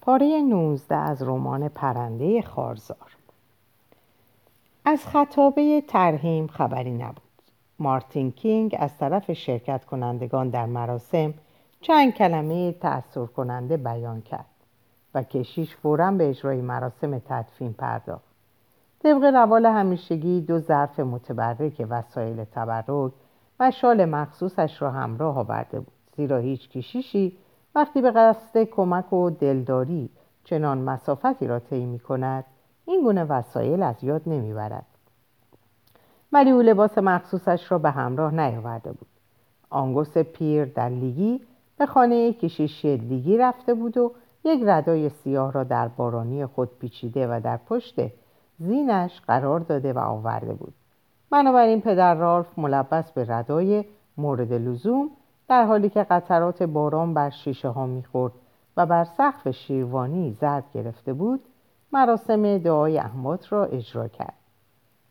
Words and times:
پاره 0.00 0.42
19 0.42 0.96
از 0.96 1.22
رمان 1.22 1.68
پرنده 1.68 2.42
خارزار. 2.42 3.16
از 4.84 5.06
خطابه 5.06 5.80
ترهیم 5.88 6.46
خبری 6.46 6.92
نبود. 6.92 7.22
مارتین 7.78 8.30
کینگ 8.32 8.76
از 8.78 8.98
طرف 8.98 9.32
شرکت 9.32 9.84
کنندگان 9.84 10.48
در 10.48 10.66
مراسم 10.66 11.34
چند 11.80 12.14
کلمه 12.14 12.72
تأثیر 12.72 13.26
کننده 13.26 13.76
بیان 13.76 14.22
کرد 14.22 14.44
و 15.14 15.22
کشیش 15.22 15.76
فورا 15.76 16.10
به 16.10 16.28
اجرای 16.28 16.60
مراسم 16.60 17.18
تدفین 17.18 17.72
پرداخت. 17.72 18.30
طبق 19.02 19.24
روال 19.24 19.66
همیشگی 19.66 20.40
دو 20.40 20.58
ظرف 20.58 21.00
متبرک 21.00 21.86
وسایل 21.90 22.44
تبرک 22.44 23.12
و 23.60 23.70
شال 23.70 24.04
مخصوصش 24.04 24.82
را 24.82 24.90
همراه 24.90 25.38
آورده 25.38 25.80
بود 25.80 25.92
زیرا 26.16 26.38
هیچ 26.38 26.68
کشیشی 26.68 27.36
وقتی 27.74 28.02
به 28.02 28.10
قصد 28.10 28.64
کمک 28.64 29.12
و 29.12 29.30
دلداری 29.30 30.10
چنان 30.44 30.78
مسافتی 30.78 31.46
را 31.46 31.58
طی 31.58 31.86
می 31.86 31.98
کند 31.98 32.44
این 32.86 33.02
گونه 33.02 33.24
وسایل 33.24 33.82
از 33.82 34.04
یاد 34.04 34.22
نمی‌برد. 34.26 34.86
ولی 36.32 36.50
او 36.50 36.62
لباس 36.62 36.98
مخصوصش 36.98 37.72
را 37.72 37.78
به 37.78 37.90
همراه 37.90 38.34
نیاورده 38.34 38.92
بود. 38.92 39.08
آنگوس 39.70 40.18
پیر 40.18 40.64
در 40.64 40.88
لیگی 40.88 41.40
به 41.78 41.86
خانه 41.86 42.32
کشیشی 42.32 42.96
لیگی 42.96 43.38
رفته 43.38 43.74
بود 43.74 43.96
و 43.98 44.12
یک 44.44 44.62
ردای 44.66 45.08
سیاه 45.08 45.52
را 45.52 45.64
در 45.64 45.88
بارانی 45.88 46.46
خود 46.46 46.78
پیچیده 46.78 47.26
و 47.26 47.40
در 47.44 47.56
پشت 47.56 48.00
زینش 48.58 49.20
قرار 49.20 49.60
داده 49.60 49.92
و 49.92 49.98
آورده 49.98 50.54
بود. 50.54 50.74
بنابراین 51.30 51.80
پدر 51.80 52.14
رالف 52.14 52.58
ملبس 52.58 53.12
به 53.12 53.24
ردای 53.28 53.84
مورد 54.16 54.52
لزوم 54.52 55.10
در 55.50 55.64
حالی 55.64 55.88
که 55.88 56.02
قطرات 56.02 56.62
باران 56.62 57.14
بر 57.14 57.30
شیشه 57.30 57.68
ها 57.68 57.86
می‌خورد 57.86 58.32
و 58.76 58.86
بر 58.86 59.04
سقف 59.04 59.50
شیروانی 59.50 60.36
زرد 60.40 60.64
گرفته 60.74 61.12
بود 61.12 61.40
مراسم 61.92 62.58
دعای 62.58 62.98
احمد 62.98 63.46
را 63.50 63.64
اجرا 63.64 64.08
کرد. 64.08 64.34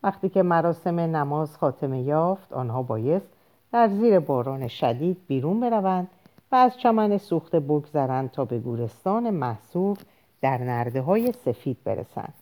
وقتی 0.03 0.29
که 0.29 0.43
مراسم 0.43 0.99
نماز 0.99 1.57
خاتمه 1.57 2.01
یافت 2.01 2.53
آنها 2.53 2.83
بایست 2.83 3.27
در 3.71 3.87
زیر 3.87 4.19
باران 4.19 4.67
شدید 4.67 5.17
بیرون 5.27 5.59
بروند 5.59 6.07
و 6.51 6.55
از 6.55 6.77
چمن 6.77 7.17
سوخته 7.17 7.59
بگذرند 7.59 8.31
تا 8.31 8.45
به 8.45 8.59
گورستان 8.59 9.29
محصور 9.29 9.97
در 10.41 10.57
نرده 10.57 11.01
های 11.01 11.31
سفید 11.31 11.77
برسند. 11.83 12.33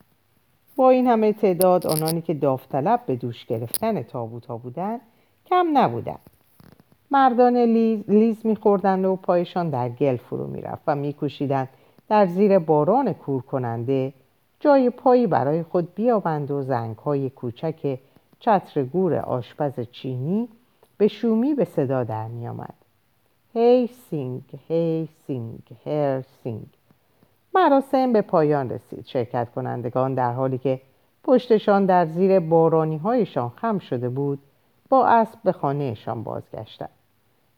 با 0.75 0.89
این 0.89 1.07
همه 1.07 1.33
تعداد 1.33 1.88
آنانی 1.88 2.22
که 2.22 2.33
داوطلب 2.33 3.00
به 3.05 3.16
دوش 3.16 3.45
گرفتن 3.45 4.03
تابوت 4.03 4.45
ها 4.45 4.57
بودند 4.57 5.02
کم 5.45 5.77
نبودند. 5.77 6.36
مردان 7.11 7.58
لیز, 7.58 8.09
لیز 8.09 8.45
میخوردند 8.45 9.05
و 9.05 9.16
پایشان 9.16 9.69
در 9.69 9.89
گل 9.89 10.17
فرو 10.17 10.47
می‌رفت 10.47 10.81
و 10.88 10.95
میکوشیدند. 10.95 11.69
در 12.09 12.25
زیر 12.25 12.59
باران 12.59 13.13
کور 13.13 13.41
کننده 13.41 14.13
جای 14.59 14.89
پایی 14.89 15.28
برای 15.28 15.63
خود 15.63 15.95
بیابند 15.95 16.52
و 16.52 16.61
زنگ 16.61 16.97
های 16.97 17.30
کوچک 17.30 18.00
چتر 18.39 18.83
گور 18.83 19.16
آشپز 19.16 19.80
چینی 19.80 20.47
به 20.97 21.08
شومی 21.08 21.53
به 21.53 21.66
صدا 21.66 22.03
در 22.03 22.28
می 22.28 22.47
آمد. 22.47 22.73
هی 23.53 23.88
سینگ 23.88 24.41
هی 24.67 25.09
سینگ 25.28 25.59
هی 25.86 26.22
سینگ. 26.22 26.66
مراسم 27.55 28.13
به 28.13 28.22
پایان 28.22 28.69
رسید. 28.69 29.05
شرکت 29.05 29.52
کنندگان 29.55 30.13
در 30.13 30.33
حالی 30.33 30.58
که 30.58 30.81
پشتشان 31.23 31.85
در 31.85 32.05
زیر 32.05 32.39
بارانی 32.39 32.97
هایشان 32.97 33.50
خم 33.50 33.80
شده 33.80 34.09
بود 34.09 34.39
با 34.89 35.07
اسب 35.07 35.39
به 35.43 35.52
خانهشان 35.52 36.23
بازگشتند. 36.23 36.89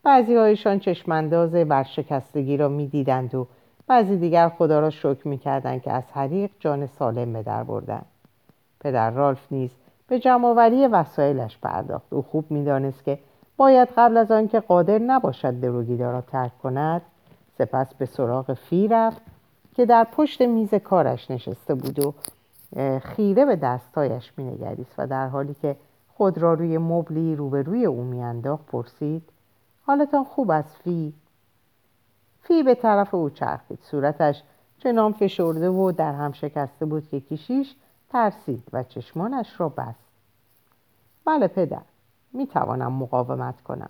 بعضی 0.03 0.35
هایشان 0.35 0.80
چشمانداز 0.80 1.53
ورشکستگی 1.53 2.58
را 2.58 2.67
می‌دیدند 2.67 3.36
و 3.36 3.47
بعضی 3.88 4.17
دیگر 4.17 4.49
خدا 4.49 4.80
را 4.80 4.89
شکر 4.89 5.27
می‌کردند 5.27 5.81
که 5.81 5.91
از 5.91 6.03
حریق 6.13 6.52
جان 6.59 6.86
سالم 6.86 7.33
به 7.33 7.44
در 7.44 7.63
بردند. 7.63 8.05
پدر 8.80 9.11
رالف 9.11 9.47
نیز 9.52 9.69
به 10.08 10.19
جمعآوری 10.19 10.88
وسایلش 10.88 11.58
پرداخت. 11.58 12.14
او 12.14 12.21
خوب 12.21 12.52
می‌دانست 12.52 13.04
که 13.04 13.20
باید 13.58 13.89
قبل 13.98 14.17
از 14.17 14.31
آنکه 14.31 14.59
قادر 14.59 14.99
نباشد 14.99 15.59
دروگیدا 15.59 16.11
را 16.11 16.21
ترک 16.21 16.58
کند 16.64 17.02
سپس 17.58 17.93
به 17.93 18.05
سراغ 18.05 18.54
فی 18.54 18.87
رفت 18.87 19.21
که 19.75 19.86
در 19.86 20.08
پشت 20.11 20.42
میز 20.42 20.73
کارش 20.73 21.31
نشسته 21.31 21.75
بود 21.75 21.99
و 22.05 22.14
خیره 22.99 23.45
به 23.45 23.55
دستایش 23.55 24.31
مینگریست 24.37 24.93
و 24.98 25.08
در 25.08 25.27
حالی 25.27 25.55
که 25.61 25.75
خود 26.19 26.37
را 26.37 26.53
روی 26.53 26.77
مبلی 26.77 27.35
روبروی 27.35 27.85
او 27.85 28.03
میانداخت 28.03 28.65
پرسید 28.65 29.30
حالتان 29.85 30.23
خوب 30.23 30.52
است 30.52 30.75
فی؟ 30.83 31.13
فی 32.41 32.63
به 32.63 32.75
طرف 32.75 33.13
او 33.13 33.30
چرخید. 33.30 33.80
صورتش 33.81 34.43
چنان 34.77 35.11
فشرده 35.11 35.69
و 35.69 35.91
در 35.91 36.13
هم 36.13 36.31
شکسته 36.31 36.85
بود 36.85 37.07
که 37.07 37.19
کشیش 37.19 37.75
ترسید 38.09 38.63
و 38.73 38.83
چشمانش 38.83 39.59
را 39.59 39.69
بست. 39.69 40.05
بله 41.25 41.47
پدر 41.47 41.81
می 42.33 42.47
توانم 42.47 42.93
مقاومت 42.93 43.61
کنم. 43.61 43.89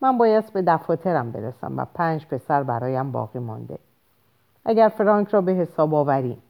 من 0.00 0.18
باید 0.18 0.52
به 0.52 0.62
دفاترم 0.62 1.32
برسم 1.32 1.76
و 1.76 1.84
پنج 1.94 2.26
پسر 2.26 2.62
برایم 2.62 3.12
باقی 3.12 3.38
مانده. 3.38 3.78
اگر 4.64 4.88
فرانک 4.88 5.28
را 5.28 5.40
به 5.40 5.52
حساب 5.52 5.94
آوریم. 5.94 6.42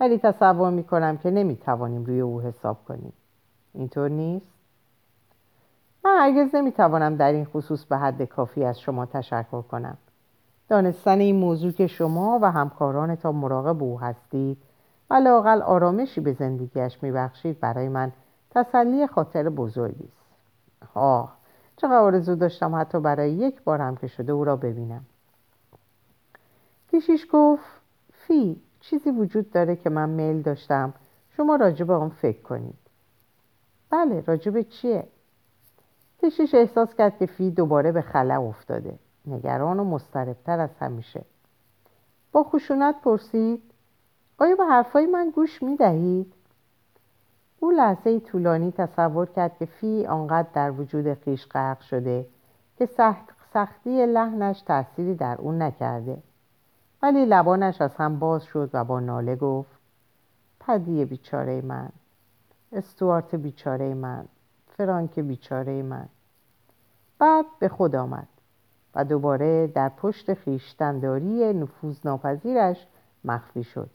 ولی 0.00 0.18
تصور 0.18 0.70
می 0.70 0.84
کنم 0.84 1.16
که 1.16 1.30
نمی 1.30 1.56
توانیم 1.56 2.04
روی 2.04 2.20
او 2.20 2.40
حساب 2.40 2.84
کنیم. 2.88 3.12
اینطور 3.78 4.08
نیست؟ 4.08 4.46
من 6.04 6.16
هرگز 6.20 6.54
نمی 6.54 6.72
توانم 6.72 7.16
در 7.16 7.32
این 7.32 7.44
خصوص 7.44 7.84
به 7.84 7.96
حد 7.96 8.22
کافی 8.22 8.64
از 8.64 8.80
شما 8.80 9.06
تشکر 9.06 9.62
کنم. 9.62 9.96
دانستن 10.68 11.20
این 11.20 11.36
موضوع 11.36 11.72
که 11.72 11.86
شما 11.86 12.38
و 12.42 12.50
همکارانتان 12.50 13.34
مراقب 13.34 13.82
او 13.82 14.00
هستید 14.00 14.58
و 15.10 15.14
لاقل 15.14 15.62
آرامشی 15.62 16.20
به 16.20 16.32
زندگیش 16.32 17.02
میبخشید 17.02 17.60
برای 17.60 17.88
من 17.88 18.12
تسلی 18.50 19.06
خاطر 19.06 19.48
بزرگی 19.48 20.04
است. 20.04 20.26
آه 20.94 21.36
چقدر 21.76 21.96
آرزو 21.96 22.34
داشتم 22.34 22.74
حتی 22.74 23.00
برای 23.00 23.32
یک 23.32 23.62
بار 23.62 23.80
هم 23.80 23.96
که 23.96 24.06
شده 24.06 24.32
او 24.32 24.44
را 24.44 24.56
ببینم. 24.56 25.04
کشیش 26.92 27.26
گفت 27.32 27.64
فی 28.12 28.60
چیزی 28.80 29.10
وجود 29.10 29.50
داره 29.50 29.76
که 29.76 29.90
من 29.90 30.08
میل 30.08 30.42
داشتم. 30.42 30.94
شما 31.36 31.56
راجع 31.56 31.84
به 31.84 31.94
آن 31.94 32.08
فکر 32.08 32.42
کنید. 32.42 32.87
بله 33.90 34.24
راجع 34.26 34.50
به 34.50 34.64
چیه؟ 34.64 35.08
کشیش 36.22 36.54
احساس 36.54 36.94
کرد 36.94 37.18
که 37.18 37.26
فی 37.26 37.50
دوباره 37.50 37.92
به 37.92 38.02
خلا 38.02 38.42
افتاده. 38.42 38.98
نگران 39.26 39.80
و 39.80 39.84
مضطربتر 39.84 40.60
از 40.60 40.70
همیشه. 40.80 41.24
با 42.32 42.42
خشونت 42.42 43.00
پرسید 43.02 43.62
آیا 44.38 44.56
به 44.56 44.64
حرفای 44.64 45.06
من 45.06 45.30
گوش 45.30 45.62
می 45.62 45.76
دهید؟ 45.76 46.34
او 47.60 47.70
لحظه 47.70 48.20
طولانی 48.20 48.72
تصور 48.72 49.26
کرد 49.26 49.58
که 49.58 49.66
فی 49.66 50.06
آنقدر 50.06 50.48
در 50.54 50.70
وجود 50.70 51.14
خیش 51.14 51.46
غرق 51.46 51.80
شده 51.80 52.26
که 52.78 52.86
سخت 52.86 53.38
سختی 53.52 54.06
لحنش 54.06 54.60
تأثیری 54.60 55.14
در 55.14 55.36
او 55.38 55.52
نکرده. 55.52 56.22
ولی 57.02 57.26
لبانش 57.26 57.80
از 57.80 57.94
هم 57.94 58.18
باز 58.18 58.44
شد 58.44 58.70
و 58.72 58.84
با 58.84 59.00
ناله 59.00 59.36
گفت 59.36 59.78
پدی 60.60 61.04
بیچاره 61.04 61.60
من. 61.60 61.88
استوارت 62.72 63.34
بیچاره 63.34 63.94
من 63.94 64.24
فرانک 64.66 65.18
بیچاره 65.20 65.82
من. 65.82 66.08
بعد 67.18 67.44
به 67.58 67.68
خود 67.68 67.96
آمد 67.96 68.28
و 68.94 69.04
دوباره 69.04 69.66
در 69.66 69.88
پشت 69.88 70.34
خیشتنداری 70.34 71.52
نفوذ 71.52 71.98
ناپذیرش 72.04 72.86
مخفی 73.24 73.64
شد. 73.64 73.90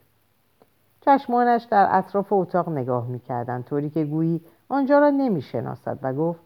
چشمانش 1.01 1.63
در 1.63 1.87
اطراف 1.91 2.33
اتاق 2.33 2.69
نگاه 2.69 3.07
می‌کردند 3.07 3.63
طوری 3.63 3.89
که 3.89 4.05
گویی 4.05 4.41
آنجا 4.69 4.99
را 4.99 5.09
نمی‌شناسد 5.09 5.99
و 6.01 6.13
گفت 6.13 6.39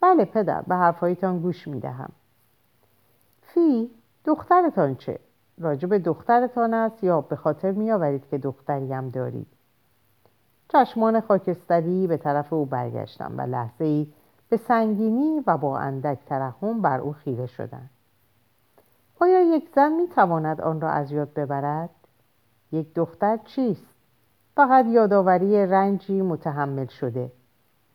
بله 0.00 0.24
پدر 0.24 0.62
به 0.62 0.74
حرفهایتان 0.74 1.40
گوش 1.40 1.68
می‌دهم. 1.68 2.12
فی 3.42 3.90
دخترتان 4.24 4.94
چه؟ 4.94 5.18
راجب 5.58 5.98
دخترتان 5.98 6.74
است 6.74 7.04
یا 7.04 7.20
به 7.20 7.36
خاطر 7.36 7.70
میآورید 7.70 8.28
که 8.28 8.38
دختریم 8.38 9.10
دارید؟ 9.10 9.46
چشمان 10.74 11.20
خاکستری 11.20 12.06
به 12.06 12.16
طرف 12.16 12.52
او 12.52 12.66
برگشتم 12.66 13.32
و 13.36 13.40
لحظه 13.40 13.84
ای 13.84 14.12
به 14.48 14.56
سنگینی 14.56 15.42
و 15.46 15.56
با 15.56 15.78
اندک 15.78 16.18
ترحم 16.26 16.82
بر 16.82 17.00
او 17.00 17.12
خیره 17.12 17.46
شدند 17.46 17.90
آیا 19.20 19.40
یک 19.40 19.68
زن 19.74 19.92
می 19.92 20.08
تواند 20.08 20.60
آن 20.60 20.80
را 20.80 20.90
از 20.90 21.12
یاد 21.12 21.34
ببرد؟ 21.34 21.90
یک 22.72 22.94
دختر 22.94 23.36
چیست؟ 23.36 23.86
فقط 24.56 24.86
یادآوری 24.86 25.66
رنجی 25.66 26.22
متحمل 26.22 26.86
شده 26.86 27.32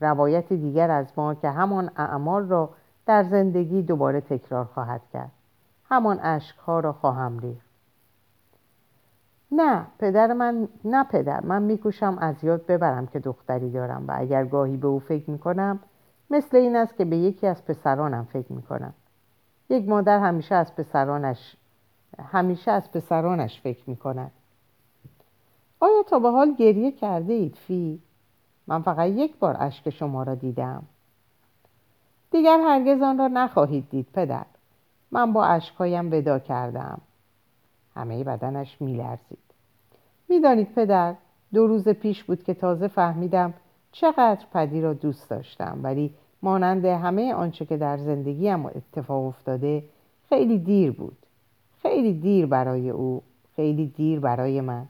روایت 0.01 0.53
دیگر 0.53 0.91
از 0.91 1.07
ما 1.17 1.33
که 1.33 1.49
همان 1.49 1.91
اعمال 1.97 2.47
را 2.47 2.69
در 3.05 3.23
زندگی 3.23 3.81
دوباره 3.81 4.21
تکرار 4.21 4.65
خواهد 4.65 5.01
کرد 5.13 5.31
همان 5.89 6.19
اشکها 6.19 6.79
را 6.79 6.93
خواهم 6.93 7.39
ریخت 7.39 7.68
نه 9.51 9.85
پدر 9.99 10.33
من 10.33 10.67
نه 10.85 11.03
پدر 11.03 11.45
من 11.45 11.61
میکوشم 11.61 12.17
از 12.21 12.43
یاد 12.43 12.65
ببرم 12.65 13.07
که 13.07 13.19
دختری 13.19 13.71
دارم 13.71 14.05
و 14.07 14.13
اگر 14.15 14.45
گاهی 14.45 14.77
به 14.77 14.87
او 14.87 14.99
فکر 14.99 15.29
می‌کنم 15.29 15.79
مثل 16.29 16.57
این 16.57 16.75
است 16.75 16.97
که 16.97 17.05
به 17.05 17.17
یکی 17.17 17.47
از 17.47 17.65
پسرانم 17.65 18.27
فکر 18.33 18.53
می‌کنم. 18.53 18.93
یک 19.69 19.89
مادر 19.89 20.19
همیشه 20.19 20.55
از 20.55 20.75
پسرانش 20.75 21.55
همیشه 22.31 22.71
از 22.71 22.91
پسرانش 22.91 23.61
فکر 23.61 23.83
می 23.87 23.95
کند 23.95 24.31
آیا 25.79 26.03
تا 26.03 26.19
به 26.19 26.29
حال 26.29 26.53
گریه 26.53 26.91
کرده 26.91 27.33
اید 27.33 27.55
فی؟ 27.55 28.01
من 28.67 28.81
فقط 28.81 29.09
یک 29.09 29.37
بار 29.39 29.57
اشک 29.59 29.89
شما 29.89 30.23
را 30.23 30.35
دیدم. 30.35 30.83
دیگر 32.31 32.59
هرگز 32.59 33.01
آن 33.01 33.17
را 33.17 33.27
نخواهید 33.27 33.89
دید 33.89 34.07
پدر. 34.13 34.45
من 35.11 35.33
با 35.33 35.45
اشکهایم 35.45 36.11
ودا 36.11 36.39
کردم. 36.39 37.01
همه 37.99 38.23
بدنش 38.23 38.81
میلرزید. 38.81 39.39
می‌دانید 40.29 40.73
پدر 40.73 41.15
دو 41.53 41.67
روز 41.67 41.89
پیش 41.89 42.23
بود 42.23 42.43
که 42.43 42.53
تازه 42.53 42.87
فهمیدم 42.87 43.53
چقدر 43.91 44.45
پدی 44.53 44.81
را 44.81 44.93
دوست 44.93 45.29
داشتم 45.29 45.79
ولی 45.83 46.13
مانند 46.41 46.85
همه 46.85 47.33
آنچه 47.33 47.65
که 47.65 47.77
در 47.77 47.97
زندگیم 47.97 48.65
اتفاق 48.65 49.25
افتاده 49.25 49.83
خیلی 50.29 50.59
دیر 50.59 50.91
بود. 50.91 51.17
خیلی 51.81 52.13
دیر 52.13 52.45
برای 52.45 52.89
او 52.89 53.21
خیلی 53.55 53.87
دیر 53.87 54.19
برای 54.19 54.61
من. 54.61 54.85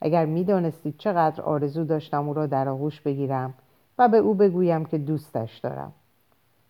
اگر 0.00 0.26
می‌دانستید 0.26 0.94
چقدر 0.98 1.42
آرزو 1.42 1.84
داشتم 1.84 2.28
او 2.28 2.34
را 2.34 2.46
در 2.46 2.68
آغوش 2.68 3.00
بگیرم 3.00 3.54
و 3.98 4.08
به 4.08 4.16
او 4.16 4.34
بگویم 4.34 4.84
که 4.84 4.98
دوستش 4.98 5.58
دارم. 5.58 5.92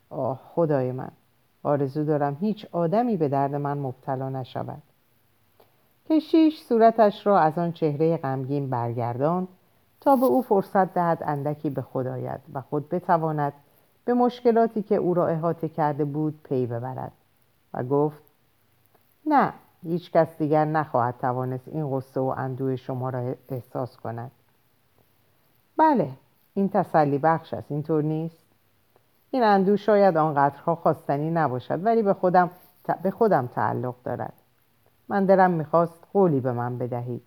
آه 0.09 0.41
خدای 0.55 0.91
من 0.91 1.11
آرزو 1.63 2.03
دارم 2.03 2.37
هیچ 2.39 2.65
آدمی 2.71 3.17
به 3.17 3.27
درد 3.27 3.55
من 3.55 3.77
مبتلا 3.77 4.29
نشود. 4.29 4.81
کشیش 6.09 6.63
صورتش 6.63 7.27
را 7.27 7.39
از 7.39 7.57
آن 7.57 7.71
چهره 7.71 8.17
غمگین 8.17 8.69
برگرداند 8.69 9.47
تا 10.01 10.15
به 10.15 10.25
او 10.25 10.41
فرصت 10.41 10.93
دهد 10.93 11.23
اندکی 11.25 11.69
به 11.69 11.81
خود 11.81 12.07
آید 12.07 12.39
و 12.53 12.61
خود 12.61 12.89
بتواند 12.89 13.53
به 14.05 14.13
مشکلاتی 14.13 14.81
که 14.81 14.95
او 14.95 15.13
را 15.13 15.27
احاطه 15.27 15.69
کرده 15.69 16.05
بود 16.05 16.39
پی 16.43 16.65
ببرد 16.65 17.11
و 17.73 17.83
گفت 17.83 18.23
نه 19.25 19.53
هیچ 19.83 20.11
کس 20.11 20.37
دیگر 20.37 20.65
نخواهد 20.65 21.15
توانست 21.21 21.67
این 21.67 21.89
غصه 21.89 22.19
و 22.19 22.33
اندوه 22.37 22.75
شما 22.75 23.09
را 23.09 23.35
احساس 23.49 23.97
کند. 23.97 24.31
بله 25.77 26.09
این 26.53 26.69
تسلی 26.69 27.17
بخش 27.17 27.53
است 27.53 27.71
اینطور 27.71 28.03
نیست. 28.03 28.43
این 29.31 29.43
اندوه 29.43 29.75
شاید 29.75 30.17
آنقدرها 30.17 30.75
خواستنی 30.75 31.29
نباشد 31.29 31.85
ولی 31.85 32.01
به 32.01 32.13
خودم, 32.13 32.51
به 33.03 33.11
خودم 33.11 33.47
تعلق 33.47 33.95
دارد. 34.03 34.33
من 35.09 35.25
دلم 35.25 35.51
می‌خواست 35.51 36.03
قولی 36.13 36.39
به 36.39 36.51
من 36.51 36.77
بدهید. 36.77 37.23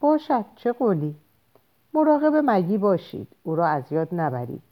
باشد 0.00 0.44
چه 0.56 0.72
قولی؟ 0.72 1.16
مراقب 1.94 2.42
مگی 2.44 2.78
باشید 2.78 3.28
او 3.42 3.56
را 3.56 3.66
از 3.66 3.92
یاد 3.92 4.08
نبرید 4.12 4.62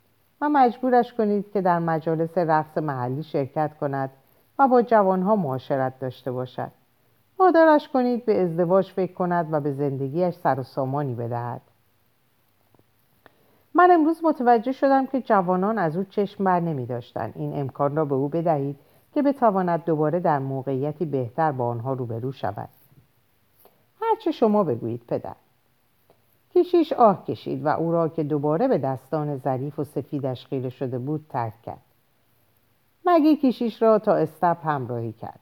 و 0.41 0.49
مجبورش 0.49 1.12
کنید 1.12 1.53
که 1.53 1.61
در 1.61 1.79
مجالس 1.79 2.39
رقص 2.39 2.79
محلی 2.79 3.23
شرکت 3.23 3.79
کند 3.81 4.11
و 4.59 4.69
با 4.69 4.83
جوانها 4.83 5.37
معاشرت 5.37 6.01
داشته 6.01 6.33
باشد. 6.33 6.71
وادارش 7.39 7.89
کنید 7.89 8.25
به 8.25 8.43
ازدواج 8.43 8.93
فکر 8.93 9.12
کند 9.12 9.53
و 9.53 9.61
به 9.61 9.73
زندگیش 9.73 10.35
سر 10.35 10.61
و 10.61 10.62
سامانی 10.62 11.15
بدهد. 11.15 11.61
من 13.75 13.91
امروز 13.91 14.25
متوجه 14.25 14.73
شدم 14.73 15.06
که 15.06 15.21
جوانان 15.21 15.79
از 15.79 15.97
او 15.97 16.05
چشم 16.05 16.45
بر 16.45 16.61
نمی 16.61 16.87
داشتن. 16.87 17.33
این 17.35 17.61
امکان 17.61 17.97
را 17.97 18.05
به 18.05 18.15
او 18.15 18.29
بدهید 18.29 18.77
که 19.15 19.23
بتواند 19.23 19.85
دوباره 19.85 20.21
در 20.21 20.39
موقعیتی 20.39 21.05
بهتر 21.05 21.53
با 21.53 21.69
آنها 21.69 21.93
روبرو 21.93 22.33
شود. 22.33 22.69
هرچه 24.01 24.31
شما 24.31 24.65
بگویید 24.65 25.03
پدر. 25.09 25.35
کشیش 26.55 26.93
آه 26.93 27.25
کشید 27.25 27.65
و 27.65 27.69
او 27.69 27.93
را 27.93 28.09
که 28.09 28.23
دوباره 28.23 28.69
به 28.69 28.79
دستان 28.79 29.37
ظریف 29.37 29.79
و 29.79 29.85
سفیدش 29.85 30.47
خیره 30.47 30.71
شده 30.71 30.99
بود 30.99 31.27
ترک 31.29 31.63
کرد. 31.63 31.83
مگی 33.07 33.37
کشیش 33.37 33.83
را 33.83 33.99
تا 33.99 34.15
استب 34.15 34.57
همراهی 34.65 35.13
کرد؟ 35.13 35.41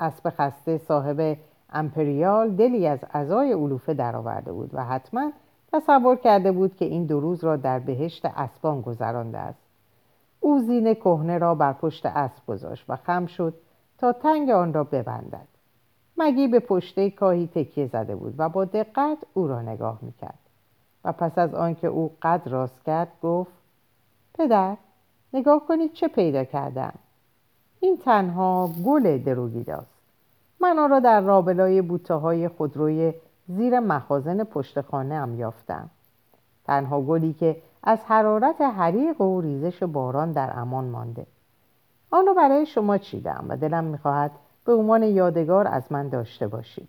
اسب 0.00 0.30
خسته 0.30 0.78
صاحب 0.78 1.36
امپریال 1.70 2.50
دلی 2.50 2.86
از 2.86 2.98
ازای 3.10 3.52
علوفه 3.52 3.94
درآورده 3.94 4.52
بود 4.52 4.70
و 4.72 4.84
حتما 4.84 5.32
تصور 5.72 6.16
کرده 6.16 6.52
بود 6.52 6.76
که 6.76 6.84
این 6.84 7.06
دو 7.06 7.20
روز 7.20 7.44
را 7.44 7.56
در 7.56 7.78
بهشت 7.78 8.24
اسبان 8.24 8.80
گذرانده 8.80 9.38
است. 9.38 9.65
او 10.40 10.58
زین 10.58 10.94
کهنه 10.94 11.38
را 11.38 11.54
بر 11.54 11.72
پشت 11.72 12.06
اسب 12.06 12.46
گذاشت 12.46 12.84
و 12.88 12.96
خم 12.96 13.26
شد 13.26 13.54
تا 13.98 14.12
تنگ 14.12 14.50
آن 14.50 14.72
را 14.72 14.84
ببندد. 14.84 15.46
مگی 16.16 16.48
به 16.48 16.60
پشته 16.60 17.10
کاهی 17.10 17.46
تکیه 17.46 17.86
زده 17.86 18.16
بود 18.16 18.34
و 18.38 18.48
با 18.48 18.64
دقت 18.64 19.18
او 19.34 19.46
را 19.46 19.62
نگاه 19.62 19.98
می‌کرد. 20.02 20.38
و 21.04 21.12
پس 21.12 21.38
از 21.38 21.54
آنکه 21.54 21.86
او 21.86 22.10
قد 22.22 22.42
راست 22.46 22.84
کرد 22.84 23.12
گفت 23.22 23.52
پدر 24.34 24.76
نگاه 25.32 25.66
کنید 25.68 25.92
چه 25.92 26.08
پیدا 26.08 26.44
کردم. 26.44 26.92
این 27.80 27.96
تنها 27.96 28.70
گل 28.84 29.18
دروگیداست 29.18 29.96
من 30.60 30.78
آن 30.78 30.90
را 30.90 31.00
در 31.00 31.20
رابلای 31.20 31.82
بوته 31.82 32.14
های 32.14 32.48
خودروی 32.48 33.14
زیر 33.48 33.80
مخازن 33.80 34.44
پشت 34.44 34.80
خانه 34.80 35.14
هم 35.14 35.34
یافتم. 35.34 35.90
تنها 36.64 37.00
گلی 37.00 37.32
که 37.32 37.56
از 37.88 37.98
حرارت 38.04 38.60
حریق 38.60 39.20
و 39.20 39.40
ریزش 39.40 39.82
باران 39.82 40.32
در 40.32 40.58
امان 40.58 40.84
مانده. 40.84 41.26
آن 42.10 42.26
را 42.26 42.34
برای 42.34 42.66
شما 42.66 42.98
چیدم 42.98 43.44
و 43.48 43.56
دلم 43.56 43.84
می‌خواهد 43.84 44.30
به 44.64 44.74
عنوان 44.74 45.02
یادگار 45.02 45.66
از 45.68 45.92
من 45.92 46.08
داشته 46.08 46.48
باشید. 46.48 46.88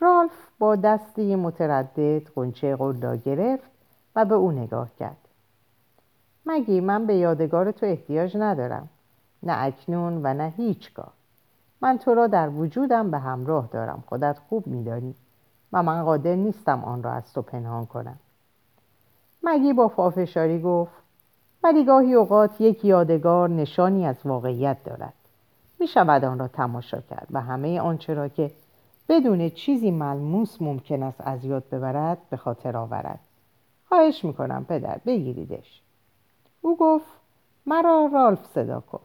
رالف 0.00 0.32
با 0.58 0.76
دستی 0.76 1.36
متردد 1.36 2.28
قنچه 2.28 2.76
قل 2.76 3.00
را 3.00 3.16
گرفت 3.16 3.70
و 4.16 4.24
به 4.24 4.34
او 4.34 4.52
نگاه 4.52 4.88
کرد. 4.98 5.28
مگی 6.46 6.80
من 6.80 7.06
به 7.06 7.14
یادگار 7.14 7.70
تو 7.70 7.86
احتیاج 7.86 8.36
ندارم؟ 8.36 8.88
نه 9.42 9.54
اکنون 9.56 10.20
و 10.22 10.34
نه 10.34 10.52
هیچگاه. 10.56 11.12
من 11.80 11.98
تو 11.98 12.14
را 12.14 12.26
در 12.26 12.48
وجودم 12.48 13.10
به 13.10 13.18
همراه 13.18 13.68
دارم. 13.72 14.04
خودت 14.06 14.38
خوب 14.48 14.66
میدانی 14.66 15.14
و 15.72 15.82
من 15.82 16.04
قادر 16.04 16.34
نیستم 16.34 16.84
آن 16.84 17.02
را 17.02 17.12
از 17.12 17.32
تو 17.32 17.42
پنهان 17.42 17.86
کنم. 17.86 18.18
مگی 19.46 19.72
با 19.72 19.88
فافشاری 19.88 20.60
گفت؟ 20.62 20.92
ولی 21.62 21.84
گاهی 21.84 22.14
اوقات 22.14 22.60
یک 22.60 22.84
یادگار 22.84 23.48
نشانی 23.48 24.06
از 24.06 24.16
واقعیت 24.24 24.84
دارد. 24.84 25.12
می 25.80 25.86
شود 25.86 26.24
آن 26.24 26.38
را 26.38 26.48
تماشا 26.48 27.00
کرد 27.00 27.26
و 27.30 27.40
همه 27.40 27.80
آنچه 27.80 28.14
را 28.14 28.28
که 28.28 28.50
بدون 29.08 29.50
چیزی 29.50 29.90
ملموس 29.90 30.62
ممکن 30.62 31.02
است 31.02 31.20
از 31.20 31.44
یاد 31.44 31.64
ببرد 31.72 32.18
به 32.30 32.36
خاطر 32.36 32.76
آورد. 32.76 33.20
خواهش 33.88 34.24
می‌کنم 34.24 34.64
پدر 34.68 35.00
بگیریدش. 35.06 35.82
او 36.60 36.76
گفت 36.76 37.06
مرا 37.66 38.10
رالف 38.12 38.46
صدا 38.46 38.80
کن. 38.80 39.00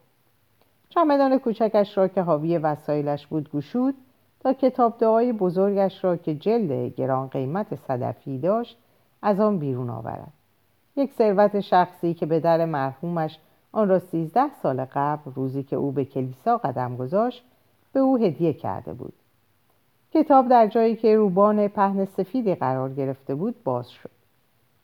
چمدان 0.88 1.38
کوچکش 1.38 1.98
را 1.98 2.08
که 2.08 2.22
حاوی 2.22 2.58
وسایلش 2.58 3.26
بود 3.26 3.50
گشود 3.50 3.94
تا 4.40 4.52
کتاب 4.52 4.98
دعای 4.98 5.32
بزرگش 5.32 6.04
را 6.04 6.16
که 6.16 6.34
جلد 6.34 6.94
گران 6.94 7.28
قیمت 7.28 7.74
صدفی 7.74 8.38
داشت 8.38 8.78
از 9.22 9.40
آن 9.40 9.58
بیرون 9.58 9.90
آورد. 9.90 10.32
یک 10.96 11.12
ثروت 11.12 11.60
شخصی 11.60 12.14
که 12.14 12.26
به 12.26 12.40
در 12.40 12.64
مرحومش 12.64 13.38
آن 13.72 13.88
را 13.88 13.98
سیزده 13.98 14.54
سال 14.62 14.84
قبل 14.84 15.30
روزی 15.34 15.62
که 15.62 15.76
او 15.76 15.92
به 15.92 16.04
کلیسا 16.04 16.56
قدم 16.56 16.96
گذاشت 16.96 17.44
به 17.92 18.00
او 18.00 18.16
هدیه 18.16 18.52
کرده 18.52 18.92
بود. 18.92 19.12
کتاب 20.14 20.48
در 20.48 20.66
جایی 20.66 20.96
که 20.96 21.16
روبان 21.16 21.68
پهن 21.68 22.04
سفیدی 22.04 22.54
قرار 22.54 22.92
گرفته 22.92 23.34
بود 23.34 23.64
باز 23.64 23.90
شد. 23.90 24.10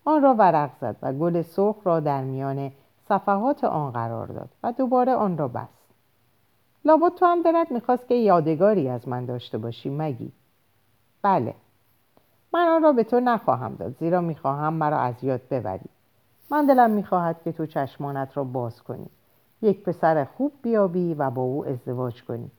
آن 0.05 0.23
را 0.23 0.35
ورق 0.35 0.71
زد 0.81 0.97
و 1.03 1.13
گل 1.13 1.43
سرخ 1.43 1.77
را 1.85 2.01
در 2.01 2.25
میان 2.25 2.73
صفحات 3.09 3.65
آن 3.65 3.91
قرار 3.91 4.27
داد 4.27 4.49
و 4.63 4.73
دوباره 4.73 5.15
آن 5.15 5.39
را 5.39 5.49
بست. 5.49 5.89
لابد 6.85 7.15
تو 7.15 7.27
هم 7.27 7.43
دلت 7.43 7.73
می‌خواست 7.73 8.09
که 8.09 8.15
یادگاری 8.15 8.89
از 8.89 9.09
من 9.09 9.25
داشته 9.25 9.59
باشی 9.59 9.91
مگی؟ 9.91 10.33
بله. 11.23 11.55
من 12.53 12.69
آن 12.69 12.83
را 12.83 12.93
به 12.93 13.05
تو 13.05 13.21
نخواهم 13.21 13.75
داد 13.75 13.97
زیرا 14.01 14.21
می‌خواهم 14.21 14.75
مرا 14.75 14.99
از 14.99 15.25
یاد 15.25 15.41
ببری. 15.51 15.91
من 16.51 16.67
دلم 16.67 16.91
می‌خواهد 16.91 17.43
که 17.43 17.53
تو 17.53 17.67
چشمانت 17.67 18.37
را 18.37 18.45
باز 18.45 18.83
کنی. 18.83 19.07
یک 19.63 19.85
پسر 19.85 20.25
خوب 20.25 20.53
بیابی 20.63 21.15
و 21.15 21.31
با 21.31 21.43
او 21.43 21.67
ازدواج 21.67 22.25
کنی 22.25 22.51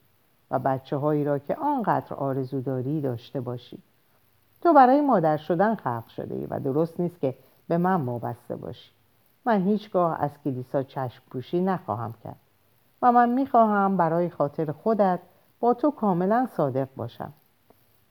و 0.52 0.60
بچه 0.60 0.98
هایی 0.98 1.24
را 1.24 1.40
که 1.40 1.56
آنقدر 1.56 2.14
آرزو 2.14 2.62
داری 2.62 3.02
داشته 3.02 3.42
باشی. 3.42 3.80
تو 4.62 4.74
برای 4.74 5.02
مادر 5.02 5.38
شدن 5.38 5.76
خلق 5.76 6.08
شده 6.08 6.36
ای 6.36 6.46
و 6.46 6.60
درست 6.60 7.00
نیست 7.00 7.20
که 7.20 7.36
به 7.68 7.78
من 7.78 8.06
وابسته 8.06 8.56
باشی. 8.56 8.92
من 9.46 9.62
هیچگاه 9.62 10.22
از 10.22 10.32
کلیسا 10.44 10.84
چشم 10.84 11.24
پوشی 11.32 11.62
نخواهم 11.62 12.14
کرد 12.24 12.40
و 13.02 13.12
من 13.12 13.30
می‌خواهم 13.30 13.98
برای 13.98 14.30
خاطر 14.30 14.72
خودت 14.72 15.20
با 15.60 15.74
تو 15.74 15.92
کاملا 15.92 16.48
صادق 16.58 16.88
باشم. 16.96 17.34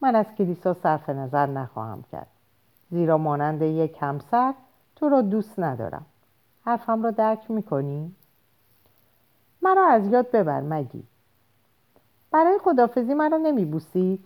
من 0.00 0.16
از 0.16 0.26
کلیسا 0.38 0.74
صرف 0.74 1.10
نظر 1.10 1.46
نخواهم 1.46 2.04
کرد 2.12 2.26
زیرا 2.90 3.18
مانند 3.18 3.62
یک 3.62 3.96
همسر 4.00 4.54
تو 4.98 5.08
را 5.08 5.22
دوست 5.22 5.58
ندارم. 5.58 6.06
حرفم 6.64 7.02
را 7.02 7.10
درک 7.10 7.50
می‌کنی؟ 7.50 8.12
مرا 9.62 9.86
از 9.86 10.06
یاد 10.06 10.30
ببر 10.30 10.60
مگی. 10.60 11.02
برای 12.30 12.58
خدافزی 12.58 13.14
مرا 13.14 13.36
نمیبوسید 13.36 14.24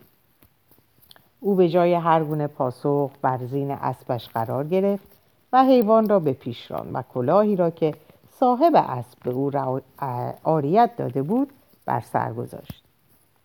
او 1.41 1.55
به 1.55 1.69
جای 1.69 1.95
هر 1.95 2.25
گونه 2.25 2.47
پاسخ 2.47 3.11
بر 3.23 3.39
زین 3.47 3.71
اسبش 3.71 4.29
قرار 4.29 4.67
گرفت 4.67 5.07
و 5.53 5.65
حیوان 5.65 6.09
را 6.09 6.21
به 6.21 6.33
پیش 6.33 6.71
راند 6.71 6.91
و 6.95 7.03
کلاهی 7.03 7.57
را 7.57 7.71
که 7.71 7.95
صاحب 8.31 8.73
اسب 8.75 9.19
به 9.25 9.31
او 9.31 9.51
آریت 10.45 10.91
داده 10.97 11.23
بود 11.23 11.53
بر 11.87 12.01
سر 12.01 12.33
گذاشت. 12.33 12.85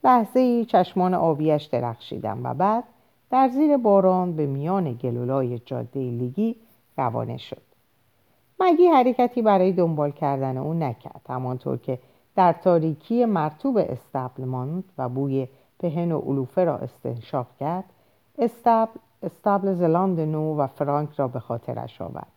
لحظه 0.04 0.40
ای 0.40 0.66
چشمان 0.66 1.14
آبیش 1.14 1.64
درخشیدن 1.64 2.42
و 2.44 2.54
بعد 2.54 2.84
در 3.32 3.48
زیر 3.48 3.78
باران 3.78 4.36
به 4.36 4.46
میان 4.46 4.94
گلولای 4.94 5.60
جاده 5.60 6.00
لیگی 6.00 6.56
روانه 6.98 7.38
شد. 7.38 7.62
مگی 8.60 8.88
حرکتی 8.88 9.42
برای 9.42 9.72
دنبال 9.72 10.12
کردن 10.12 10.58
او 10.58 10.74
نکرد 10.74 11.22
همانطور 11.30 11.78
که 11.78 12.00
در 12.36 12.54
تاریکی 12.54 13.26
مرتوب 13.26 13.78
استبل 13.78 14.44
و 14.98 15.10
بوی 15.10 15.48
پهن 15.80 16.12
و 16.12 16.20
علوفه 16.20 16.64
را 16.64 16.78
استنشاق 16.78 17.48
کرد 17.60 17.84
استبل, 18.38 19.00
استبل 19.24 19.74
زلاند 19.74 20.20
نو 20.20 20.56
و 20.56 20.68
فرانک 20.68 21.10
را 21.16 21.28
به 21.28 21.40
خاطرش 21.40 22.02
آورد. 22.02 22.32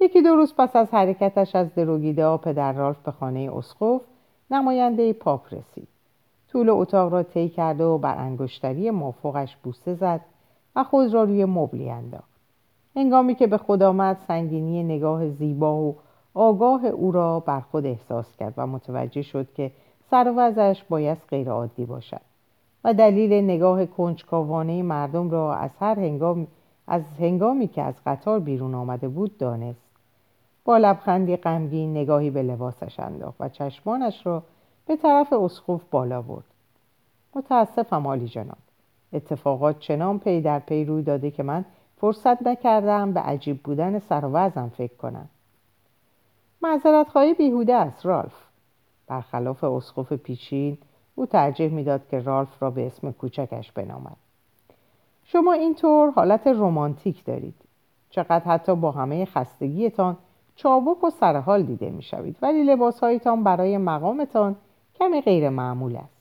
یکی 0.00 0.22
دو 0.22 0.34
روز 0.34 0.54
پس 0.54 0.76
از 0.76 0.94
حرکتش 0.94 1.56
از 1.56 1.74
دروگیده 1.74 2.36
پدر 2.36 2.72
رالف 2.72 2.98
به 2.98 3.10
خانه 3.10 3.50
اسقف 3.56 4.00
نماینده 4.50 5.12
پاپ 5.12 5.54
رسید. 5.54 5.88
طول 6.48 6.70
اتاق 6.70 7.12
را 7.12 7.22
طی 7.22 7.48
کرده 7.48 7.84
و 7.84 7.98
بر 7.98 8.18
انگشتری 8.18 8.90
مافوقش 8.90 9.56
بوسه 9.56 9.94
زد 9.94 10.20
و 10.76 10.84
خود 10.84 11.14
را 11.14 11.24
روی 11.24 11.44
مبلی 11.44 11.90
انداخت. 11.90 12.35
هنگامی 12.96 13.34
که 13.34 13.46
به 13.46 13.58
خود 13.58 13.82
آمد 13.82 14.16
سنگینی 14.28 14.82
نگاه 14.82 15.28
زیبا 15.28 15.76
و 15.76 15.96
آگاه 16.34 16.84
او 16.84 17.12
را 17.12 17.40
بر 17.40 17.60
خود 17.60 17.86
احساس 17.86 18.36
کرد 18.36 18.54
و 18.56 18.66
متوجه 18.66 19.22
شد 19.22 19.52
که 19.54 19.70
سر 20.10 20.34
و 20.36 20.74
باید 20.88 21.18
غیر 21.28 21.50
عادی 21.50 21.84
باشد 21.84 22.20
و 22.84 22.94
دلیل 22.94 23.32
نگاه 23.32 23.86
کنجکاوانه 23.86 24.82
مردم 24.82 25.30
را 25.30 25.54
از 25.54 25.70
هر 25.80 26.00
هنگام 26.00 26.46
از 26.86 27.02
هنگامی 27.20 27.68
که 27.68 27.82
از 27.82 27.94
قطار 28.06 28.40
بیرون 28.40 28.74
آمده 28.74 29.08
بود 29.08 29.38
دانست. 29.38 29.86
با 30.64 30.78
لبخندی 30.78 31.36
غمگین 31.36 31.96
نگاهی 31.96 32.30
به 32.30 32.42
لباسش 32.42 33.00
انداخت 33.00 33.36
و 33.40 33.48
چشمانش 33.48 34.26
را 34.26 34.42
به 34.86 34.96
طرف 34.96 35.32
اسقف 35.32 35.80
بالا 35.90 36.22
برد. 36.22 36.44
متاسفم 37.34 38.06
عالی 38.06 38.28
جناب. 38.28 38.58
اتفاقات 39.12 39.78
چنان 39.78 40.18
پی 40.18 40.40
در 40.40 40.58
پی 40.58 40.84
روی 40.84 41.02
داده 41.02 41.30
که 41.30 41.42
من 41.42 41.64
فرصت 41.96 42.46
نکردم 42.46 43.12
به 43.12 43.20
عجیب 43.20 43.62
بودن 43.62 43.98
سر 43.98 44.24
و 44.24 44.68
فکر 44.68 44.96
کنم. 44.96 45.28
معذرت 46.62 47.08
خواهی 47.08 47.34
بیهوده 47.34 47.74
است 47.74 48.06
رالف. 48.06 48.34
برخلاف 49.06 49.64
اسقف 49.64 50.12
پیچین 50.12 50.78
او 51.14 51.26
ترجیح 51.26 51.68
می‌داد 51.68 52.08
که 52.08 52.20
رالف 52.20 52.62
را 52.62 52.70
به 52.70 52.86
اسم 52.86 53.12
کوچکش 53.12 53.72
بنامد. 53.72 54.16
شما 55.24 55.52
اینطور 55.52 56.10
حالت 56.10 56.46
رمانتیک 56.46 57.24
دارید. 57.24 57.54
چقدر 58.10 58.44
حتی 58.44 58.74
با 58.74 58.90
همه 58.90 59.24
خستگیتان 59.24 60.16
چابک 60.56 61.04
و 61.04 61.10
سرحال 61.10 61.62
دیده 61.62 61.90
می‌شوید 61.90 62.36
ولی 62.42 62.64
لباسهایتان 62.64 63.44
برای 63.44 63.78
مقامتان 63.78 64.56
کمی 64.98 65.20
غیر 65.20 65.48
معمول 65.48 65.96
است. 65.96 66.16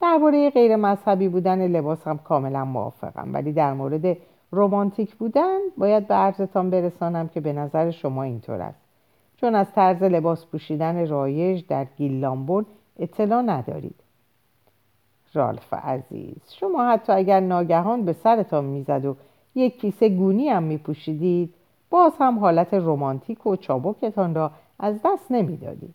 درباره 0.00 0.50
غیر 0.50 0.76
مذهبی 0.76 1.28
بودن 1.28 1.66
لباس 1.66 2.06
هم 2.06 2.18
کاملا 2.18 2.64
موافقم 2.64 3.34
ولی 3.34 3.52
در 3.52 3.72
مورد 3.72 4.16
رمانتیک 4.52 5.14
بودن 5.14 5.58
باید 5.76 6.06
به 6.06 6.14
عرضتان 6.14 6.70
برسانم 6.70 7.28
که 7.28 7.40
به 7.40 7.52
نظر 7.52 7.90
شما 7.90 8.22
اینطور 8.22 8.62
است. 8.62 8.80
چون 9.36 9.54
از 9.54 9.72
طرز 9.72 10.02
لباس 10.02 10.46
پوشیدن 10.46 11.08
رایج 11.08 11.66
در 11.68 11.84
گیلامبون 11.84 12.66
اطلاع 12.98 13.42
ندارید. 13.42 14.00
رالف 15.34 15.74
عزیز 15.74 16.52
شما 16.52 16.84
حتی 16.84 17.12
اگر 17.12 17.40
ناگهان 17.40 18.04
به 18.04 18.12
سرتان 18.12 18.64
می‌زد 18.64 19.04
و 19.04 19.16
یک 19.54 19.80
کیسه 19.80 20.08
گونی 20.08 20.48
هم 20.48 20.62
میپوشیدید 20.62 21.54
باز 21.90 22.12
هم 22.20 22.38
حالت 22.38 22.74
رمانتیک 22.74 23.46
و 23.46 23.56
چابکتان 23.56 24.34
را 24.34 24.50
از 24.78 25.00
دست 25.04 25.30
نمی‌دادید. 25.32 25.94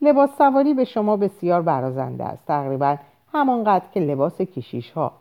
لباس 0.00 0.30
سواری 0.38 0.74
به 0.74 0.84
شما 0.84 1.16
بسیار 1.16 1.62
برازنده 1.62 2.24
است. 2.24 2.46
تقریبا 2.46 2.96
همانقدر 3.32 3.84
که 3.92 4.00
لباس 4.00 4.40
کشیش 4.40 4.90
ها 4.90 5.12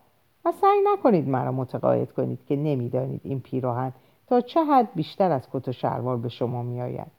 و 0.45 0.51
سعی 0.51 0.79
نکنید 0.93 1.29
مرا 1.29 1.51
متقاعد 1.51 2.11
کنید 2.11 2.45
که 2.45 2.55
نمی‌دانید 2.55 3.21
این 3.23 3.39
پیراهن 3.39 3.93
تا 4.27 4.41
چه 4.41 4.63
حد 4.63 4.87
بیشتر 4.95 5.31
از 5.31 5.47
کت 5.53 5.67
و 5.67 5.71
شلوار 5.71 6.17
به 6.17 6.29
شما 6.29 6.63
میآید. 6.63 7.11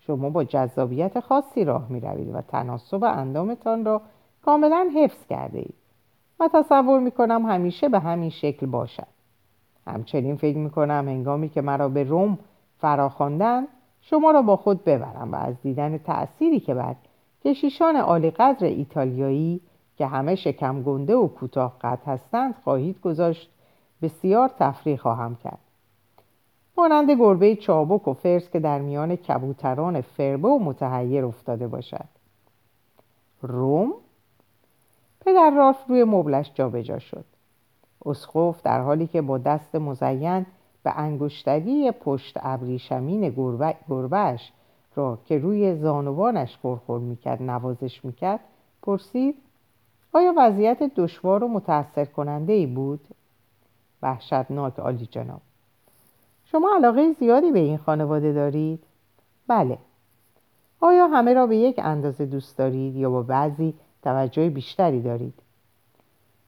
شما 0.00 0.30
با 0.30 0.44
جذابیت 0.44 1.20
خاصی 1.20 1.64
راه 1.64 1.86
می 1.88 2.00
روید 2.00 2.34
و 2.34 2.40
تناسب 2.40 3.04
اندامتان 3.04 3.84
را 3.84 4.02
کاملا 4.44 4.90
حفظ 4.94 5.26
کرده 5.26 5.58
اید. 5.58 5.74
و 6.40 6.48
تصور 6.52 7.00
می 7.00 7.10
کنم 7.10 7.46
همیشه 7.46 7.88
به 7.88 7.98
همین 7.98 8.30
شکل 8.30 8.66
باشد. 8.66 9.06
همچنین 9.86 10.36
فکر 10.36 10.56
می 10.56 10.70
کنم 10.70 11.08
هنگامی 11.08 11.48
که 11.48 11.60
مرا 11.60 11.88
به 11.88 12.04
روم 12.04 12.38
فراخواندن 12.78 13.66
شما 14.00 14.30
را 14.30 14.42
با 14.42 14.56
خود 14.56 14.84
ببرم 14.84 15.32
و 15.32 15.36
از 15.36 15.54
دیدن 15.62 15.98
تأثیری 15.98 16.60
که 16.60 16.74
بر 16.74 16.94
کشیشان 17.44 17.96
عالی 17.96 18.30
قدر 18.30 18.66
ایتالیایی 18.66 19.60
که 19.96 20.06
همه 20.06 20.34
شکم 20.34 20.82
گنده 20.82 21.14
و 21.14 21.28
کوتاه 21.28 21.76
قد 21.80 21.98
هستند 22.06 22.54
خواهید 22.64 23.00
گذاشت. 23.00 23.50
بسیار 24.02 24.50
تفریح 24.58 24.96
خواهم 24.96 25.36
کرد. 25.36 25.58
مانند 26.78 27.10
گربه 27.10 27.56
چابک 27.56 28.08
و 28.08 28.12
فرس 28.12 28.50
که 28.50 28.60
در 28.60 28.78
میان 28.78 29.16
کبوتران 29.16 30.00
فربه 30.00 30.48
و 30.48 30.58
متحیر 30.58 31.24
افتاده 31.24 31.68
باشد. 31.68 32.08
روم؟ 33.42 33.92
پدر 35.20 35.52
رالف 35.56 35.76
روی 35.88 36.04
مبلش 36.04 36.52
جابجا 36.54 36.98
شد. 36.98 37.24
اسخوف 38.06 38.62
در 38.62 38.80
حالی 38.80 39.06
که 39.06 39.22
با 39.22 39.38
دست 39.38 39.74
مزین 39.74 40.46
به 40.82 40.98
انگشتری 40.98 41.90
پشت 41.90 42.38
ابریشمین 42.42 43.30
گربه 43.30 43.74
گربهش 43.88 44.52
را 44.94 45.18
که 45.24 45.38
روی 45.38 45.74
زانوانش 45.74 46.56
خورخور 46.56 47.00
می‌کرد 47.00 47.42
نوازش 47.42 48.04
می‌کرد 48.04 48.40
پرسید 48.82 49.34
آیا 50.16 50.34
وضعیت 50.36 50.82
دشوار 50.82 51.44
و 51.44 51.48
متأثر 51.48 52.04
کننده 52.04 52.52
ای 52.52 52.66
بود؟ 52.66 53.00
وحشتناک 54.02 54.78
عالی 54.78 55.06
جناب 55.06 55.40
شما 56.44 56.70
علاقه 56.76 57.12
زیادی 57.12 57.52
به 57.52 57.58
این 57.58 57.76
خانواده 57.76 58.32
دارید؟ 58.32 58.84
بله 59.48 59.78
آیا 60.80 61.06
همه 61.06 61.34
را 61.34 61.46
به 61.46 61.56
یک 61.56 61.78
اندازه 61.78 62.26
دوست 62.26 62.58
دارید 62.58 62.96
یا 62.96 63.10
با 63.10 63.22
بعضی 63.22 63.74
توجه 64.02 64.50
بیشتری 64.50 65.02
دارید؟ 65.02 65.34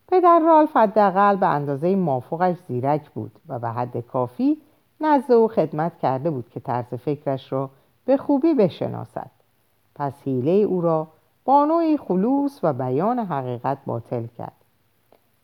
پدر 0.09 0.41
رالف 0.47 0.77
حداقل 0.77 1.37
به 1.37 1.47
اندازه 1.47 1.97
مافوقش 1.97 2.57
زیرک 2.69 3.11
بود 3.11 3.33
و 3.49 3.59
به 3.59 3.69
حد 3.69 3.97
کافی 4.01 4.59
نزد 5.01 5.33
او 5.33 5.49
خدمت 5.49 5.99
کرده 5.99 6.31
بود 6.31 6.51
که 6.51 6.61
طرز 6.61 6.95
فکرش 6.95 7.53
را 7.53 7.71
به 8.05 8.17
خوبی 8.17 8.55
بشناسد 8.55 9.31
پس 9.95 10.13
حیله 10.25 10.51
او 10.51 10.81
را 10.81 11.09
با 11.49 11.65
نوعی 11.65 11.97
خلوص 11.97 12.61
و 12.63 12.73
بیان 12.73 13.19
حقیقت 13.19 13.79
باطل 13.87 14.27
کرد. 14.39 14.53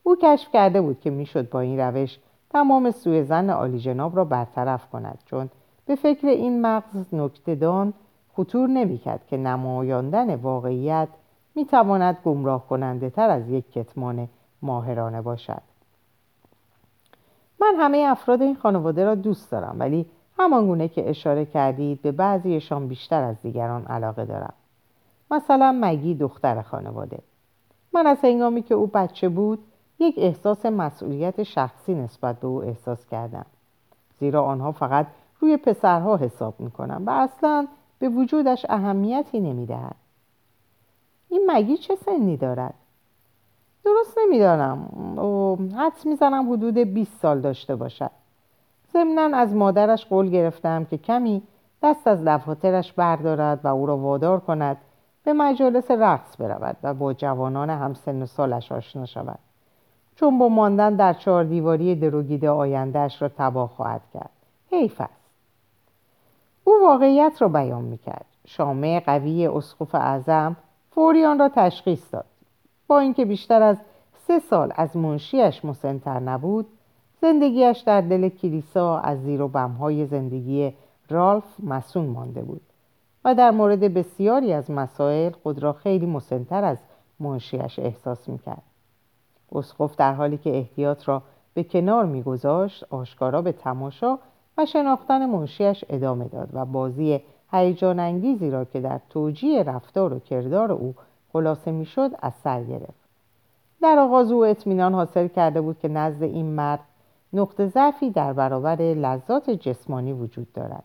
او 0.03 0.17
کشف 0.23 0.53
کرده 0.53 0.81
بود 0.81 1.01
که 1.01 1.11
می‌شد 1.11 1.49
با 1.49 1.61
این 1.61 1.81
روش 1.81 2.19
تمام 2.51 2.91
سوء 2.91 3.23
زن 3.23 3.51
عالی 3.51 3.79
جناب 3.79 4.17
را 4.17 4.25
برطرف 4.25 4.91
کند 4.91 5.19
چون 5.25 5.51
به 5.87 5.95
فکر 5.95 6.27
این 6.27 6.61
مغز 6.61 7.15
نکتهدان 7.15 7.93
خطور 8.33 8.69
نمی‌کرد 8.69 9.27
که 9.27 9.37
نمایاندن 9.37 10.35
واقعیت 10.35 11.09
می‌تواند 11.55 12.19
گمراه 12.25 12.69
کننده 12.69 13.11
تر 13.11 13.31
از 13.31 13.49
یک 13.49 13.73
کتمان 13.73 14.29
ماهرانه 14.63 15.23
باشد. 15.23 15.63
من 17.61 17.75
همه 17.79 18.07
افراد 18.09 18.43
این 18.43 18.55
خانواده 18.55 19.05
را 19.05 19.15
دوست 19.15 19.51
دارم 19.51 19.77
ولی 19.79 20.07
همان 20.39 20.89
که 20.89 21.11
اشاره 21.11 21.45
کردید 21.45 22.03
به 22.03 22.13
بعضیشان 22.13 22.89
بیشتر 22.89 23.23
از 23.23 23.43
دیگران 23.43 23.85
علاقه 23.85 24.25
دارم. 24.25 24.55
مثلا 25.35 25.79
مگی 25.81 26.15
دختر 26.15 26.63
خانواده. 26.63 27.19
من 27.93 28.07
از 28.07 28.19
هنگامی 28.23 28.63
که 28.63 28.75
او 28.75 28.87
بچه 28.87 29.29
بود 29.29 29.59
یک 29.99 30.15
احساس 30.19 30.67
مسئولیت 30.67 31.43
شخصی 31.43 31.95
نسبت 31.95 32.41
به 32.41 32.47
او 32.47 32.63
احساس 32.63 33.07
کردم. 33.07 33.47
زیرا 34.21 34.45
آنها 34.45 34.73
فقط 34.73 35.07
روی 35.41 35.57
پسرها 35.57 36.17
حساب 36.17 36.55
می‌کنم 36.59 37.03
و 37.07 37.11
اصلا 37.11 37.67
به 37.99 38.09
وجودش 38.09 38.67
اهمیتی 38.69 39.41
نمی‌دهد 39.41 39.97
این 41.29 41.51
مگی 41.51 41.77
چه 41.77 41.95
سنی 41.95 42.37
دارد؟ 42.37 42.75
درست 43.85 44.19
نمی‌دانم. 44.19 44.79
حدس 45.79 46.07
می‌زنم 46.07 46.53
حدود 46.53 46.79
20 46.79 47.21
سال 47.21 47.41
داشته 47.41 47.77
باشد. 47.77 48.11
ضمنا 48.93 49.37
از 49.37 49.55
مادرش 49.55 50.07
قول 50.07 50.29
گرفتم 50.29 50.85
که 50.85 50.99
کمی 50.99 51.43
دست 51.83 52.07
از 52.07 52.25
دفاترش 52.25 52.93
بردارد 52.93 53.61
و 53.65 53.69
او 53.69 53.87
را 53.87 53.97
وادار 53.97 54.41
کند 54.41 54.77
به 55.25 55.33
مجالس 55.33 55.91
رقص 55.91 56.41
برود 56.41 56.77
و 56.83 56.95
با 56.95 57.13
جوانان 57.13 57.71
همسن 57.71 58.23
و 58.23 58.27
سالش 58.27 58.73
آشنا 58.73 59.07
شود. 59.07 59.39
چون 60.17 60.39
با 60.39 60.49
ماندن 60.49 60.95
در 60.95 61.13
چهار 61.13 61.45
دیواری 61.45 61.95
دروگیده 61.95 62.51
آیندهش 62.51 63.23
را 63.23 63.31
تباه 63.37 63.69
خواهد 63.69 64.03
کرد. 64.15 64.31
حیف 64.71 65.01
است. 65.01 65.25
او 66.65 66.75
واقعیت 66.83 67.43
را 67.43 67.49
بیان 67.49 67.85
می‌کرد. 67.85 68.27
شامه 68.47 69.01
قوی 69.01 69.47
اسقف 69.47 69.95
اعظم 69.95 70.57
فوری 70.91 71.25
آن 71.25 71.39
را 71.39 71.49
تشخیص 71.49 72.15
داد. 72.15 72.25
با 72.87 72.99
اینکه 72.99 73.25
بیشتر 73.25 73.63
از 73.63 73.77
سه 74.27 74.39
سال 74.39 74.73
از 74.77 74.97
منشیش 74.97 75.65
مسنتر 75.65 76.21
نبود 76.21 76.67
زندگیش 77.21 77.79
در 77.79 78.01
دل 78.01 78.29
کلیسا 78.29 78.99
از 78.99 79.23
زیر 79.23 79.43
و 79.43 79.49
بمهای 79.49 80.07
زندگی 80.07 80.75
رالف 81.11 81.45
مسون 81.63 82.07
مانده 82.07 82.43
بود. 82.43 82.61
و 83.25 83.35
در 83.35 83.51
مورد 83.51 83.81
بسیاری 83.95 84.53
از 84.53 84.71
مسائل 84.71 85.33
خود 85.33 85.63
را 85.63 85.73
خیلی 85.73 86.07
مسنتر 86.07 86.65
از 86.65 86.79
منشیش 87.21 87.79
احساس 87.79 88.29
می‌کرد. 88.29 88.63
اسقف 89.53 89.97
در 89.97 90.15
حالی 90.15 90.39
که 90.39 90.57
احتیاط 90.57 91.09
را 91.09 91.23
به 91.55 91.65
کنار 91.65 92.07
میگذاشت 92.07 92.85
آشکارا 92.91 93.43
به 93.43 93.53
تماشا 93.53 94.19
و 94.59 94.67
شناختن 94.67 95.27
منشیش 95.27 95.85
ادامه 95.89 96.25
داد 96.25 96.49
و 96.53 96.65
بازی 96.65 97.21
هیجان 97.53 98.01
انگیزی 98.01 98.51
را 98.51 98.65
که 98.65 98.81
در 98.81 99.01
توجیه 99.11 99.63
رفتار 99.63 100.15
و 100.15 100.19
کردار 100.19 100.73
او 100.73 100.95
خلاصه 101.33 101.71
می‌شد 101.71 102.11
از 102.23 102.33
سر 102.35 102.65
گرفت. 102.65 103.05
در 103.83 103.99
آغاز 103.99 104.33
او 104.33 104.45
اطمینان 104.45 104.95
حاصل 104.95 105.29
کرده 105.29 105.61
بود 105.61 105.79
که 105.79 105.89
نزد 105.89 106.23
این 106.23 106.47
مرد 106.47 106.81
نقطه 107.33 107.67
ضعفی 107.67 108.11
در 108.11 108.33
برابر 108.33 108.77
لذات 108.77 109.51
جسمانی 109.51 110.13
وجود 110.13 110.53
دارد. 110.53 110.85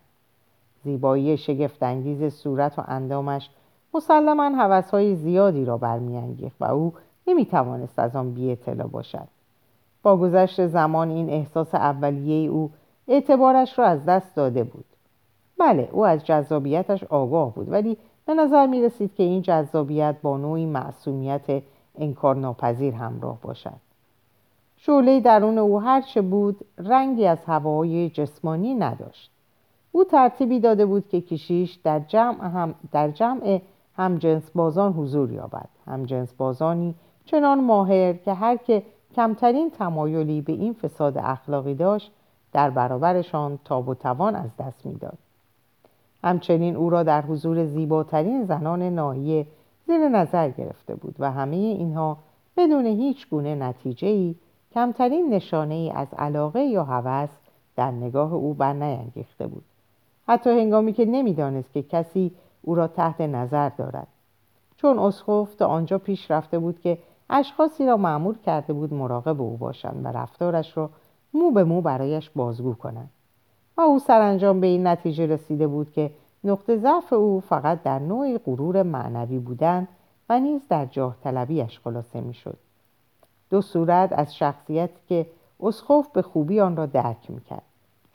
زیبایی 0.84 1.38
شگفتانگیز 1.38 2.34
صورت 2.34 2.80
و 2.80 2.84
اندامش 2.88 3.50
مسلما 3.94 4.50
حوثهای 4.50 5.16
زیادی 5.16 5.66
را 5.66 5.78
برمیانگیخت 5.78 6.56
و 6.60 6.66
او 6.66 6.94
نمی‌توانست 7.28 8.00
از 8.00 8.16
آن 8.16 8.34
بی 8.34 8.52
اطلاع 8.52 8.88
باشد. 8.88 9.28
با 10.04 10.18
گذشت 10.18 10.68
زمان 10.68 11.10
این 11.10 11.30
احساس 11.30 11.76
اولیه 11.76 12.50
او 12.50 12.72
اعتبارش 13.08 13.80
را 13.80 13.86
از 13.86 14.06
دست 14.06 14.36
داده 14.36 14.64
بود. 14.64 14.86
بله 15.60 15.90
او 15.92 16.06
از 16.06 16.26
جذابیتش 16.26 17.04
آگاه 17.04 17.54
بود 17.54 17.72
ولی 17.72 17.98
به 18.26 18.34
نظر 18.34 18.68
می 18.68 18.82
رسید 18.82 19.16
که 19.16 19.24
این 19.24 19.42
جذابیت 19.42 20.16
با 20.22 20.38
نوعی 20.38 20.66
معصومیت 20.66 21.64
انکارناپذیر 21.98 22.94
همراه 22.94 23.38
باشد. 23.42 23.80
شعله 24.78 25.20
درون 25.20 25.58
او 25.58 25.82
هرچه 25.82 26.22
بود 26.22 26.66
رنگی 26.78 27.26
از 27.26 27.46
هوای 27.46 28.10
جسمانی 28.10 28.76
نداشت. 28.76 29.32
او 29.91 30.03
ترتیبی 30.03 30.60
داده 30.60 30.86
بود 30.86 31.08
که 31.08 31.22
کشیش 31.22 31.74
در 31.74 32.00
جمع, 32.00 32.48
هم 32.48 32.75
در 32.91 33.12
جمع 33.12 33.62
همجنس 33.98 34.51
بازان 34.51 34.93
حضور 34.93 35.31
یابد. 35.31 35.69
همجنس 35.88 36.34
بازانی 36.34 36.96
چنان 37.25 37.63
ماهر 37.63 38.13
که 38.13 38.34
هر 38.34 38.58
که 38.58 38.84
کمترین 39.15 39.72
تمایلی 39.72 40.41
به 40.41 40.53
این 40.53 40.74
فساد 40.74 41.17
اخلاقی 41.17 41.75
داشت 41.75 42.12
در 42.53 42.69
برابرشان 42.69 43.60
تاب 43.65 43.89
و 43.89 43.93
توان 43.93 44.36
از 44.36 44.50
دست 44.60 44.86
می‌داد. 44.86 45.17
همچنین 46.24 46.75
او 46.75 46.89
را 46.89 47.03
در 47.03 47.22
حضور 47.22 47.65
زیباترین 47.65 48.46
زنان 48.46 48.81
ناحیه 48.81 49.48
زیر 49.88 50.10
نظر 50.10 50.50
گرفته 50.50 50.96
بود 50.96 51.15
و 51.19 51.31
همه 51.31 51.55
اینها 51.55 52.17
بدون 52.58 52.86
هیچ 52.86 53.29
گونه 53.29 53.55
نتیجه 53.55 54.08
ای 54.08 54.36
کمترین 54.74 55.34
نشانه 55.34 55.74
ای 55.74 55.91
از 55.91 56.08
علاقه 56.17 56.62
یا 56.62 56.84
هوس 56.84 57.29
در 57.75 57.91
نگاه 57.91 58.34
او 58.34 58.53
بر 58.53 58.74
نینگیخته 58.74 59.48
بود. 59.48 59.63
حتی 60.30 60.50
هنگامی 60.50 60.94
که 60.94 61.06
نمی‌دانست 61.06 61.74
که 61.74 61.84
کسی 61.84 62.32
او 62.62 62.76
را 62.76 62.88
تحت 62.88 63.22
نظر 63.22 63.70
دارد. 63.70 64.08
چون 64.78 65.00
اسخوف 65.00 65.56
تا 65.56 65.68
آنجا 65.68 65.98
پیش 65.98 66.32
رفته 66.32 66.60
بود 66.60 66.80
که 66.80 66.98
اشخاصی 67.30 67.86
را 67.86 67.98
معمول 67.98 68.38
کرده 68.38 68.74
بود 68.74 68.94
مراقب 68.94 69.42
او 69.42 69.58
باشند 69.58 70.06
و 70.06 70.08
رفتارش 70.08 70.78
را 70.78 70.90
مو 71.34 71.52
به 71.52 71.64
مو 71.64 71.82
برایش 71.82 72.30
بازگو 72.30 72.74
کنند. 72.74 73.10
و 73.78 73.82
او 73.82 74.00
سرانجام 74.00 74.60
به 74.60 74.68
این 74.68 74.88
نتیجه 74.88 75.26
رسیده 75.26 75.68
بود 75.68 75.92
که 75.92 76.12
نقطه 76.44 76.78
ضعف 76.78 77.14
او 77.14 77.40
فقط 77.40 77.84
در 77.84 78.00
نوع 78.00 78.38
غرور 78.38 78.84
معنوی 78.84 79.40
بودن 79.40 79.88
و 80.30 80.40
نیز 80.40 80.62
در 80.70 80.86
جاه 80.86 81.16
طلبیش 81.24 81.80
خلاصه 81.80 82.22
می‌شد. 82.22 82.58
دو 83.50 83.62
صورت 83.62 84.14
از 84.14 84.36
شخصیت 84.36 84.90
که 85.08 85.26
اسخوف 85.60 86.08
به 86.08 86.22
خوبی 86.22 86.60
آن 86.60 86.76
را 86.76 86.86
درک 86.86 87.32
می‌کرد. 87.32 87.69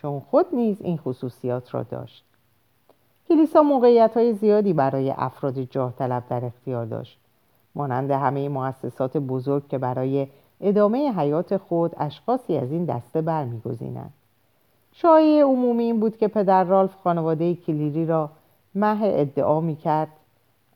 چون 0.05 0.21
خود 0.21 0.47
نیز 0.53 0.83
این 0.83 0.97
خصوصیات 0.97 1.75
را 1.75 1.83
داشت. 1.83 2.25
کلیسا 3.29 3.63
موقعیت 3.63 4.17
های 4.17 4.33
زیادی 4.33 4.73
برای 4.73 5.11
افراد 5.11 5.59
جاه 5.59 5.93
طلب 5.93 6.25
در 6.29 6.45
اختیار 6.45 6.87
داشت. 6.87 7.19
مانند 7.75 8.11
همه 8.11 8.49
مؤسسات 8.49 9.17
بزرگ 9.17 9.69
که 9.69 9.79
برای 9.79 10.29
ادامه 10.61 11.13
حیات 11.13 11.57
خود 11.57 11.93
اشخاصی 11.97 12.57
از 12.57 12.73
این 12.73 12.85
دسته 12.85 13.23
برمیگزینند. 13.23 14.13
شایعه 14.93 15.45
عمومی 15.45 15.85
این 15.85 16.01
بود 16.01 16.17
که 16.17 16.29
پدر 16.29 16.65
رالف 16.65 16.95
خانواده 17.05 17.55
کلیری 17.55 18.07
را 18.07 18.31
مه 18.75 19.01
ادعا 19.03 19.61
می‌کرد 19.61 20.09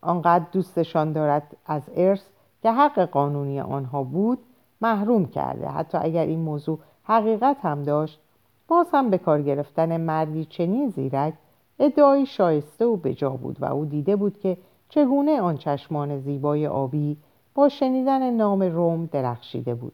آنقدر 0.00 0.44
دوستشان 0.52 1.12
دارد 1.12 1.56
از 1.66 1.82
ارث 1.96 2.22
که 2.62 2.72
حق 2.72 3.00
قانونی 3.00 3.60
آنها 3.60 4.02
بود 4.02 4.38
محروم 4.80 5.26
کرده. 5.26 5.68
حتی 5.68 5.98
اگر 5.98 6.26
این 6.26 6.40
موضوع 6.40 6.78
حقیقت 7.04 7.56
هم 7.62 7.82
داشت 7.82 8.20
باز 8.68 8.86
هم 8.92 9.10
به 9.10 9.18
کار 9.18 9.42
گرفتن 9.42 9.96
مردی 9.96 10.44
چنین 10.44 10.88
زیرک 10.88 11.34
ادعای 11.78 12.26
شایسته 12.26 12.86
و 12.86 12.96
بجا 12.96 13.30
بود 13.30 13.56
و 13.60 13.64
او 13.64 13.84
دیده 13.84 14.16
بود 14.16 14.38
که 14.38 14.56
چگونه 14.88 15.40
آن 15.40 15.56
چشمان 15.56 16.18
زیبای 16.18 16.66
آبی 16.66 17.16
با 17.54 17.68
شنیدن 17.68 18.30
نام 18.30 18.62
روم 18.62 19.06
درخشیده 19.06 19.74
بود. 19.74 19.92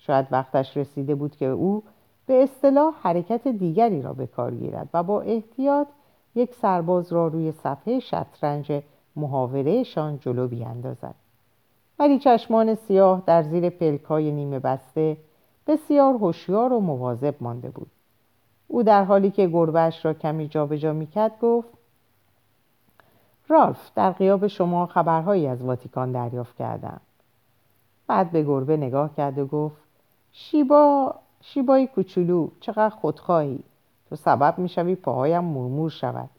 شاید 0.00 0.26
وقتش 0.30 0.76
رسیده 0.76 1.14
بود 1.14 1.36
که 1.36 1.46
او 1.46 1.82
به 2.26 2.42
اصطلاح 2.42 2.94
حرکت 3.02 3.48
دیگری 3.48 4.02
را 4.02 4.12
به 4.12 4.26
کار 4.26 4.54
گیرد 4.54 4.88
و 4.94 5.02
با 5.02 5.20
احتیاط 5.20 5.86
یک 6.34 6.54
سرباز 6.54 7.12
را 7.12 7.26
روی 7.26 7.52
صفحه 7.52 8.00
شطرنج 8.00 8.82
محاورهشان 9.16 10.18
جلو 10.18 10.48
بیاندازد. 10.48 11.14
ولی 11.98 12.18
چشمان 12.18 12.74
سیاه 12.74 13.22
در 13.26 13.42
زیر 13.42 13.70
پلکای 13.70 14.32
نیمه 14.32 14.58
بسته 14.58 15.16
بسیار 15.66 16.14
هوشیار 16.14 16.72
و 16.72 16.80
مواظب 16.80 17.34
مانده 17.40 17.70
بود. 17.70 17.90
او 18.68 18.82
در 18.82 19.04
حالی 19.04 19.30
که 19.30 19.46
گربهش 19.46 20.04
را 20.04 20.14
کمی 20.14 20.48
جابجا 20.48 20.92
می‌کرد 20.92 21.38
گفت 21.42 21.68
رالف 23.48 23.90
در 23.94 24.10
قیاب 24.10 24.46
شما 24.46 24.86
خبرهایی 24.86 25.46
از 25.46 25.62
واتیکان 25.62 26.12
دریافت 26.12 26.56
کردم. 26.56 27.00
بعد 28.06 28.30
به 28.30 28.42
گربه 28.42 28.76
نگاه 28.76 29.14
کرد 29.16 29.38
و 29.38 29.46
گفت 29.46 29.76
شیبا 30.32 31.14
شیبای 31.40 31.86
کوچولو 31.86 32.48
چقدر 32.60 32.94
خودخواهی. 32.94 33.58
تو 34.08 34.16
سبب 34.16 34.58
می‌شوی 34.58 34.94
پاهایم 34.94 35.44
مرمور 35.44 35.90
شود. 35.90 36.30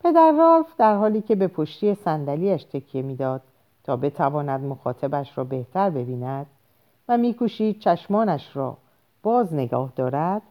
پدر 0.00 0.32
رالف 0.38 0.76
در 0.78 0.96
حالی 0.96 1.20
که 1.20 1.34
به 1.34 1.48
پشتی 1.48 1.94
صندلیاش 1.94 2.64
تکیه 2.64 3.02
می‌داد 3.02 3.42
تا 3.84 3.96
بتواند 3.96 4.60
مخاطبش 4.60 5.38
را 5.38 5.44
بهتر 5.44 5.90
ببیند 5.90 6.46
و 7.10 7.16
میکوشید 7.16 7.78
چشمانش 7.78 8.56
را. 8.56 8.76
باز 9.22 9.54
نگاه 9.54 9.92
دارد 9.96 10.42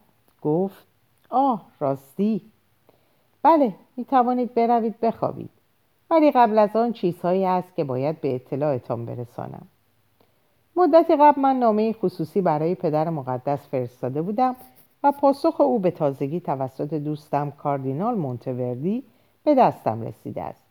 گفت 0.42 0.86
آه 1.30 1.62
راستی. 1.80 2.40
بله 3.42 3.74
می 3.96 4.04
توانید 4.04 4.54
بروید 4.54 5.00
بخوابید. 5.00 5.50
ولی 6.10 6.30
قبل 6.30 6.58
از 6.58 6.76
آن 6.76 6.92
چیزهایی 6.92 7.44
هست 7.44 7.74
که 7.76 7.84
باید 7.84 8.20
به 8.20 8.34
اطلاعتان 8.34 9.06
برسانم. 9.06 9.66
مدتی 10.76 11.16
قبل 11.16 11.40
من 11.40 11.56
نامه 11.56 11.92
خصوصی 11.92 12.40
برای 12.40 12.74
پدر 12.74 13.10
مقدس 13.10 13.68
فرستاده 13.68 14.22
بودم 14.22 14.56
و 15.02 15.12
پاسخ 15.12 15.60
او 15.60 15.78
به 15.78 15.90
تازگی 15.90 16.40
توسط 16.40 16.94
دوستم 16.94 17.50
کاردینال 17.50 18.14
مونتوردی 18.14 19.04
به 19.44 19.54
دستم 19.54 20.02
رسیده 20.02 20.42
است. 20.42 20.64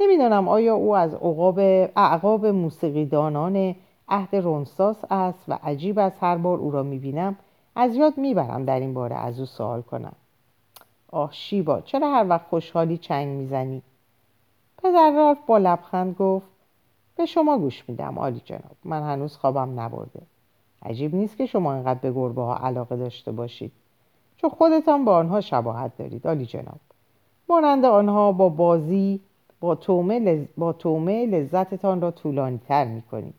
نمی‌دانم 0.00 0.48
آیا 0.48 0.74
او 0.74 0.96
از 0.96 1.14
عقاب 1.14 1.58
اعقاب 1.96 2.46
موسیقیدانان 2.46 3.74
عهد 4.08 4.36
رونساس 4.36 4.96
است 5.10 5.44
و 5.48 5.58
عجیب 5.62 5.98
است 5.98 6.22
هر 6.22 6.36
بار 6.36 6.58
او 6.58 6.70
را 6.70 6.82
می‌بینم. 6.82 7.36
از 7.76 7.96
یاد 7.96 8.18
می‌برم 8.18 8.64
در 8.64 8.80
این 8.80 8.94
باره 8.94 9.16
از 9.16 9.40
او 9.40 9.46
سوال 9.46 9.82
کنم. 9.82 10.12
آه 11.12 11.32
شیبا 11.32 11.80
چرا 11.80 12.14
هر 12.14 12.28
وقت 12.28 12.46
خوشحالی 12.46 12.98
چنگ 12.98 13.28
می‌زنی؟ 13.28 13.82
پدر 14.82 15.12
رالف 15.16 15.38
با 15.46 15.58
لبخند 15.58 16.16
گفت 16.16 16.46
به 17.16 17.26
شما 17.26 17.58
گوش 17.58 17.88
میدم 17.88 18.18
آلی 18.18 18.40
جناب. 18.44 18.76
من 18.84 19.02
هنوز 19.02 19.36
خوابم 19.36 19.80
نبرده. 19.80 20.22
عجیب 20.82 21.14
نیست 21.14 21.36
که 21.36 21.46
شما 21.46 21.74
اینقدر 21.74 22.00
به 22.00 22.12
گربه 22.12 22.42
ها 22.42 22.56
علاقه 22.56 22.96
داشته 22.96 23.32
باشید. 23.32 23.72
چون 24.36 24.50
خودتان 24.50 25.04
با 25.04 25.16
آنها 25.16 25.40
شباهت 25.40 25.96
دارید 25.96 26.26
آلی 26.26 26.46
جناب. 26.46 26.80
مانند 27.48 27.84
آنها 27.84 28.32
با 28.32 28.48
بازی 28.48 29.20
با 29.60 29.74
تومه, 29.74 30.18
لز... 30.18 30.46
با 30.58 30.72
تومه 30.72 31.26
لذتتان 31.26 32.00
را 32.00 32.10
طولانی 32.10 32.60
تر 32.68 32.84
می‌کنید. 32.84 33.34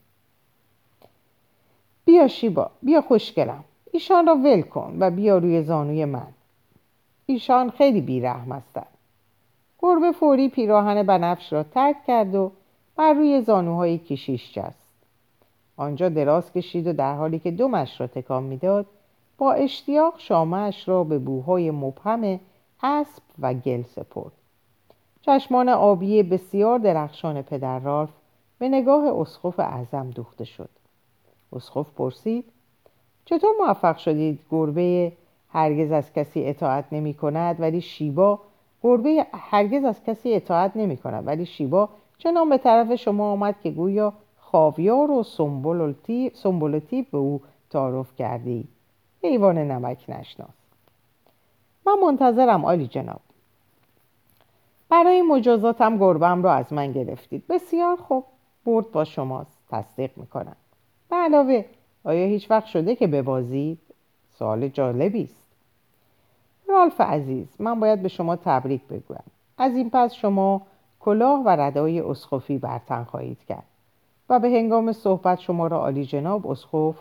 بیا 2.05 2.27
شیبا 2.27 2.71
بیا 2.81 3.01
خوشگلم. 3.01 3.63
ایشان 3.91 4.27
را 4.27 4.35
ول 4.35 4.61
کن 4.61 4.97
و 4.99 5.11
بیا 5.11 5.37
روی 5.37 5.63
زانوی 5.63 6.05
من. 6.05 6.27
ایشان 7.25 7.69
خیلی 7.69 8.01
بیرحم 8.01 8.51
هستند 8.51 8.87
گربه 9.79 10.11
فوری 10.11 10.49
پیراهن 10.49 11.03
بنفش 11.03 11.53
را 11.53 11.63
ترک 11.63 11.95
کرد 12.07 12.35
و 12.35 12.51
بر 12.95 13.13
روی 13.13 13.41
زانوهای 13.41 13.97
کشیش 13.97 14.53
جست. 14.53 14.85
آنجا 15.77 16.09
دراز 16.09 16.53
کشید 16.53 16.87
و 16.87 16.93
در 16.93 17.15
حالی 17.15 17.39
که 17.39 17.51
دومش 17.51 18.01
را 18.01 18.07
تکان 18.07 18.43
می‌داد 18.43 18.85
با 19.37 19.53
اشتیاق 19.53 20.13
شامهاش 20.17 20.87
را 20.87 21.03
به 21.03 21.19
بوهای 21.19 21.71
مبهم 21.71 22.39
اسب 22.83 23.23
و 23.39 23.53
گل 23.53 23.83
سپرد. 23.83 24.31
چشمان 25.21 25.69
آبی 25.69 26.23
بسیار 26.23 26.79
درخشان 26.79 27.41
پدر 27.41 27.79
رالف 27.79 28.09
به 28.59 28.69
نگاه 28.69 29.21
اسخف 29.21 29.59
اعظم 29.59 30.09
دوخته 30.09 30.43
شد. 30.43 30.69
اسخف 31.55 31.91
پرسید 31.97 32.45
چطور 33.25 33.49
موفق 33.59 33.97
شدید 33.97 34.39
گربه 34.51 35.11
هرگز 35.49 35.91
از 35.91 36.13
کسی 36.13 36.45
اطاعت 36.45 36.85
نمی 36.91 37.13
کند 37.13 37.59
ولی 37.59 37.81
شیبا 37.81 38.39
گربه 38.83 39.27
هرگز 39.33 39.83
از 39.83 40.03
کسی 40.03 40.33
اطاعت 40.33 40.77
نمی 40.77 40.97
کند 40.97 41.27
ولی 41.27 41.45
شیبا 41.45 41.89
چنان 42.17 42.49
به 42.49 42.57
طرف 42.57 42.95
شما 42.95 43.31
آمد 43.31 43.55
که 43.63 43.71
گویا 43.71 44.13
خاویار 44.37 45.11
و 45.11 45.23
سنبولتی 46.33 47.01
به 47.11 47.17
او 47.17 47.41
تعارف 47.69 48.15
کرده 48.15 48.49
ای 48.49 48.65
حیوان 49.23 49.57
نمک 49.57 50.05
نشناس. 50.09 50.49
من 51.85 51.95
منتظرم 52.03 52.65
آلی 52.65 52.87
جناب. 52.87 53.19
برای 54.89 55.21
مجازاتم 55.21 55.97
گربم 55.97 56.43
را 56.43 56.53
از 56.53 56.73
من 56.73 56.91
گرفتید. 56.91 57.47
بسیار 57.47 57.95
خوب. 57.95 58.25
برد 58.65 58.91
با 58.91 59.03
شماست. 59.03 59.57
تصدیق 59.71 60.11
می‌کنم. 60.17 60.55
به 61.09 61.15
علاوه 61.15 61.65
آیا 62.03 62.27
هیچ 62.27 62.51
وقت 62.51 62.65
شده 62.65 62.95
که 62.95 63.07
ببازید 63.07 63.79
سوال 64.29 64.67
جالبی 64.67 65.23
است؟ 65.23 65.43
رالف 66.69 67.01
عزیز 67.01 67.47
من 67.59 67.79
باید 67.79 68.01
به 68.01 68.07
شما 68.07 68.35
تبریک 68.35 68.83
بگویم. 68.83 69.23
از 69.57 69.75
این 69.75 69.89
پس 69.89 70.13
شما 70.13 70.61
کلاه 70.99 71.43
و 71.45 71.49
ردای 71.49 71.99
اسخفی 71.99 72.57
برتن 72.57 73.03
خواهید 73.03 73.43
کرد 73.43 73.65
و 74.29 74.39
به 74.39 74.49
هنگام 74.49 74.91
صحبت 74.91 75.39
شما 75.39 75.67
را 75.67 75.79
عالی 75.79 76.05
جناب 76.05 76.47
اسخف 76.47 76.95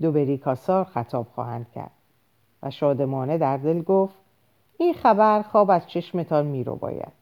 دو 0.00 0.36
کاسار 0.36 0.84
خطاب 0.84 1.26
خواهند 1.34 1.66
کرد 1.74 1.90
و 2.62 2.70
شادمانه 2.70 3.38
در 3.38 3.56
دل 3.56 3.82
گفت 3.82 4.14
این 4.78 4.94
خبر 4.94 5.42
خواب 5.42 5.70
از 5.70 5.86
چشمتان 5.86 6.46
می 6.46 6.64
رو 6.64 6.76
باید 6.76 7.12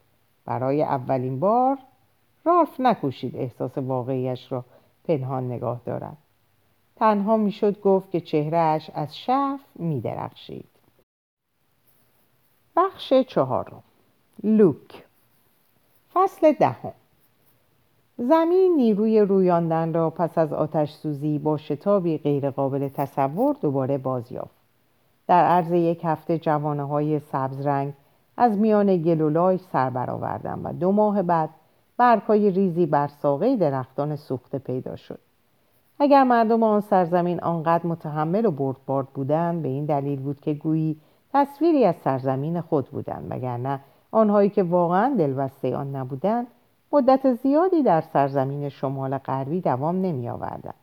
برای 0.45 0.83
اولین 0.83 1.41
بار 1.41 1.79
رالف 2.45 2.81
نکوشید 2.81 3.37
احساس 3.37 3.79
واقعیش 3.79 4.53
را 4.53 4.65
پنهان 5.05 5.47
نگاه 5.53 5.81
دارد. 5.85 6.17
تنها 7.03 7.37
می‌شد 7.37 7.81
گفت 7.81 8.11
که 8.11 8.21
چهرهش 8.21 8.91
از 8.95 9.17
شف 9.19 9.61
می 9.75 10.01
درخشید 10.01 10.69
بخش 12.77 13.13
چهارم. 13.15 13.83
لوک. 14.45 15.05
فصل 16.15 16.53
دهم. 16.53 16.93
زمین 18.19 18.77
نیروی 18.77 19.21
رویاندن 19.21 19.95
را 19.95 20.11
پس 20.11 20.39
از 20.39 20.53
آتش 20.53 20.93
سوزی 20.93 21.39
با 21.39 21.57
شتابی 21.57 22.19
غیرقابل 22.19 22.89
تصور 22.89 23.57
دوباره 23.61 23.99
باز 23.99 24.33
یافت 24.33 24.55
در 25.27 25.45
عرض 25.45 25.73
یک 25.73 26.01
هفته 26.05 26.39
جوانه 26.39 26.85
های 26.85 27.19
سبز 27.19 27.67
رنگ 27.67 27.93
از 28.37 28.59
میان 28.59 28.97
گلولای 28.97 29.59
سر 29.59 29.91
برآوردند 29.91 30.61
و 30.65 30.73
دو 30.73 30.93
ماه 30.93 31.23
بعد 31.23 31.51
برگهای 31.97 32.51
ریزی 32.51 32.87
بر 32.87 33.09
ساقه 33.09 33.57
درختان 33.57 34.17
سوخته 34.17 34.59
پیدا 34.59 34.97
شد. 34.97 35.32
اگر 35.99 36.25
مردم 36.25 36.63
آن 36.63 36.81
سرزمین 36.81 37.41
آنقدر 37.41 37.87
متحمل 37.87 38.47
و 38.47 38.51
بردبارد 38.51 39.07
بودند 39.07 39.63
به 39.63 39.69
این 39.69 39.85
دلیل 39.85 40.21
بود 40.21 40.41
که 40.41 40.55
گویی 40.55 40.97
تصویری 41.33 41.85
از 41.85 41.95
سرزمین 42.05 42.61
خود 42.61 42.87
بودند 42.87 43.27
وگرنه 43.31 43.81
آنهایی 44.11 44.51
که 44.51 44.63
واقعا 44.63 45.15
دلبسته 45.19 45.77
آن 45.77 45.97
نبودند 45.97 46.47
مدت 46.93 47.35
زیادی 47.35 47.83
در 47.83 48.01
سرزمین 48.01 48.69
شمال 48.69 49.19
غربی 49.19 49.61
دوام 49.61 50.01
نمی 50.01 50.29
آوردن. 50.29 50.75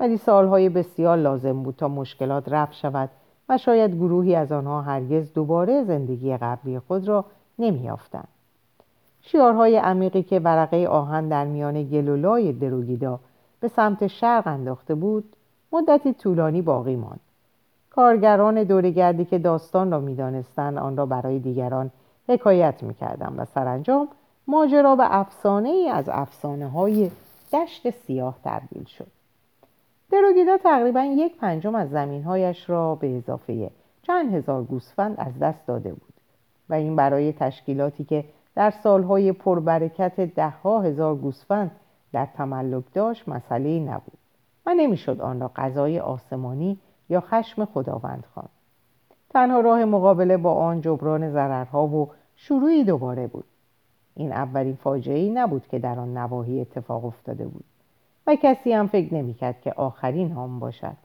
ولی 0.00 0.16
سالهای 0.16 0.68
بسیار 0.68 1.16
لازم 1.16 1.62
بود 1.62 1.74
تا 1.76 1.88
مشکلات 1.88 2.48
رفع 2.48 2.72
شود 2.72 3.10
و 3.48 3.58
شاید 3.58 3.94
گروهی 3.94 4.34
از 4.34 4.52
آنها 4.52 4.82
هرگز 4.82 5.32
دوباره 5.32 5.84
زندگی 5.84 6.36
قبلی 6.36 6.78
خود 6.78 7.08
را 7.08 7.24
نمی 7.58 7.90
آفتن. 7.90 8.24
شیارهای 9.20 9.76
عمیقی 9.76 10.22
که 10.22 10.40
ورقه 10.40 10.86
آهن 10.86 11.28
در 11.28 11.44
میان 11.44 11.82
گلولای 11.82 12.52
دروگیدا 12.52 13.20
به 13.62 13.68
سمت 13.68 14.06
شرق 14.06 14.46
انداخته 14.46 14.94
بود 14.94 15.36
مدتی 15.72 16.12
طولانی 16.12 16.62
باقی 16.62 16.96
ماند. 16.96 17.20
کارگران 17.90 18.64
دورگردی 18.64 19.24
که 19.24 19.38
داستان 19.38 19.90
را 19.90 20.00
می‌دانستند 20.00 20.78
آن 20.78 20.96
را 20.96 21.06
برای 21.06 21.38
دیگران 21.38 21.90
حکایت 22.28 22.82
می‌کردند 22.82 23.34
و 23.38 23.44
سرانجام 23.44 24.08
ماجرا 24.46 24.96
به 24.96 25.16
افسانه 25.16 25.68
ای 25.68 25.88
از 25.88 26.08
افسانه 26.08 26.68
های 26.68 27.10
دشت 27.52 27.90
سیاه 27.90 28.38
تبدیل 28.44 28.84
شد. 28.84 29.06
دروگیدا 30.10 30.56
تقریبا 30.58 31.02
یک 31.02 31.36
پنجم 31.36 31.74
از 31.74 31.90
زمینهایش 31.90 32.70
را 32.70 32.94
به 32.94 33.16
اضافه 33.16 33.70
چند 34.02 34.34
هزار 34.34 34.62
گوسفند 34.62 35.14
از 35.18 35.38
دست 35.38 35.66
داده 35.66 35.90
بود 35.90 36.14
و 36.68 36.74
این 36.74 36.96
برای 36.96 37.32
تشکیلاتی 37.32 38.04
که 38.04 38.24
در 38.54 38.70
سالهای 38.70 39.32
پربرکت 39.32 40.20
دهها 40.20 40.80
هزار 40.80 41.16
گوسفند 41.16 41.70
در 42.12 42.26
تملک 42.26 42.84
داشت 42.94 43.28
مسئله 43.28 43.80
نبود 43.80 44.18
و 44.66 44.74
نمی‌شد 44.74 45.20
آن 45.20 45.40
را 45.40 45.50
غذای 45.56 45.98
آسمانی 45.98 46.78
یا 47.08 47.20
خشم 47.20 47.64
خداوند 47.64 48.24
خواند. 48.34 48.48
تنها 49.30 49.60
راه 49.60 49.84
مقابله 49.84 50.36
با 50.36 50.54
آن 50.54 50.80
جبران 50.80 51.30
ضررها 51.30 51.86
و 51.86 52.10
شروعی 52.36 52.84
دوباره 52.84 53.26
بود. 53.26 53.44
این 54.14 54.32
اولین 54.32 54.74
فاجعه 54.74 55.18
ای 55.18 55.30
نبود 55.30 55.68
که 55.68 55.78
در 55.78 55.98
آن 55.98 56.16
نواحی 56.16 56.60
اتفاق 56.60 57.04
افتاده 57.04 57.44
بود 57.44 57.64
و 58.26 58.36
کسی 58.42 58.72
هم 58.72 58.86
فکر 58.86 59.14
نمی‌کرد 59.14 59.60
که 59.60 59.72
آخرین 59.72 60.32
هم 60.32 60.58
باشد. 60.58 60.96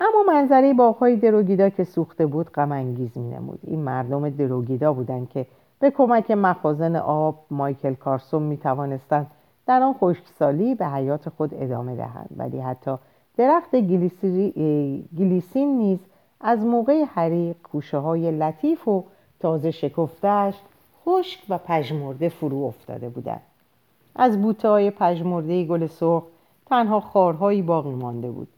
اما 0.00 0.22
منظره 0.32 0.74
باغهای 0.74 1.16
دروگیدا 1.16 1.68
که 1.68 1.84
سوخته 1.84 2.26
بود 2.26 2.50
غم 2.50 2.72
انگیز 2.72 3.18
می 3.18 3.30
نمود 3.30 3.58
این 3.62 3.80
مردم 3.80 4.30
دروگیدا 4.30 4.92
بودند 4.92 5.30
که 5.30 5.46
به 5.84 5.90
کمک 5.90 6.30
مخازن 6.30 6.96
آب 6.96 7.46
مایکل 7.50 7.94
کارسون 7.94 8.42
می 8.42 8.56
توانستند 8.56 9.30
در 9.66 9.82
آن 9.82 9.94
خشکسالی 9.94 10.74
به 10.74 10.86
حیات 10.86 11.28
خود 11.28 11.50
ادامه 11.54 11.96
دهند 11.96 12.28
ولی 12.36 12.60
حتی 12.60 12.96
درخت 13.36 13.76
گلیسین 15.18 15.78
نیز 15.78 15.98
از 16.40 16.64
موقع 16.64 17.04
حریق 17.04 17.56
کوشه 17.62 17.98
های 17.98 18.30
لطیف 18.30 18.88
و 18.88 19.04
تازه 19.40 19.70
شکفتش 19.70 20.54
خشک 21.04 21.40
و 21.48 21.58
پژمرده 21.58 22.28
فرو 22.28 22.62
افتاده 22.62 23.08
بودند. 23.08 23.42
از 24.16 24.42
بوته 24.42 24.68
های 24.68 24.90
پژمرده 24.90 25.64
گل 25.64 25.86
سرخ 25.86 26.22
تنها 26.66 27.00
خارهایی 27.00 27.62
باقی 27.62 27.94
مانده 27.94 28.30
بود 28.30 28.48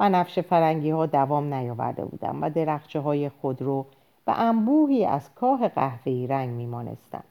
و 0.00 0.08
نفش 0.08 0.38
فرنگی 0.38 0.90
ها 0.90 1.06
دوام 1.06 1.54
نیاورده 1.54 2.04
بودند 2.04 2.38
و 2.40 2.50
درخچه 2.50 3.00
های 3.00 3.28
خودرو 3.28 3.86
و 4.26 4.34
انبوهی 4.36 5.04
از 5.04 5.34
کاه 5.34 5.68
قهوه‌ای 5.68 6.26
رنگ 6.26 6.50
میمانستند 6.50 7.24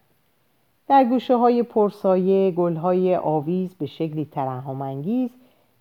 در 0.88 1.04
گوشه 1.04 1.36
های 1.36 1.64
پرسایه 1.64 2.52
گل 2.52 2.76
های 2.76 3.16
آویز 3.16 3.76
به 3.76 3.86
شکلی 3.86 4.26
ترحمانگیز 4.26 5.30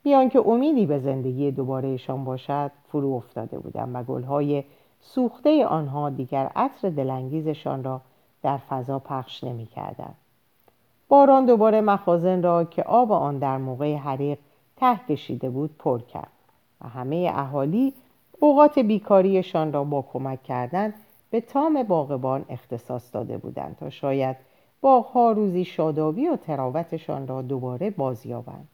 بیان 0.02 0.28
که 0.28 0.48
امیدی 0.48 0.86
به 0.86 0.98
زندگی 0.98 1.50
دوبارهشان 1.50 2.24
باشد 2.24 2.70
فرو 2.88 3.12
افتاده 3.12 3.58
بودند 3.58 3.90
و 3.94 4.02
گلهای 4.02 4.64
سوخته 5.00 5.66
آنها 5.66 6.10
دیگر 6.10 6.50
عطر 6.56 6.90
دلانگیزشان 6.90 7.84
را 7.84 8.00
در 8.42 8.56
فضا 8.56 8.98
پخش 8.98 9.44
نمی 9.44 9.66
کردن. 9.66 10.14
باران 11.08 11.46
دوباره 11.46 11.80
مخازن 11.80 12.42
را 12.42 12.64
که 12.64 12.82
آب 12.82 13.12
آن 13.12 13.38
در 13.38 13.58
موقع 13.58 13.96
حریق 13.96 14.38
ته 14.76 14.96
کشیده 15.08 15.50
بود 15.50 15.70
پر 15.78 15.98
کرد 15.98 16.32
و 16.80 16.88
همه 16.88 17.32
اهالی 17.34 17.94
اوقات 18.44 18.78
بیکاریشان 18.78 19.72
را 19.72 19.84
با 19.84 20.02
کمک 20.02 20.42
کردن 20.42 20.94
به 21.30 21.40
تام 21.40 21.82
باغبان 21.82 22.44
اختصاص 22.48 23.14
داده 23.14 23.38
بودند 23.38 23.76
تا 23.80 23.90
شاید 23.90 24.36
باغها 24.80 25.32
روزی 25.32 25.64
شادابی 25.64 26.28
و 26.28 26.36
تراوتشان 26.36 27.26
را 27.26 27.42
دوباره 27.42 27.90
بازیابند. 27.90 28.68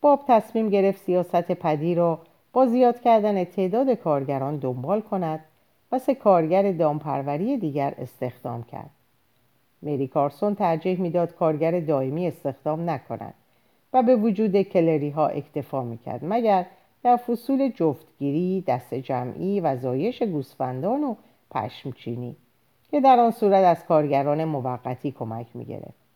باب 0.00 0.24
تصمیم 0.28 0.68
گرفت 0.68 1.02
سیاست 1.02 1.52
پدی 1.52 1.94
را 1.94 2.18
با 2.52 2.66
زیاد 2.66 3.00
کردن 3.00 3.44
تعداد 3.44 3.90
کارگران 3.90 4.56
دنبال 4.56 5.00
کند 5.00 5.40
و 5.92 5.98
سه 5.98 6.14
کارگر 6.14 6.72
دامپروری 6.72 7.56
دیگر 7.56 7.94
استخدام 7.98 8.62
کرد. 8.62 8.90
مری 9.82 10.08
کارسون 10.08 10.54
ترجیح 10.54 11.00
می‌داد 11.00 11.34
کارگر 11.34 11.80
دائمی 11.80 12.26
استخدام 12.26 12.90
نکند 12.90 13.34
و 13.92 14.02
به 14.02 14.16
وجود 14.16 14.62
کلری 14.62 15.10
ها 15.10 15.26
اکتفا 15.26 15.82
می‌کرد 15.82 16.20
مگر 16.22 16.66
در 17.06 17.16
فصول 17.16 17.68
جفتگیری 17.68 18.64
دست 18.66 18.94
جمعی 18.94 19.60
و 19.60 19.76
زایش 19.76 20.22
گوسفندان 20.22 21.04
و 21.04 21.14
پشمچینی 21.50 22.36
که 22.90 23.00
در 23.00 23.18
آن 23.18 23.30
صورت 23.30 23.64
از 23.64 23.84
کارگران 23.84 24.44
موقتی 24.44 25.10
کمک 25.10 25.46
می‌گرفت 25.54 26.06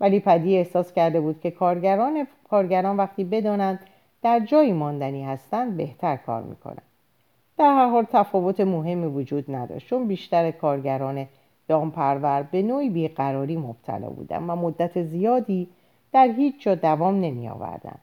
ولی 0.00 0.20
پدی 0.20 0.56
احساس 0.56 0.92
کرده 0.92 1.20
بود 1.20 1.40
که 1.40 1.50
کارگران, 1.50 2.26
کارگران 2.50 2.96
وقتی 2.96 3.24
بدانند 3.24 3.80
در 4.22 4.40
جایی 4.40 4.72
ماندنی 4.72 5.24
هستند 5.24 5.76
بهتر 5.76 6.16
کار 6.16 6.42
می‌کنند 6.42 6.82
در 7.58 7.74
هر 7.74 7.88
حال 7.88 8.04
تفاوت 8.04 8.60
مهمی 8.60 9.06
وجود 9.06 9.54
نداشت 9.54 9.86
چون 9.86 10.06
بیشتر 10.06 10.50
کارگران 10.50 11.26
دامپرور 11.68 12.42
به 12.42 12.62
نوعی 12.62 12.90
بیقراری 12.90 13.56
مبتلا 13.56 14.08
بودند 14.08 14.50
و 14.50 14.56
مدت 14.56 15.02
زیادی 15.02 15.68
در 16.12 16.28
هیچ 16.28 16.62
جا 16.62 16.74
دوام 16.74 17.20
نمی 17.20 17.48
آوردن. 17.48 17.98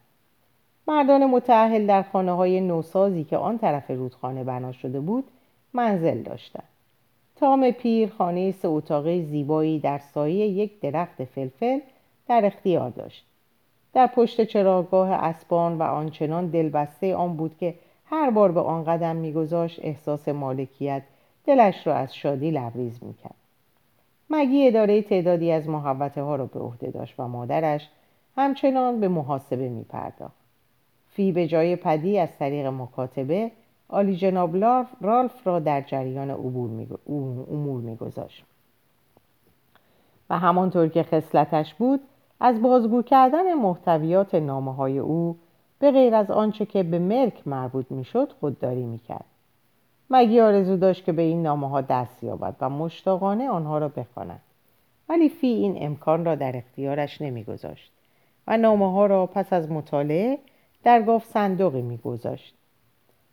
مردان 0.87 1.25
متعهل 1.25 1.87
در 1.87 2.03
خانه 2.03 2.31
های 2.31 2.61
نوسازی 2.61 3.23
که 3.23 3.37
آن 3.37 3.57
طرف 3.57 3.91
رودخانه 3.91 4.43
بنا 4.43 4.71
شده 4.71 4.99
بود 4.99 5.23
منزل 5.73 6.21
داشتند. 6.21 6.67
تام 7.35 7.71
پیر 7.71 8.09
خانه 8.09 8.51
سه 8.51 8.67
اتاقه 8.67 9.21
زیبایی 9.21 9.79
در 9.79 9.97
سایه 9.97 10.47
یک 10.47 10.79
درخت 10.79 11.23
فلفل 11.23 11.79
در 12.27 12.45
اختیار 12.45 12.89
داشت. 12.89 13.25
در 13.93 14.07
پشت 14.07 14.43
چراگاه 14.43 15.11
اسبان 15.11 15.77
و 15.77 15.83
آنچنان 15.83 16.47
دلبسته 16.47 17.15
آن 17.15 17.37
بود 17.37 17.57
که 17.57 17.75
هر 18.05 18.29
بار 18.29 18.51
به 18.51 18.61
آن 18.61 18.83
قدم 18.83 19.15
میگذاشت 19.15 19.79
احساس 19.83 20.27
مالکیت 20.27 21.03
دلش 21.45 21.87
را 21.87 21.95
از 21.95 22.15
شادی 22.15 22.51
لبریز 22.51 23.03
می‌کرد 23.03 23.35
مگی 24.29 24.67
اداره 24.67 25.01
تعدادی 25.01 25.51
از 25.51 25.69
محوطه 25.69 26.21
ها 26.21 26.35
را 26.35 26.45
به 26.45 26.59
عهده 26.59 26.91
داشت 26.91 27.19
و 27.19 27.27
مادرش 27.27 27.89
همچنان 28.37 28.99
به 28.99 29.07
محاسبه 29.07 29.69
می 29.69 29.83
پرداخت. 29.83 30.46
فی 31.17 31.31
به 31.31 31.47
جای 31.47 31.75
پدی 31.75 32.19
از 32.19 32.29
طریق 32.39 32.65
مکاتبه 32.65 33.51
آلی 33.89 34.15
جناب 34.15 34.57
رالف 35.01 35.47
را 35.47 35.59
در 35.59 35.81
جریان 35.81 36.29
امور 36.29 37.81
میگذاشت. 37.81 38.43
و 40.29 40.39
همانطور 40.39 40.87
که 40.87 41.03
خصلتش 41.03 41.73
بود 41.73 41.99
از 42.39 42.61
بازگو 42.61 43.01
کردن 43.01 43.53
محتویات 43.53 44.35
نامه 44.35 44.75
های 44.75 44.99
او 44.99 45.37
به 45.79 45.91
غیر 45.91 46.15
از 46.15 46.31
آنچه 46.31 46.65
که 46.65 46.83
به 46.83 46.99
ملک 46.99 47.47
مربوط 47.47 47.91
می‌شد 47.91 48.31
خودداری 48.39 48.83
می‌کرد. 48.85 49.25
مگی 50.09 50.39
آرزو 50.39 50.77
داشت 50.77 51.05
که 51.05 51.11
به 51.11 51.21
این 51.21 51.43
نامه 51.43 51.69
ها 51.69 51.81
دست 51.81 52.23
یابد 52.23 52.55
و 52.61 52.69
مشتاقانه 52.69 53.49
آنها 53.49 53.77
را 53.77 53.87
بخواند. 53.87 54.41
ولی 55.09 55.29
فی 55.29 55.47
این 55.47 55.77
امکان 55.77 56.25
را 56.25 56.35
در 56.35 56.57
اختیارش 56.57 57.21
نمیگذاشت. 57.21 57.91
و 58.47 58.57
نامه 58.57 58.91
ها 58.91 59.05
را 59.05 59.25
پس 59.25 59.53
از 59.53 59.71
مطالعه 59.71 60.39
در 60.87 61.01
گاف 61.01 61.25
صندوقی 61.25 61.81
میگذاشت. 61.81 62.55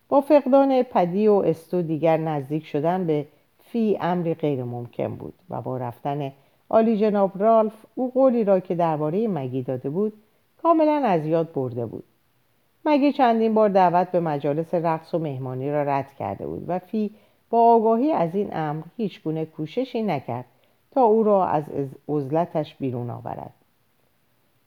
با 0.08 0.20
فقدان 0.20 0.82
پدی 0.82 1.28
و 1.28 1.32
استو 1.32 1.82
دیگر 1.82 2.16
نزدیک 2.16 2.66
شدن 2.66 3.06
به 3.06 3.26
فی 3.58 3.98
امری 4.00 4.34
غیر 4.34 4.64
ممکن 4.64 5.14
بود 5.14 5.34
و 5.50 5.62
با 5.62 5.76
رفتن 5.76 6.32
آلی 6.68 6.98
جناب 6.98 7.42
رالف 7.42 7.72
او 7.94 8.10
قولی 8.10 8.44
را 8.44 8.60
که 8.60 8.74
درباره 8.74 9.28
مگی 9.28 9.62
داده 9.62 9.90
بود 9.90 10.12
کاملا 10.62 11.02
از 11.04 11.26
یاد 11.26 11.52
برده 11.52 11.86
بود. 11.86 12.04
مگی 12.84 13.12
چندین 13.12 13.54
بار 13.54 13.68
دعوت 13.68 14.10
به 14.10 14.20
مجالس 14.20 14.74
رقص 14.74 15.14
و 15.14 15.18
مهمانی 15.18 15.70
را 15.70 15.82
رد 15.82 16.14
کرده 16.18 16.46
بود 16.46 16.64
و 16.68 16.78
فی 16.78 17.10
با 17.50 17.74
آگاهی 17.74 18.12
از 18.12 18.34
این 18.34 18.56
امر 18.56 18.82
هیچ 18.96 19.22
گونه 19.22 19.44
کوششی 19.44 20.02
نکرد 20.02 20.44
تا 20.90 21.02
او 21.02 21.22
را 21.22 21.46
از 21.46 21.64
عزلتش 22.08 22.74
بیرون 22.74 23.10
آورد. 23.10 23.54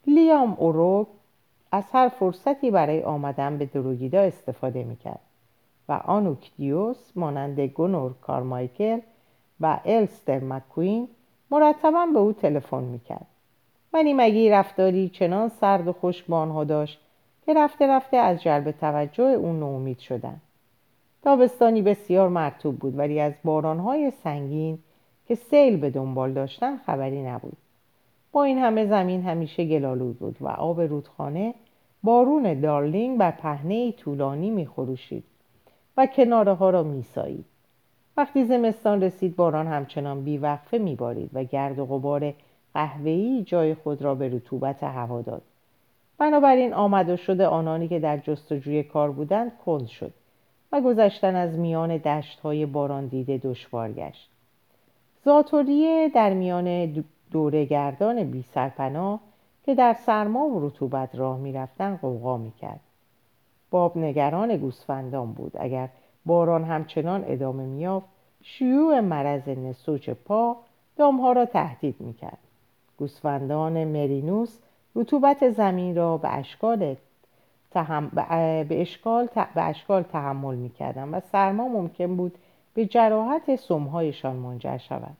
لیام 0.07 0.53
اوروک 0.59 1.07
از 1.71 1.83
هر 1.93 2.09
فرصتی 2.09 2.71
برای 2.71 3.03
آمدن 3.03 3.57
به 3.57 3.65
دروگیدا 3.65 4.21
استفاده 4.21 4.83
می‌کرد 4.83 5.19
و 5.89 5.91
آنوکدیوس 5.91 7.11
مانند 7.15 7.59
گونور 7.59 8.13
کارمایکل 8.21 8.99
و 9.59 9.79
الستر 9.85 10.39
مکوین 10.39 11.07
مرتبا 11.51 12.05
به 12.13 12.19
او 12.19 12.33
تلفن 12.33 12.83
می‌کرد. 12.83 13.27
ولی 13.93 14.13
مگی 14.13 14.49
رفتاری 14.49 15.09
چنان 15.09 15.49
سرد 15.49 15.87
و 15.87 15.93
خشک 15.93 16.25
با 16.25 16.39
آنها 16.39 16.63
داشت 16.63 16.99
که 17.45 17.53
رفته 17.53 17.87
رفته 17.87 18.17
از 18.17 18.43
جلب 18.43 18.71
توجه 18.71 19.23
او 19.23 19.53
نومید 19.53 19.99
شدند 19.99 20.41
تابستانی 21.23 21.81
بسیار 21.81 22.29
مرتوب 22.29 22.79
بود 22.79 22.97
ولی 22.97 23.19
از 23.19 23.33
بارانهای 23.43 24.11
سنگین 24.11 24.79
که 25.27 25.35
سیل 25.35 25.77
به 25.77 25.89
دنبال 25.89 26.33
داشتن 26.33 26.77
خبری 26.77 27.23
نبود. 27.23 27.57
این 28.43 28.57
همه 28.57 28.85
زمین 28.85 29.23
همیشه 29.23 29.65
گلالود 29.65 30.19
بود 30.19 30.37
و 30.41 30.47
آب 30.47 30.81
رودخانه 30.81 31.53
بارون 32.03 32.59
دارلینگ 32.61 33.17
بر 33.17 33.31
پهنه 33.31 33.91
طولانی 33.91 34.49
میخروشید 34.49 35.23
و 35.97 36.05
کناره 36.05 36.53
ها 36.53 36.69
را 36.69 36.83
میسایید. 36.83 37.45
وقتی 38.17 38.45
زمستان 38.45 39.03
رسید 39.03 39.35
باران 39.35 39.67
همچنان 39.67 40.23
بیوقفه 40.23 40.77
میبارید 40.77 41.29
و 41.33 41.43
گرد 41.43 41.79
و 41.79 41.85
غبار 41.85 42.33
قهوه‌ای 42.73 43.43
جای 43.43 43.75
خود 43.75 44.01
را 44.01 44.15
به 44.15 44.29
رطوبت 44.29 44.83
هوا 44.83 45.21
داد. 45.21 45.41
بنابراین 46.17 46.73
آمد 46.73 47.09
و 47.09 47.17
شده 47.17 47.47
آنانی 47.47 47.87
که 47.87 47.99
در 47.99 48.17
جستجوی 48.17 48.83
کار 48.83 49.11
بودند 49.11 49.51
کند 49.65 49.87
شد 49.87 50.13
و 50.71 50.81
گذشتن 50.81 51.35
از 51.35 51.57
میان 51.59 51.97
دشت 51.97 52.39
های 52.39 52.65
باران 52.65 53.07
دیده 53.07 53.37
دشوار 53.37 53.91
گشت. 53.91 54.29
زاتوریه 55.25 56.09
در 56.15 56.33
میان 56.33 56.85
دورگردان 57.31 58.23
بی 58.23 58.41
سرپناه 58.41 59.19
که 59.65 59.75
در 59.75 59.93
سرما 59.93 60.45
و 60.45 60.67
رطوبت 60.67 61.15
راه 61.15 61.37
می‌رفتن 61.37 61.95
قوقا 61.95 62.37
می‌کرد. 62.37 62.79
باب 63.71 63.97
نگران 63.97 64.57
گوسفندان 64.57 65.33
بود. 65.33 65.51
اگر 65.59 65.89
باران 66.25 66.63
همچنان 66.63 67.23
ادامه 67.27 67.65
میافت 67.65 68.07
شیوع 68.41 68.99
مرض 68.99 69.49
نسوچ 69.49 70.09
پا 70.09 70.57
دامها 70.97 71.31
را 71.31 71.45
تهدید 71.45 71.95
می‌کرد. 71.99 72.37
گوسفندان 72.97 73.83
مرینوس 73.83 74.59
رطوبت 74.95 75.49
زمین 75.49 75.95
را 75.95 76.17
به 76.17 76.33
اشکال 76.37 76.95
تحم... 77.71 78.07
به 78.69 78.81
اشکال, 78.81 79.29
به 79.55 79.61
اشکال 79.61 80.03
تحمل 80.03 80.55
می‌کردند 80.55 81.13
و 81.13 81.19
سرما 81.19 81.67
ممکن 81.67 82.15
بود 82.15 82.37
به 82.73 82.85
جراحت 82.85 83.55
سمهایشان 83.55 84.35
منجر 84.35 84.77
شود. 84.77 85.17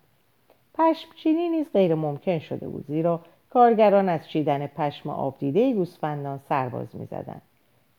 پشمچینی 0.77 1.49
نیز 1.49 1.71
غیر 1.73 1.95
ممکن 1.95 2.39
شده 2.39 2.67
بود 2.67 2.85
زیرا 2.87 3.21
کارگران 3.49 4.09
از 4.09 4.29
چیدن 4.29 4.67
پشم 4.67 5.09
آبدیده 5.09 5.73
گوسفندان 5.73 6.39
سرباز 6.49 6.95
می‌زدند. 6.95 7.41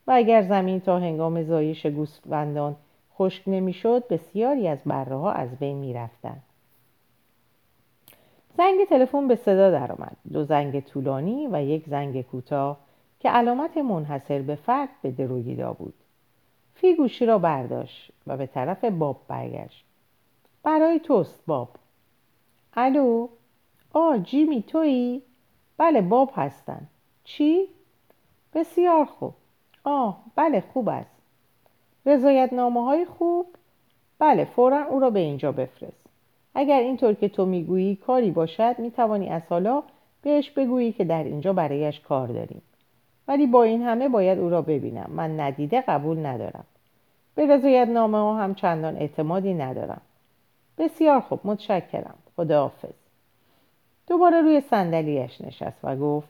و 0.07 0.12
اگر 0.14 0.43
زمین 0.43 0.81
تا 0.81 0.99
هنگام 0.99 1.43
زایش 1.43 1.87
گوسفندان 1.87 2.77
خشک 3.14 3.43
نمی‌شد 3.47 4.09
بسیاری 4.09 4.69
از 4.69 4.79
بره 4.87 5.17
ها 5.17 5.33
از 5.33 5.57
بین 5.59 5.77
می‌رفتند. 5.77 6.43
زنگ 8.57 8.85
تلفن 8.88 9.29
به 9.29 9.37
صدا 9.37 9.71
درآمد. 9.71 10.17
دو 10.33 10.45
زنگ 10.45 10.81
طولانی 10.81 11.49
و 11.53 11.62
یک 11.62 11.85
زنگ 11.88 12.23
کوتاه 12.23 12.79
که 13.21 13.31
علامت 13.31 13.77
منحصر 13.77 14.43
به 14.43 14.55
فرد 14.55 14.88
به 15.03 15.11
دروگیدا 15.11 15.73
بود. 15.73 15.95
فی 16.75 16.95
گوشی 16.97 17.27
را 17.27 17.38
برداشت 17.38 18.12
و 18.27 18.37
به 18.37 18.47
طرف 18.47 18.85
باب 18.85 19.21
برگشت. 19.29 19.85
برای 20.62 21.01
توست 21.01 21.41
باب. 21.47 21.69
الو 22.76 23.28
آ 23.92 24.16
جیمی 24.16 24.62
تویی؟ 24.62 25.22
بله 25.78 26.00
باب 26.00 26.31
هستم 26.35 26.87
چی؟ 27.24 27.68
بسیار 28.54 29.04
خوب. 29.04 29.35
آه 29.85 30.24
بله 30.35 30.64
خوب 30.72 30.88
است. 30.88 31.16
رضایت 32.07 32.52
نامه 32.52 32.85
های 32.85 33.04
خوب؟ 33.04 33.46
بله 34.18 34.44
فورا 34.44 34.85
او 34.85 35.00
را 35.00 35.11
به 35.11 35.20
اینجا 35.20 35.52
بفرست. 35.52 36.07
اگر 36.54 36.81
اینطور 36.81 37.14
که 37.14 37.28
تو 37.28 37.46
می‌گویی 37.46 37.96
کاری 37.96 38.31
باشد 38.31 38.74
می‌توانی 38.78 39.28
از 39.28 39.42
حالا 39.48 39.83
بهش 40.22 40.50
بگویی 40.50 40.92
که 40.92 41.04
در 41.04 41.24
اینجا 41.24 41.52
برایش 41.52 42.00
کار 42.00 42.28
داریم. 42.28 42.62
ولی 43.28 43.46
با 43.46 43.62
این 43.62 43.83
همه 43.83 44.09
باید 44.09 44.38
او 44.38 44.50
را 44.50 44.62
ببینم. 44.62 45.11
من 45.14 45.40
ندیده 45.40 45.81
قبول 45.81 46.26
ندارم. 46.26 46.64
به 47.35 47.46
رضایت 47.46 47.88
نامه 47.88 48.18
ها 48.18 48.37
هم 48.37 48.54
چندان 48.54 48.96
اعتمادی 48.96 49.54
ندارم. 49.54 50.00
بسیار 50.78 51.20
خوب 51.20 51.40
متشکرم. 51.44 52.18
خداحافظ. 52.38 52.94
دوباره 54.07 54.40
روی 54.40 54.61
صندلیاش 54.61 55.40
نشست 55.40 55.79
و 55.85 55.96
گفت 55.96 56.29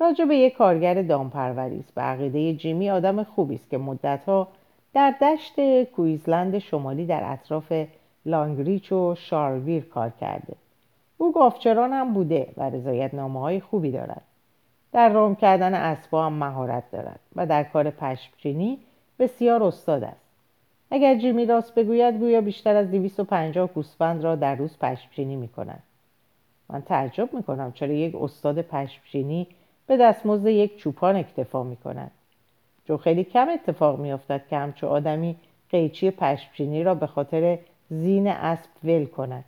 راجع 0.00 0.24
به 0.24 0.36
یک 0.36 0.56
کارگر 0.56 1.02
دامپروری 1.02 1.78
است. 1.78 1.94
به 1.94 2.02
عقیده 2.02 2.54
جیمی 2.54 2.90
آدم 2.90 3.24
خوبی 3.24 3.54
است 3.54 3.70
که 3.70 3.78
مدتها 3.78 4.48
در 4.94 5.14
دشت 5.20 5.84
کویزلند 5.84 6.58
شمالی 6.58 7.06
در 7.06 7.22
اطراف 7.32 7.72
لانگریچ 8.26 8.92
و 8.92 9.14
شارویر 9.14 9.84
کار 9.84 10.10
کرده. 10.20 10.54
او 11.18 11.32
گافچران 11.32 11.92
هم 11.92 12.12
بوده 12.14 12.48
و 12.56 12.70
رضایت 12.70 13.14
نامه 13.14 13.40
های 13.40 13.60
خوبی 13.60 13.90
دارد. 13.90 14.22
در 14.92 15.08
رام 15.08 15.36
کردن 15.36 15.74
اسبا 15.74 16.26
هم 16.26 16.32
مهارت 16.32 16.90
دارد 16.90 17.20
و 17.36 17.46
در 17.46 17.64
کار 17.64 17.90
پشمچینی 17.90 18.78
بسیار 19.18 19.62
استاد 19.62 20.04
است. 20.04 20.23
اگر 20.90 21.14
جیمی 21.18 21.46
راست 21.46 21.74
بگوید 21.74 22.18
گویا 22.18 22.40
بیشتر 22.40 22.76
از 22.76 22.90
250 22.90 23.68
گوسفند 23.74 24.24
را 24.24 24.36
در 24.36 24.54
روز 24.54 24.78
پشمچینی 24.78 25.36
می 25.36 25.48
کند 25.48 25.82
من 26.68 26.82
تعجب 26.82 27.34
می 27.34 27.42
کنم 27.42 27.72
چرا 27.72 27.92
یک 27.92 28.14
استاد 28.14 28.62
پشمچینی 28.62 29.46
به 29.86 29.96
دستمزد 29.96 30.46
یک 30.46 30.76
چوپان 30.76 31.16
اکتفا 31.16 31.62
می 31.62 31.76
کند 31.76 32.10
چون 32.86 32.96
خیلی 32.96 33.24
کم 33.24 33.48
اتفاق 33.48 33.98
می 33.98 34.12
افتد 34.12 34.42
که 34.50 34.56
همچو 34.56 34.86
آدمی 34.86 35.36
قیچی 35.70 36.10
پشمچینی 36.10 36.84
را 36.84 36.94
به 36.94 37.06
خاطر 37.06 37.58
زین 37.90 38.28
اسب 38.28 38.70
ول 38.84 39.04
کند. 39.04 39.44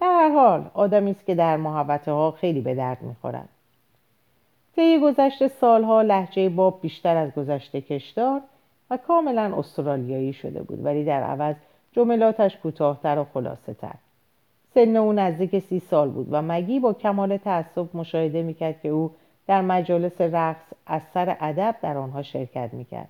در 0.00 0.06
هر 0.06 0.28
حال 0.28 0.70
آدمی 0.74 1.10
است 1.10 1.26
که 1.26 1.34
در 1.34 1.56
محوطه 1.56 2.12
ها 2.12 2.30
خیلی 2.30 2.60
به 2.60 2.74
درد 2.74 3.02
می‌خورد. 3.02 3.48
طی 4.76 4.98
گذشته 5.00 5.48
سالها 5.48 6.02
لحجه 6.02 6.48
باب 6.48 6.80
بیشتر 6.80 7.16
از 7.16 7.32
گذشته 7.32 7.80
کشدار 7.80 8.40
و 8.90 8.96
کاملا 8.96 9.58
استرالیایی 9.58 10.32
شده 10.32 10.62
بود 10.62 10.84
ولی 10.84 11.04
در 11.04 11.22
عوض 11.22 11.56
جملاتش 11.92 12.56
کوتاهتر 12.56 13.18
و 13.18 13.24
خلاصه 13.24 13.74
تر 13.74 13.94
سن 14.74 14.96
او 14.96 15.12
نزدیک 15.12 15.58
سی 15.58 15.80
سال 15.80 16.10
بود 16.10 16.28
و 16.30 16.42
مگی 16.42 16.80
با 16.80 16.92
کمال 16.92 17.36
تعصب 17.36 17.96
مشاهده 17.96 18.42
می‌کرد 18.42 18.80
که 18.80 18.88
او 18.88 19.10
در 19.46 19.62
مجالس 19.62 20.20
رقص 20.20 20.72
از 20.86 21.02
سر 21.14 21.36
ادب 21.40 21.76
در 21.82 21.96
آنها 21.96 22.22
شرکت 22.22 22.70
می‌کرد. 22.72 23.08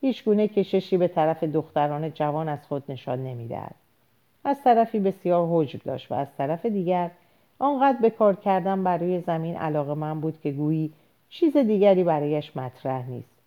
هیچ 0.00 0.24
گونه 0.24 0.48
کششی 0.48 0.96
به 0.96 1.08
طرف 1.08 1.44
دختران 1.44 2.12
جوان 2.12 2.48
از 2.48 2.66
خود 2.66 2.82
نشان 2.88 3.24
نمی‌دهد. 3.24 3.74
از 4.44 4.62
طرفی 4.64 5.00
بسیار 5.00 5.48
حجب 5.50 5.82
داشت 5.82 6.12
و 6.12 6.14
از 6.14 6.28
طرف 6.38 6.66
دیگر 6.66 7.10
آنقدر 7.58 7.98
به 8.02 8.10
کار 8.10 8.34
کردن 8.34 8.84
بر 8.84 8.98
روی 8.98 9.20
زمین 9.20 9.56
علاقه 9.56 9.94
من 9.94 10.20
بود 10.20 10.40
که 10.40 10.52
گویی 10.52 10.92
چیز 11.28 11.56
دیگری 11.56 12.04
برایش 12.04 12.56
مطرح 12.56 13.08
نیست. 13.08 13.37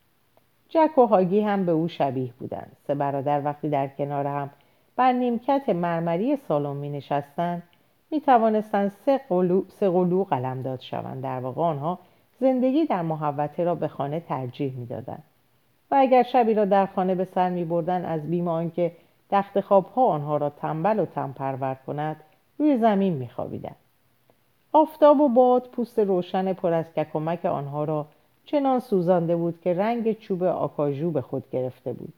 جک 0.74 0.98
و 0.98 1.06
هاگی 1.06 1.42
هم 1.42 1.66
به 1.66 1.72
او 1.72 1.88
شبیه 1.88 2.34
بودند 2.40 2.78
سه 2.88 2.96
برادر 2.96 3.42
وقتی 3.46 3.70
در 3.70 3.88
کنار 3.88 4.28
هم 4.28 4.50
بر 4.96 5.12
نیمکت 5.12 5.70
مرمری 5.70 6.36
سالن 6.36 6.76
می 6.76 6.90
نشستند 6.90 7.64
می 8.12 8.22
توانستند 8.22 8.92
سه 9.06 9.22
قلو, 9.30 9.64
سه 9.80 9.90
قلو 9.90 10.24
قلمداد 10.24 10.80
شوند 10.80 11.24
در 11.24 11.40
واقع 11.40 11.62
آنها 11.62 12.00
زندگی 12.40 12.86
در 12.86 13.02
محوطه 13.02 13.64
را 13.64 13.76
به 13.76 13.88
خانه 13.88 14.20
ترجیح 14.20 14.74
می‌دادند 14.78 15.24
و 15.92 15.96
اگر 15.96 16.24
شبی 16.24 16.54
را 16.54 16.66
در 16.66 16.86
خانه 16.86 17.16
به 17.16 17.26
سر 17.26 17.50
می 17.50 17.66
بردن 17.66 18.06
از 18.06 18.30
بیم 18.30 18.48
آنکه 18.48 18.92
تخت 19.30 19.60
خوابها 19.60 20.06
آنها 20.06 20.38
را 20.38 20.50
تنبل 20.50 21.00
و 21.00 21.06
تن 21.06 21.32
پرور 21.32 21.78
کند 21.88 22.16
روی 22.58 22.78
زمین 22.78 23.14
می 23.14 23.30
خوابیدن. 23.30 23.76
آفتاب 24.74 25.22
و 25.22 25.30
باد 25.30 25.70
پوست 25.72 26.00
روشن 26.00 26.54
پر 26.54 26.74
از 26.74 26.94
ککمک 26.94 27.46
آنها 27.46 27.84
را 27.84 28.06
چنان 28.46 28.80
سوزانده 28.80 29.36
بود 29.36 29.62
که 29.62 29.74
رنگ 29.74 30.20
چوب 30.20 30.44
آکاژو 30.44 31.12
به 31.12 31.22
خود 31.22 31.44
گرفته 31.52 31.94
بود 31.94 32.14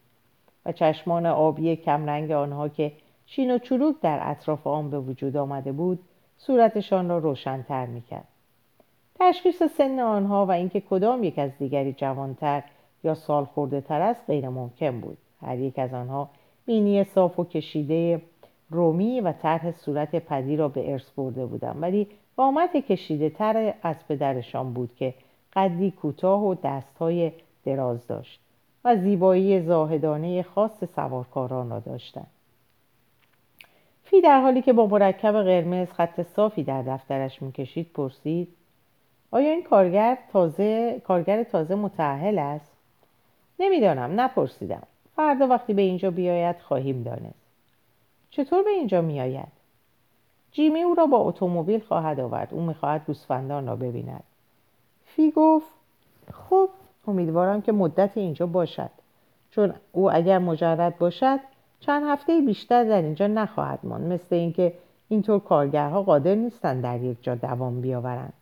و 0.65 0.71
چشمان 0.71 1.25
آبی 1.25 1.75
کمرنگ 1.75 2.31
آنها 2.31 2.69
که 2.69 2.91
چین 3.25 3.55
و 3.55 3.57
چروک 3.57 3.95
در 4.01 4.19
اطراف 4.21 4.67
آن 4.67 4.89
به 4.89 4.99
وجود 4.99 5.37
آمده 5.37 5.71
بود 5.71 5.99
صورتشان 6.37 7.09
را 7.09 7.17
روشنتر 7.17 7.85
می‌کرد. 7.85 8.27
تشخیص 9.19 9.63
سن 9.63 9.99
آنها 9.99 10.45
و 10.45 10.51
اینکه 10.51 10.81
کدام 10.81 11.23
یک 11.23 11.39
از 11.39 11.51
دیگری 11.59 11.93
جوانتر 11.93 12.63
یا 13.03 13.15
سال 13.15 13.45
خورده 13.45 13.81
تر 13.81 14.01
است 14.01 14.23
غیر 14.27 14.49
ممکن 14.49 15.01
بود. 15.01 15.17
هر 15.41 15.59
یک 15.59 15.79
از 15.79 15.93
آنها 15.93 16.29
مینی 16.67 17.03
صاف 17.03 17.39
و 17.39 17.43
کشیده 17.43 18.21
رومی 18.69 19.21
و 19.21 19.31
طرح 19.31 19.71
صورت 19.71 20.15
پدی 20.15 20.55
را 20.55 20.67
به 20.67 20.91
ارث 20.91 21.11
برده 21.11 21.45
بودند 21.45 21.81
ولی 21.81 22.07
قامت 22.37 22.77
کشیده 22.77 23.29
تر 23.29 23.73
از 23.83 24.07
پدرشان 24.07 24.73
بود 24.73 24.95
که 24.95 25.13
قدی 25.55 25.91
کوتاه 25.91 26.43
و 26.43 26.55
دستهای 26.63 27.31
دراز 27.65 28.07
داشت 28.07 28.39
و 28.85 28.95
زیبایی 28.95 29.61
زاهدانه 29.61 30.43
خاص 30.43 30.83
سوارکاران 30.95 31.69
را 31.69 31.79
داشتند. 31.79 32.27
فی 34.03 34.21
در 34.21 34.41
حالی 34.41 34.61
که 34.61 34.73
با 34.73 34.87
مرکب 34.87 35.43
قرمز 35.43 35.91
خط 35.91 36.21
صافی 36.21 36.63
در 36.63 36.81
دفترش 36.81 37.41
می‌کشید 37.41 37.89
پرسید 37.93 38.47
آیا 39.31 39.49
این 39.49 39.63
کارگر 39.63 40.17
تازه 40.31 41.01
کارگر 41.07 41.43
تازه 41.43 41.75
متعهل 41.75 42.39
است؟ 42.39 42.71
نمی‌دانم 43.59 44.21
نپرسیدم. 44.21 44.83
فردا 45.15 45.47
وقتی 45.47 45.73
به 45.73 45.81
اینجا 45.81 46.11
بیاید 46.11 46.55
خواهیم 46.59 47.03
دانست. 47.03 47.45
چطور 48.29 48.63
به 48.63 48.69
اینجا 48.69 49.01
میآید؟ 49.01 49.51
جیمی 50.51 50.81
او 50.81 50.95
را 50.95 51.05
با 51.05 51.17
اتومبیل 51.17 51.79
خواهد 51.79 52.19
آورد. 52.19 52.53
او 52.53 52.61
می‌خواهد 52.61 53.05
گوسفندان 53.05 53.67
را 53.67 53.75
ببیند. 53.75 54.23
فی 55.15 55.31
گفت؟ 55.31 55.67
خب 56.33 56.69
امیدوارم 57.07 57.61
که 57.61 57.71
مدت 57.71 58.11
اینجا 58.15 58.45
باشد. 58.45 58.89
چون 59.51 59.73
او 59.91 60.11
اگر 60.11 60.39
مجرد 60.39 60.97
باشد 60.97 61.39
چند 61.79 62.03
هفته 62.05 62.41
بیشتر 62.41 62.83
در 62.83 63.01
اینجا 63.01 63.27
نخواهد 63.27 63.79
ماند. 63.83 64.13
مثل 64.13 64.35
اینکه 64.35 64.73
اینطور 65.09 65.39
کارگرها 65.39 66.03
قادر 66.03 66.35
نیستند 66.35 66.83
در 66.83 67.01
یک 67.01 67.17
جا 67.21 67.35
دوام 67.35 67.81
بیاورند. 67.81 68.33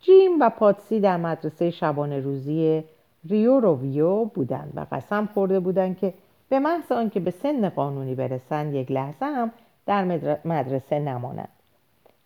جیم 0.00 0.40
و 0.40 0.50
پاتسی 0.50 1.00
در 1.00 1.16
مدرسه 1.16 1.70
شبانه 1.70 2.20
روزی 2.20 2.84
ریو 3.28 3.60
رویو 3.60 4.24
بودند 4.24 4.72
و 4.76 4.86
قسم 4.92 5.28
خورده 5.34 5.60
بودند 5.60 5.98
که 5.98 6.14
به 6.48 6.58
محض 6.58 6.92
آنکه 6.92 7.20
به 7.20 7.30
سن 7.30 7.68
قانونی 7.68 8.14
برسند 8.14 8.74
یک 8.74 8.90
لحظه 8.90 9.24
هم 9.26 9.50
در 9.86 10.04
مدرسه 10.44 10.98
نمانند. 10.98 11.48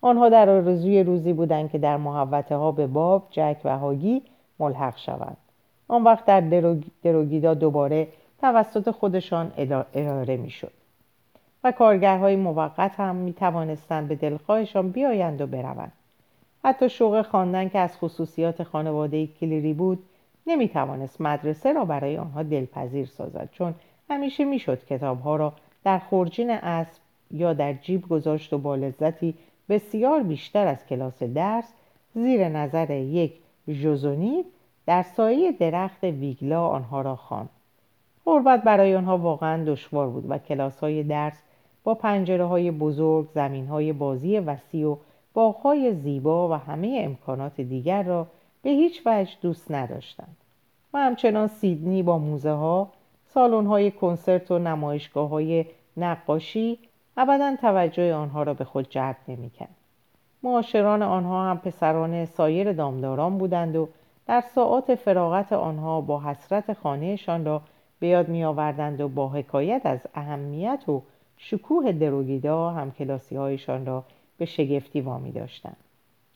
آنها 0.00 0.28
در 0.28 0.50
آرزوی 0.50 1.02
روزی 1.02 1.32
بودند 1.32 1.70
که 1.70 1.78
در 1.78 1.96
محوطه 1.96 2.56
ها 2.56 2.72
به 2.72 2.86
باب 2.86 3.26
جک 3.30 3.56
و 3.64 3.78
هاگی 3.78 4.22
ملحق 4.58 4.96
شوند. 4.96 5.36
آن 5.88 6.04
وقت 6.04 6.24
در 6.24 6.40
دروگیدا 7.02 7.54
دوباره 7.54 8.08
توسط 8.40 8.90
خودشان 8.90 9.52
اداره 9.94 10.36
می‌شد 10.36 10.72
و 11.64 11.72
کارگرهای 11.72 12.36
موقت 12.36 13.00
هم 13.00 13.16
می 13.16 13.32
توانستند 13.32 14.08
به 14.08 14.14
دلخواهشان 14.14 14.90
بیایند 14.90 15.40
و 15.40 15.46
بروند. 15.46 15.92
حتی 16.64 16.88
شوق 16.88 17.22
خواندن 17.22 17.68
که 17.68 17.78
از 17.78 17.96
خصوصیات 17.96 18.62
خانواده 18.62 19.26
کلیری 19.26 19.72
بود 19.72 19.98
نمی 20.46 20.68
توانست 20.68 21.20
مدرسه 21.20 21.72
را 21.72 21.84
برای 21.84 22.18
آنها 22.18 22.42
دلپذیر 22.42 23.06
سازد 23.06 23.48
چون 23.52 23.74
همیشه 24.10 24.44
می‌شد 24.44 24.84
کتابها 24.84 25.36
را 25.36 25.52
در 25.84 25.98
خورجین 25.98 26.50
اسب 26.50 27.00
یا 27.30 27.52
در 27.52 27.72
جیب 27.72 28.08
گذاشت 28.08 28.52
و 28.52 28.58
با 28.58 28.76
لذتی 28.76 29.34
بسیار 29.68 30.22
بیشتر 30.22 30.66
از 30.66 30.86
کلاس 30.86 31.22
درس 31.22 31.72
زیر 32.14 32.48
نظر 32.48 32.90
یک 32.90 33.32
ژوزونی 33.68 34.44
در 34.86 35.02
سایه 35.02 35.52
درخت 35.52 36.04
ویگلا 36.04 36.66
آنها 36.66 37.00
را 37.00 37.16
خواند. 37.16 37.48
غربت 38.26 38.62
برای 38.62 38.96
آنها 38.96 39.18
واقعا 39.18 39.64
دشوار 39.64 40.08
بود 40.08 40.30
و 40.30 40.38
کلاس 40.38 40.80
های 40.80 41.02
درس 41.02 41.42
با 41.84 41.94
پنجره 41.94 42.44
های 42.44 42.70
بزرگ، 42.70 43.28
زمین 43.34 43.66
های 43.66 43.92
بازی 43.92 44.38
وسیع 44.38 44.86
و 44.86 44.96
باغهای 45.34 45.94
زیبا 45.94 46.48
و 46.48 46.52
همه 46.52 47.00
امکانات 47.04 47.60
دیگر 47.60 48.02
را 48.02 48.26
به 48.62 48.70
هیچ 48.70 49.02
وجه 49.06 49.30
دوست 49.42 49.70
نداشتند. 49.70 50.36
و 50.94 50.98
همچنان 50.98 51.46
سیدنی 51.46 52.02
با 52.02 52.18
موزه 52.18 52.50
ها، 52.50 52.92
سالن 53.26 53.66
های 53.66 53.90
کنسرت 53.90 54.50
و 54.50 54.58
نمایشگاه 54.58 55.28
های 55.28 55.64
نقاشی 55.96 56.78
ابدا 57.20 57.56
توجه 57.60 58.14
آنها 58.14 58.42
را 58.42 58.54
به 58.54 58.64
خود 58.64 58.90
جلب 58.90 59.16
نمی‌کرد. 59.28 59.74
معاشران 60.42 61.02
آنها 61.02 61.50
هم 61.50 61.58
پسران 61.58 62.24
سایر 62.24 62.72
دامداران 62.72 63.38
بودند 63.38 63.76
و 63.76 63.88
در 64.26 64.40
ساعات 64.40 64.94
فراغت 64.94 65.52
آنها 65.52 66.00
با 66.00 66.20
حسرت 66.20 66.72
خانهشان 66.72 67.44
را 67.44 67.62
به 68.00 68.06
یاد 68.06 68.28
می 68.28 68.44
آوردند 68.44 69.00
و 69.00 69.08
با 69.08 69.28
حکایت 69.28 69.82
از 69.84 70.00
اهمیت 70.14 70.88
و 70.88 71.02
شکوه 71.36 71.92
دروگیدا 71.92 72.70
هم 72.70 72.90
کلاسی 72.90 73.36
هایشان 73.36 73.86
را 73.86 74.04
به 74.38 74.44
شگفتی 74.44 75.00
وامی 75.00 75.32
داشتند 75.32 75.76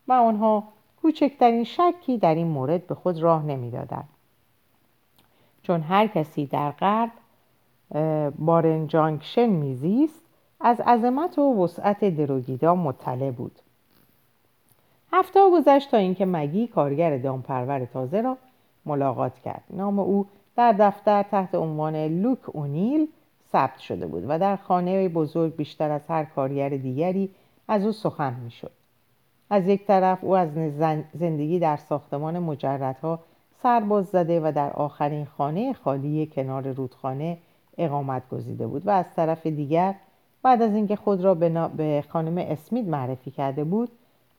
و 0.08 0.12
آنها 0.12 0.64
کوچکترین 1.02 1.64
شکی 1.64 2.18
در 2.18 2.34
این 2.34 2.46
مورد 2.46 2.86
به 2.86 2.94
خود 2.94 3.18
راه 3.18 3.44
نمی‌دادند 3.44 4.08
چون 5.62 5.80
هر 5.80 6.06
کسی 6.06 6.46
در 6.46 6.70
غرب 6.70 7.10
بارن 8.38 8.86
جانکشن 8.86 9.46
میزیست 9.46 10.21
از 10.62 10.80
عظمت 10.80 11.38
و 11.38 11.64
وسعت 11.64 12.04
دروگیدا 12.04 12.74
مطلع 12.74 13.30
بود. 13.30 13.58
هفته 15.12 15.40
گذشت 15.52 15.90
تا 15.90 15.96
اینکه 15.96 16.26
مگی 16.26 16.66
کارگر 16.66 17.18
دامپرور 17.18 17.84
تازه 17.84 18.20
را 18.20 18.36
ملاقات 18.86 19.38
کرد. 19.38 19.64
نام 19.70 19.98
او 19.98 20.26
در 20.56 20.72
دفتر 20.72 21.22
تحت 21.22 21.54
عنوان 21.54 21.96
لوک 21.96 22.38
اونیل 22.56 23.08
ثبت 23.52 23.78
شده 23.78 24.06
بود 24.06 24.24
و 24.28 24.38
در 24.38 24.56
خانه 24.56 25.08
بزرگ 25.08 25.56
بیشتر 25.56 25.90
از 25.90 26.06
هر 26.08 26.24
کارگر 26.24 26.68
دیگری 26.68 27.30
از 27.68 27.86
او 27.86 27.92
سخن 27.92 28.34
می‌شد. 28.44 28.70
از 29.50 29.68
یک 29.68 29.86
طرف 29.86 30.18
او 30.24 30.36
از 30.36 30.48
زندگی 31.14 31.58
در 31.58 31.76
ساختمان 31.76 32.38
مجردها 32.38 33.18
سرباز 33.62 34.06
زده 34.06 34.40
و 34.40 34.52
در 34.54 34.70
آخرین 34.70 35.24
خانه 35.24 35.72
خالی 35.72 36.26
کنار 36.26 36.72
رودخانه 36.72 37.38
اقامت 37.78 38.28
گزیده 38.28 38.66
بود 38.66 38.86
و 38.86 38.90
از 38.90 39.04
طرف 39.16 39.46
دیگر 39.46 39.94
بعد 40.42 40.62
از 40.62 40.74
اینکه 40.74 40.96
خود 40.96 41.20
را 41.20 41.34
به 41.68 42.04
خانم 42.08 42.38
اسمید 42.38 42.88
معرفی 42.88 43.30
کرده 43.30 43.64
بود 43.64 43.88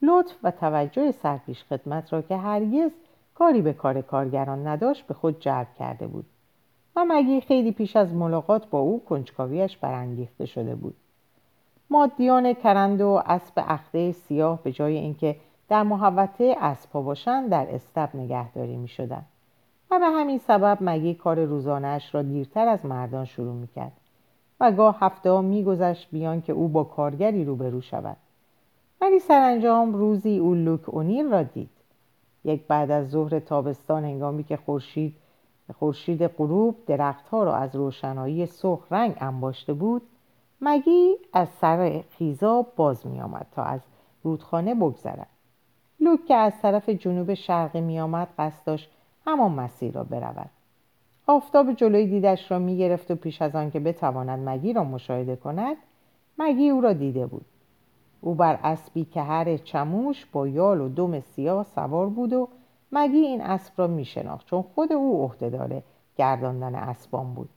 لطف 0.02 0.36
و 0.44 0.52
توجه 0.52 1.12
سرپیش 1.12 1.64
خدمت 1.64 2.14
را 2.14 2.22
که 2.22 2.38
هرگز 2.38 2.92
کاری 3.36 3.62
به 3.62 3.74
کار 3.74 4.02
کارگران 4.02 4.68
نداشت 4.68 5.08
به 5.08 5.14
خود 5.14 5.40
جلب 5.40 5.68
کرده 5.80 6.08
بود 6.08 6.26
و 6.96 7.06
مگی 7.08 7.42
خیلی 7.42 7.72
پیش 7.72 7.96
از 7.96 8.14
ملاقات 8.14 8.68
با 8.68 8.80
او 8.80 9.06
کنجکاویش 9.06 9.78
برانگیخته 9.78 10.46
شده 10.46 10.76
بود 10.76 10.96
مادیان 11.90 12.54
کرند 12.54 13.02
و 13.02 13.22
اسب 13.26 13.54
اخته 13.56 14.12
سیاه 14.12 14.64
به 14.64 14.72
جای 14.72 14.98
اینکه 14.98 15.36
در 15.70 15.84
محوطه 15.84 16.56
اسبها 16.60 17.02
باشند 17.02 17.50
در 17.50 17.68
استب 17.70 18.10
نگهداری 18.14 18.76
می 18.76 18.88
شدن. 18.88 19.26
و 19.92 20.00
به 20.00 20.06
همین 20.06 20.38
سبب 20.38 20.78
مگی 20.82 21.14
کار 21.14 21.46
روزانش 21.46 22.16
را 22.16 22.22
دیرتر 22.22 22.68
از 22.68 22.86
مردان 22.86 23.26
شروع 23.26 23.54
می 23.54 23.68
کرد 23.68 23.92
و 24.60 24.72
گاه 24.72 24.98
هفته 25.00 25.32
ها 25.32 25.42
می 25.42 25.64
گذشت 25.64 26.08
بیان 26.12 26.42
که 26.42 26.54
او 26.54 26.68
با 26.68 26.84
کارگری 26.84 27.46
روبرو 27.46 27.82
شود. 27.82 28.18
ولی 29.02 29.20
سرانجام 29.20 29.94
روزی 29.94 30.38
او 30.38 30.56
لوک 30.56 30.90
اونیل 30.90 31.32
را 31.32 31.44
دید. 31.44 31.70
یک 32.44 32.68
بعد 32.68 32.92
از 32.92 33.10
ظهر 33.10 33.40
تابستان 33.40 34.04
هنگامی 34.04 34.44
که 34.44 34.58
خورشید 34.58 35.16
خورشید 35.80 36.28
غروب 36.28 36.86
درختها 36.86 37.44
را 37.44 37.56
از 37.56 37.76
روشنایی 37.76 38.46
سرخ 38.46 38.80
رنگ 38.92 39.16
انباشته 39.20 39.74
بود 39.74 40.02
مگی 40.62 41.16
از 41.34 41.50
سر 41.50 42.04
خیزاب 42.10 42.74
باز 42.76 43.08
می 43.08 43.22
آمد 43.22 43.48
تا 43.52 43.64
از 43.64 43.82
رودخانه 44.24 44.76
بگذرد. 44.76 45.28
لوک 46.00 46.26
که 46.26 46.36
از 46.36 46.54
طرف 46.62 46.90
جنوب 46.90 47.34
شرقی 47.34 47.82
می 47.82 48.00
آمد 48.00 48.28
قصد 48.38 48.66
داشت 48.66 48.90
همان 49.26 49.52
مسیر 49.52 49.94
را 49.94 50.04
برود. 50.04 50.50
آفتاب 51.28 51.74
جلوی 51.74 52.08
دیدش 52.08 52.52
را 52.52 52.60
می 52.60 52.78
گرفت 52.78 53.12
و 53.12 53.16
پیش 53.16 53.42
از 53.42 53.56
آن 53.56 53.72
که 53.72 53.80
بتواند 53.80 54.50
مگی 54.50 54.74
را 54.74 54.84
مشاهده 54.84 55.36
کند 55.36 55.78
مگی 56.38 56.70
او 56.70 56.82
را 56.82 56.94
دیده 56.94 57.26
بود. 57.26 57.46
او 58.22 58.36
بر 58.36 58.60
اسبی 58.64 59.06
که 59.06 59.22
هر 59.22 59.58
چموش 59.58 60.26
با 60.26 60.48
یال 60.48 60.82
و 60.82 60.90
دم 60.90 61.20
سیاه 61.20 61.64
سوار 61.64 62.10
بود 62.10 62.34
و 62.34 62.48
مگی 62.92 63.18
این 63.18 63.42
اسب 63.42 63.74
را 63.78 63.88
میشناخت 63.88 64.48
چون 64.48 64.62
خود 64.62 64.94
او 64.94 65.24
عهدهدار 65.24 65.82
گرداندن 66.18 66.76
اسبان 66.76 67.34
بود. 67.34 67.50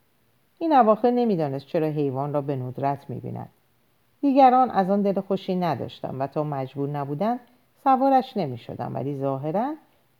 این 0.58 0.72
اواخر 0.72 1.10
نمی‌دانست 1.10 1.66
چرا 1.66 1.86
حیوان 1.86 2.32
را 2.32 2.40
به 2.40 2.56
ندرت 2.56 3.10
می‌بیند. 3.10 3.48
دیگران 4.20 4.70
از 4.70 4.90
آن 4.90 5.02
دل 5.02 5.20
خوشی 5.20 5.56
نداشتند 5.56 6.20
و 6.20 6.26
تا 6.26 6.44
مجبور 6.44 6.88
نبودند 6.88 7.40
سوارش 7.84 8.36
نمی 8.36 8.58
شدن 8.58 8.92
ولی 8.92 9.16
ظاهرا 9.16 9.74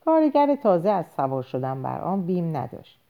کارگر 0.05 0.57
تازه 0.57 0.91
از 0.91 1.07
سوار 1.17 1.43
شدن 1.43 1.83
بر 1.83 2.01
آن 2.01 2.27
بیم 2.27 2.57
نداشت. 2.57 3.01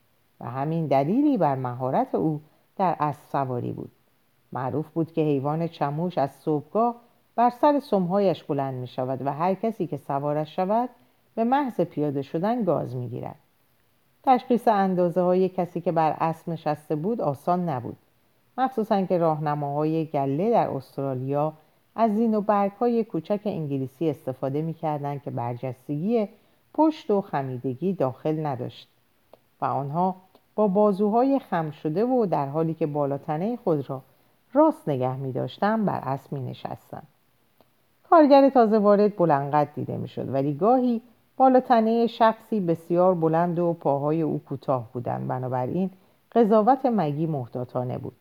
و 0.40 0.50
همین 0.50 0.86
دلیلی 0.86 1.38
بر 1.38 1.54
مهارت 1.54 2.14
او 2.14 2.40
در 2.76 2.96
اسب 3.00 3.22
سواری 3.32 3.72
بود 3.72 3.90
معروف 4.52 4.88
بود 4.88 5.12
که 5.12 5.20
حیوان 5.20 5.68
چموش 5.68 6.18
از 6.18 6.30
صبحگاه 6.30 6.96
بر 7.36 7.50
سر 7.50 7.80
سمهایش 7.80 8.44
بلند 8.44 8.74
می 8.74 8.86
شود 8.86 9.26
و 9.26 9.32
هر 9.32 9.54
کسی 9.54 9.86
که 9.86 9.96
سوارش 9.96 10.56
شود 10.56 10.88
به 11.34 11.44
محض 11.44 11.80
پیاده 11.80 12.22
شدن 12.22 12.64
گاز 12.64 12.96
می 12.96 13.08
گیرد. 13.08 13.36
تشخیص 14.22 14.68
اندازه 14.68 15.20
های 15.20 15.48
کسی 15.48 15.80
که 15.80 15.92
بر 15.92 16.16
اسب 16.20 16.48
نشسته 16.48 16.96
بود 16.96 17.20
آسان 17.20 17.68
نبود 17.68 17.96
مخصوصا 18.58 19.02
که 19.02 19.18
راهنماهای 19.18 20.04
گله 20.04 20.50
در 20.50 20.68
استرالیا 20.68 21.52
از 21.96 22.14
زین 22.14 22.34
و 22.34 22.40
برگ 22.40 22.72
های 22.72 23.04
کوچک 23.04 23.40
انگلیسی 23.44 24.10
استفاده 24.10 24.62
می 24.62 24.74
کردن 24.74 25.18
که 25.18 25.30
برجستگی 25.30 26.28
پشت 26.74 27.10
و 27.10 27.20
خمیدگی 27.20 27.92
داخل 27.92 28.46
نداشت 28.46 28.88
و 29.60 29.64
آنها 29.64 30.16
با 30.56 30.68
بازوهای 30.68 31.38
خم 31.38 31.70
شده 31.70 32.04
و 32.04 32.26
در 32.26 32.46
حالی 32.46 32.74
که 32.74 32.86
بالاتنه 32.86 33.56
خود 33.56 33.90
را 33.90 34.02
راست 34.52 34.88
نگه 34.88 35.16
می 35.16 35.32
داشتن 35.32 35.84
بر 35.84 36.00
اسب 36.02 36.32
می 36.32 36.50
نشستن. 36.50 37.02
کارگر 38.10 38.48
تازه 38.48 38.78
وارد 38.78 39.16
بلندقد 39.16 39.68
دیده 39.74 39.96
می 39.96 40.08
شد 40.08 40.34
ولی 40.34 40.54
گاهی 40.54 41.02
بالاتنه 41.36 42.06
شخصی 42.06 42.60
بسیار 42.60 43.14
بلند 43.14 43.58
و 43.58 43.72
پاهای 43.72 44.22
او 44.22 44.40
کوتاه 44.48 44.90
بودند 44.92 45.28
بنابراین 45.28 45.90
قضاوت 46.32 46.86
مگی 46.86 47.26
محتاطانه 47.26 47.98
بود 47.98 48.16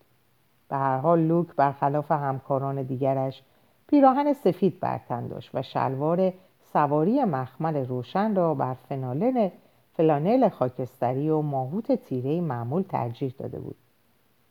به 0.68 0.76
هر 0.76 0.98
حال 0.98 1.20
لوک 1.20 1.46
برخلاف 1.56 2.12
همکاران 2.12 2.82
دیگرش 2.82 3.42
پیراهن 3.86 4.32
سفید 4.32 4.80
برتن 4.80 5.28
داشت 5.28 5.50
و 5.54 5.62
شلوار 5.62 6.32
سواری 6.72 7.24
مخمل 7.24 7.86
روشن 7.86 8.34
را 8.34 8.54
بر 8.54 8.74
فنالن 8.74 9.50
فلانل 9.96 10.48
خاکستری 10.48 11.30
و 11.30 11.40
ماهوت 11.40 11.92
تیره 11.92 12.40
معمول 12.40 12.82
ترجیح 12.82 13.34
داده 13.38 13.58
بود. 13.58 13.76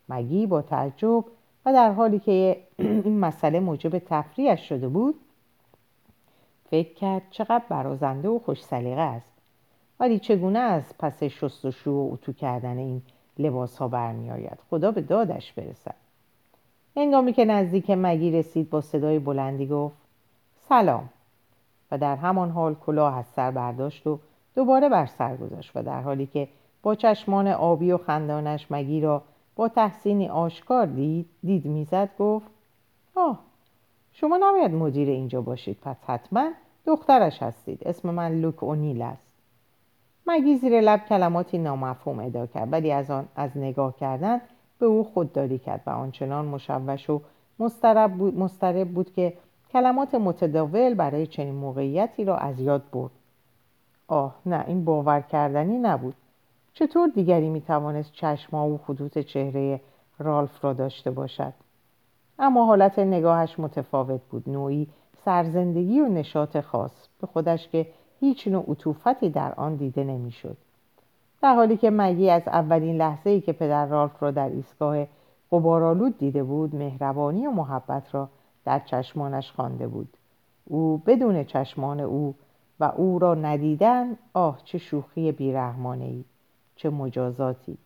مگی 0.10 0.48
با 0.48 0.62
تعجب 0.62 1.26
و 1.66 1.74
در 1.74 1.92
حالی 1.92 2.20
که 2.20 2.58
این 2.80 3.20
مسئله 3.20 3.60
موجب 3.60 4.00
تفریحش 4.00 4.70
شده 4.70 4.88
بود 4.88 5.16
فکر 6.70 6.94
کرد 6.94 7.22
چقدر 7.32 7.64
برازنده 7.70 8.30
و 8.30 8.40
خوش 8.40 8.64
سلیقه 8.64 9.02
است. 9.02 9.32
ولی 10.00 10.20
چگونه 10.20 10.60
از 10.60 10.84
پس 11.00 11.24
شستشو 11.24 11.92
و 11.92 12.10
اتو 12.14 12.34
کردن 12.34 12.78
این 12.78 13.02
لباس 13.40 13.78
ها 13.78 13.88
برمی 13.88 14.32
آید 14.32 14.60
خدا 14.70 14.92
به 14.92 15.02
دادش 15.02 15.54
برسد. 15.54 15.96
هنگامی 16.96 17.34
که 17.34 17.46
نزدیک 17.46 17.90
مگی 17.90 18.32
رسید 18.32 18.70
با 18.70 18.82
صدای 18.82 19.20
بلندی 19.20 19.68
گفت 19.68 19.98
سلام. 20.70 21.10
و 21.92 21.98
در 21.98 22.16
همان 22.16 22.50
حال 22.50 22.76
کلاه 22.76 23.18
از 23.18 23.26
سر 23.26 23.52
برداشت 23.52 24.08
و 24.08 24.20
دوباره 24.56 24.90
بر 24.90 25.06
سر 25.06 25.38
گذاشت 25.38 25.72
و 25.76 25.84
در 25.84 26.02
حالی 26.02 26.26
که 26.26 26.48
با 26.84 26.96
چشمان 26.96 27.48
آبی 27.48 27.92
و 27.92 27.98
خندانش 27.98 28.68
مگی 28.72 29.02
را 29.02 29.22
با 29.56 29.68
تحسینی 29.68 30.30
آشکار 30.30 30.86
دید, 30.86 31.30
دید 31.44 31.66
می‌زد 31.66 32.10
گفت 32.20 32.48
آه 33.16 33.40
شما 34.12 34.38
نباید 34.42 34.72
مدیر 34.72 35.10
اینجا 35.10 35.42
باشید 35.42 35.78
پس 35.82 35.98
حتما 36.08 36.52
دخترش 36.86 37.44
هستید. 37.44 37.88
اسم 37.88 38.10
من 38.10 38.42
لوک 38.42 38.64
اونیل 38.64 39.02
است. 39.02 39.28
مگی 40.28 40.56
زیر 40.56 40.82
لب 40.82 41.06
کلماتی 41.10 41.58
نامفهوم 41.58 42.20
ادا 42.20 42.46
کرد 42.46 42.74
ولی 42.74 42.92
از 42.92 43.12
آن 43.12 43.28
از 43.36 43.58
نگاه 43.58 43.96
کردن 43.96 44.42
به 44.80 44.86
او 44.86 45.04
خودداری 45.04 45.58
کرد 45.58 45.82
و 45.88 45.90
آنچنان 45.90 46.46
مشوش 46.46 47.10
و 47.10 47.22
مسترب 47.60 48.14
بود, 48.14 48.40
مسترب 48.40 48.90
بود 48.90 49.14
که 49.14 49.34
کلمات 49.74 50.16
متداول 50.16 50.94
برای 50.94 51.28
چنین 51.28 51.56
موقعیتی 51.56 52.26
را 52.26 52.38
از 52.38 52.60
یاد 52.60 52.84
برد. 52.92 53.12
آه 54.08 54.36
نه 54.46 54.64
این 54.68 54.86
باور 54.86 55.22
کردنی 55.22 55.78
نبود. 55.78 56.16
چطور 56.74 57.08
دیگری 57.08 57.50
می‌توانست 57.50 58.12
چشما 58.14 58.70
و 58.70 58.78
خطوط 58.78 59.18
چهره 59.18 59.82
رالف 60.20 60.66
را 60.66 60.74
داشته 60.74 61.12
باشد؟ 61.12 61.54
اما 62.40 62.66
حالت 62.66 63.00
نگاهش 63.00 63.60
متفاوت 63.60 64.22
بود 64.22 64.50
نوعی 64.50 64.88
سرزندگی 65.26 66.00
و 66.00 66.08
نشاط 66.08 66.60
خاص 66.60 67.08
به 67.22 67.28
خودش 67.28 67.68
که 67.68 67.88
هیچ 68.20 68.48
نوع 68.48 68.66
عطوفتی 68.68 69.30
در 69.30 69.54
آن 69.54 69.76
دیده 69.76 70.04
نمی‌شد. 70.04 70.58
در 71.42 71.56
حالی 71.56 71.78
که 71.78 71.90
مگی 71.90 72.30
از 72.30 72.48
اولین 72.48 72.98
لحظه 72.98 73.30
ای 73.30 73.42
که 73.42 73.54
پدر 73.54 73.86
رالف 73.86 74.24
را 74.24 74.32
در 74.32 74.50
ایستگاه 74.50 75.06
قبارالود 75.52 76.18
دیده 76.18 76.44
بود 76.44 76.76
مهربانی 76.76 77.48
و 77.48 77.52
محبت 77.52 78.16
را 78.16 78.30
در 78.66 78.80
چشمانش 78.80 79.52
خوانده 79.52 79.88
بود. 79.88 80.18
او 80.66 81.02
بدون 81.06 81.44
چشمان 81.44 82.00
او 82.00 82.36
و 82.80 82.84
او 82.84 83.20
را 83.20 83.36
ندیدن 83.36 84.18
آه 84.34 84.62
چه 84.64 84.78
شوخی 84.78 85.32
بیرحمانه 85.32 86.06
ای 86.06 86.24
چه 86.76 86.90
مجازاتی. 86.90 87.78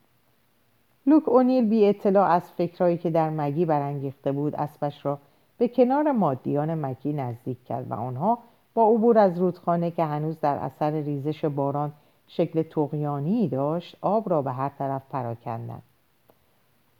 لوک 1.05 1.29
اونیل 1.29 1.69
بی 1.69 1.85
اطلاع 1.85 2.29
از 2.29 2.51
فکرهایی 2.51 2.97
که 2.97 3.09
در 3.09 3.29
مگی 3.29 3.65
برانگیخته 3.65 4.31
بود 4.31 4.55
اسبش 4.55 5.05
را 5.05 5.19
به 5.57 5.67
کنار 5.67 6.11
مادیان 6.11 6.85
مگی 6.85 7.13
نزدیک 7.13 7.63
کرد 7.63 7.91
و 7.91 7.93
آنها 7.93 8.39
با 8.73 8.89
عبور 8.89 9.17
از 9.17 9.39
رودخانه 9.39 9.91
که 9.91 10.03
هنوز 10.03 10.39
در 10.39 10.55
اثر 10.55 10.91
ریزش 10.91 11.45
باران 11.45 11.91
شکل 12.27 12.61
تقیانی 12.61 13.47
داشت 13.47 13.97
آب 14.01 14.29
را 14.29 14.41
به 14.41 14.51
هر 14.51 14.69
طرف 14.69 15.01
پراکندند. 15.09 15.83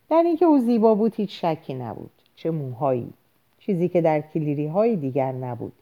در 0.10 0.24
اینکه 0.26 0.46
او 0.46 0.60
زیبا 0.60 0.96
بود 0.96 1.16
هیچ 1.16 1.46
شکی 1.46 1.74
نبود. 1.74 2.12
چه 2.36 2.52
موهایی. 2.52 3.14
چیزی 3.60 3.90
که 3.90 4.02
در 4.02 4.22
کلیری 4.22 4.68
های 4.68 4.96
دیگر 4.96 5.32
نبود. 5.32 5.74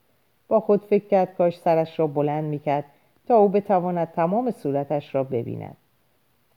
با 0.48 0.60
خود 0.60 0.86
فکر 0.86 1.08
کرد 1.08 1.36
کاش 1.36 1.58
سرش 1.58 2.00
را 2.00 2.08
بلند 2.08 2.43
می‌کرد 2.43 2.86
تا 3.28 3.38
او 3.38 3.50
بتواند 3.50 4.12
تمام 4.12 4.52
صورتش 4.52 5.16
را 5.16 5.24
ببیند. 5.24 5.78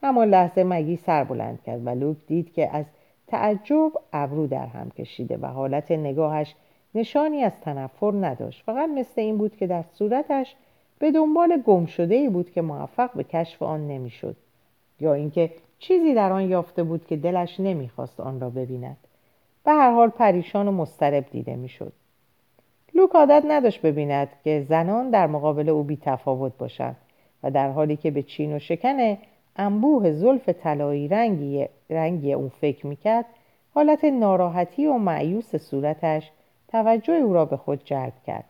همان 0.03 0.29
لحظه 0.29 0.65
مگی 0.65 0.97
سر 0.97 1.25
بلند 1.25 1.63
کرد 1.63 1.87
و 1.87 1.91
لوک 1.91 2.17
دید 2.27 2.53
که 2.53 2.77
از 2.77 2.85
تعجب 3.27 3.93
ابرو 4.13 4.47
در 4.47 4.67
هم 4.67 4.91
کشیده 4.91 5.37
و 5.37 5.47
حالت 5.47 5.91
نگاهش 5.91 6.55
نشانی 6.95 7.43
از 7.43 7.53
تنفر 7.61 8.13
نداشت. 8.21 8.63
فقط 8.67 8.89
مثل 8.89 9.21
این 9.21 9.39
بود 9.39 9.57
که 9.57 9.67
در 9.67 9.85
صورتش 9.95 10.57
به 10.99 11.13
دنبال 11.13 11.63
گم 11.67 11.87
شده 11.87 12.15
ای 12.15 12.29
بود 12.29 12.51
که 12.51 12.63
موفق 12.63 13.11
به 13.15 13.25
کشف 13.25 13.63
آن 13.63 13.89
نمی‌شد 13.89 14.37
یا 15.01 15.15
اینکه 15.15 15.51
چیزی 15.79 16.15
در 16.15 16.33
آن 16.33 16.49
یافته 16.49 16.83
بود 16.83 17.07
که 17.07 17.17
دلش 17.17 17.61
نمی‌خواست 17.61 18.21
آن 18.21 18.41
را 18.41 18.51
ببیند. 18.51 18.97
به 19.65 19.73
هر 19.73 19.91
حال 19.91 20.09
پریشان 20.09 20.69
و 20.69 20.73
مسترب 20.73 21.31
دیده 21.31 21.57
می‌شد. 21.57 21.93
لوک 22.95 23.11
عادت 23.11 23.43
نداشت 23.49 23.83
ببیند 23.83 24.29
که 24.45 24.67
زنان 24.69 25.11
در 25.11 25.27
مقابل 25.27 25.69
او 25.69 25.83
بی 25.83 25.97
تفاوت 25.97 26.53
باشند 26.59 26.97
و 27.43 27.51
در 27.51 27.71
حالی 27.71 27.97
که 27.97 28.11
به 28.11 28.23
چین 28.23 28.57
و 28.57 28.59
شکن 28.59 29.17
انبوه 29.57 30.13
زلف 30.13 30.49
طلایی 30.49 31.09
رنگی, 31.09 31.67
رنگی 31.91 32.33
اون 32.33 32.49
فکر 32.49 32.87
می‌کرد 32.87 33.25
حالت 33.75 34.05
ناراحتی 34.05 34.87
و 34.87 34.93
معیوس 34.93 35.57
صورتش 35.57 36.31
توجه 36.69 37.13
او 37.13 37.33
را 37.33 37.45
به 37.45 37.57
خود 37.57 37.85
جلب 37.85 38.13
کرد. 38.27 38.45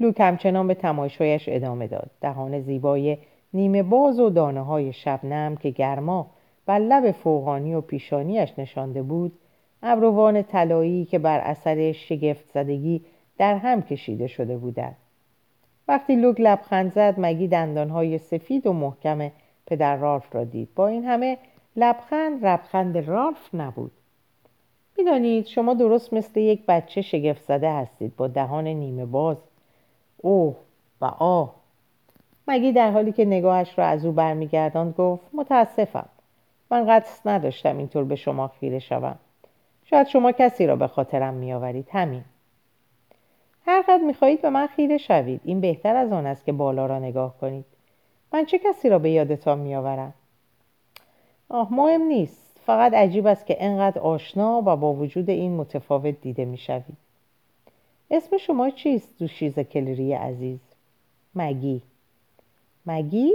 لوک 0.00 0.20
همچنان 0.20 0.66
به 0.66 0.74
تماشایش 0.74 1.44
ادامه 1.48 1.86
داد. 1.86 2.10
دهان 2.20 2.60
زیبای 2.60 3.18
نیمه 3.54 3.82
باز 3.82 4.20
و 4.20 4.30
دانه 4.30 4.60
های 4.60 4.92
شبنم 4.92 5.56
که 5.56 5.70
گرما 5.70 6.26
بر 6.66 6.78
لب 6.78 7.10
فوقانی 7.10 7.74
و 7.74 7.80
پیشانیش 7.80 8.58
نشانده 8.58 9.02
بود 9.02 9.32
ابروان 9.86 10.42
طلایی 10.42 11.04
که 11.04 11.18
بر 11.18 11.40
اثر 11.40 11.92
شگفت 11.92 12.50
زدگی 12.54 13.04
در 13.38 13.56
هم 13.56 13.82
کشیده 13.82 14.26
شده 14.26 14.56
بودند. 14.56 14.96
وقتی 15.88 16.16
لوک 16.16 16.40
لبخند 16.40 16.92
زد 16.92 17.14
مگی 17.18 17.48
دندانهای 17.48 18.18
سفید 18.18 18.66
و 18.66 18.72
محکم 18.72 19.30
پدر 19.66 19.96
رالف 19.96 20.34
را 20.34 20.44
دید. 20.44 20.68
با 20.74 20.88
این 20.88 21.04
همه 21.04 21.38
لبخند 21.76 22.46
لبخند 22.46 22.98
رالف 22.98 23.54
نبود. 23.54 23.92
می‌دانید 24.98 25.46
شما 25.46 25.74
درست 25.74 26.12
مثل 26.12 26.40
یک 26.40 26.66
بچه 26.66 27.02
شگفت 27.02 27.42
زده 27.42 27.72
هستید. 27.72 28.16
با 28.16 28.28
دهان 28.28 28.66
نیمه 28.66 29.04
باز. 29.04 29.36
اوه 30.16 30.56
و 31.00 31.04
آه. 31.04 31.54
مگی 32.48 32.72
در 32.72 32.90
حالی 32.90 33.12
که 33.12 33.24
نگاهش 33.24 33.78
را 33.78 33.86
از 33.86 34.06
او 34.06 34.12
برمیگرداند 34.12 34.94
گفت 34.94 35.24
متاسفم. 35.32 36.08
من 36.70 36.86
قصد 36.86 37.28
نداشتم 37.28 37.78
اینطور 37.78 38.04
به 38.04 38.16
شما 38.16 38.48
خیره 38.48 38.78
شوم. 38.78 39.18
شاید 39.84 40.06
شما 40.06 40.32
کسی 40.32 40.66
را 40.66 40.76
به 40.76 40.86
خاطرم 40.86 41.34
میآورید. 41.34 41.88
همین. 41.92 42.24
هر 43.66 43.84
قد 43.88 44.00
می‌خواهید 44.00 44.42
به 44.42 44.50
من 44.50 44.66
خیره 44.66 44.98
شوید. 44.98 45.40
این 45.44 45.60
بهتر 45.60 45.96
از 45.96 46.12
آن 46.12 46.26
است 46.26 46.44
که 46.44 46.52
بالا 46.52 46.86
را 46.86 46.98
نگاه 46.98 47.38
کنید. 47.38 47.64
من 48.32 48.44
چه 48.44 48.58
کسی 48.58 48.88
را 48.88 48.98
به 48.98 49.10
یادتان 49.10 49.58
میآورم؟ 49.58 50.14
آه 51.48 51.74
مهم 51.74 52.02
نیست. 52.02 52.60
فقط 52.66 52.94
عجیب 52.94 53.26
است 53.26 53.46
که 53.46 53.56
انقدر 53.60 54.00
آشنا 54.00 54.62
و 54.66 54.76
با 54.76 54.92
وجود 54.92 55.30
این 55.30 55.56
متفاوت 55.56 56.20
دیده 56.20 56.44
می‌شوید. 56.44 56.96
اسم 58.10 58.36
شما 58.36 58.70
چیست 58.70 59.18
دوشیز 59.18 59.58
کلری 59.58 60.12
عزیز؟ 60.12 60.60
مگی. 61.34 61.82
مگی؟ 62.86 63.32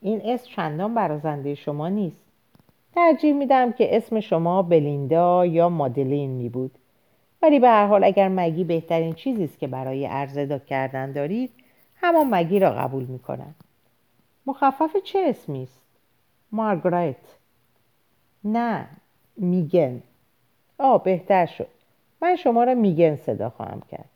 این 0.00 0.20
اسم 0.24 0.50
چندان 0.50 0.94
برازنده 0.94 1.54
شما 1.54 1.88
نیست. 1.88 2.23
ترجیح 2.94 3.32
میدم 3.32 3.72
که 3.72 3.96
اسم 3.96 4.20
شما 4.20 4.62
بلیندا 4.62 5.46
یا 5.46 5.68
مادلین 5.68 6.30
می 6.30 6.48
بود 6.48 6.78
ولی 7.42 7.60
به 7.60 7.68
هر 7.68 7.86
حال 7.86 8.04
اگر 8.04 8.28
مگی 8.28 8.64
بهترین 8.64 9.12
چیزی 9.12 9.44
است 9.44 9.58
که 9.58 9.66
برای 9.66 10.06
عرضه 10.06 10.58
کردن 10.58 11.12
دارید 11.12 11.50
همان 11.96 12.26
مگی 12.30 12.58
را 12.58 12.70
قبول 12.70 13.04
می‌کنم. 13.04 13.54
مخفف 14.46 14.96
چه 15.04 15.18
اسمی 15.28 15.62
است؟ 15.62 15.80
مارگریت 16.52 17.16
نه 18.44 18.86
میگن. 19.36 20.02
آه 20.78 21.04
بهتر 21.04 21.46
شد. 21.46 21.68
من 22.22 22.36
شما 22.36 22.64
را 22.64 22.74
میگن 22.74 23.16
صدا 23.16 23.50
خواهم 23.50 23.82
کرد. 23.90 24.10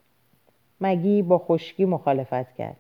مگی 0.81 1.23
با 1.23 1.39
خشکی 1.39 1.85
مخالفت 1.85 2.55
کرد. 2.55 2.77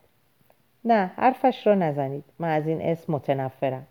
نه 0.84 1.12
حرفش 1.16 1.66
را 1.66 1.74
نزنید. 1.74 2.24
من 2.38 2.48
از 2.48 2.66
این 2.66 2.82
اسم 2.82 3.12
متنفرم. 3.12 3.86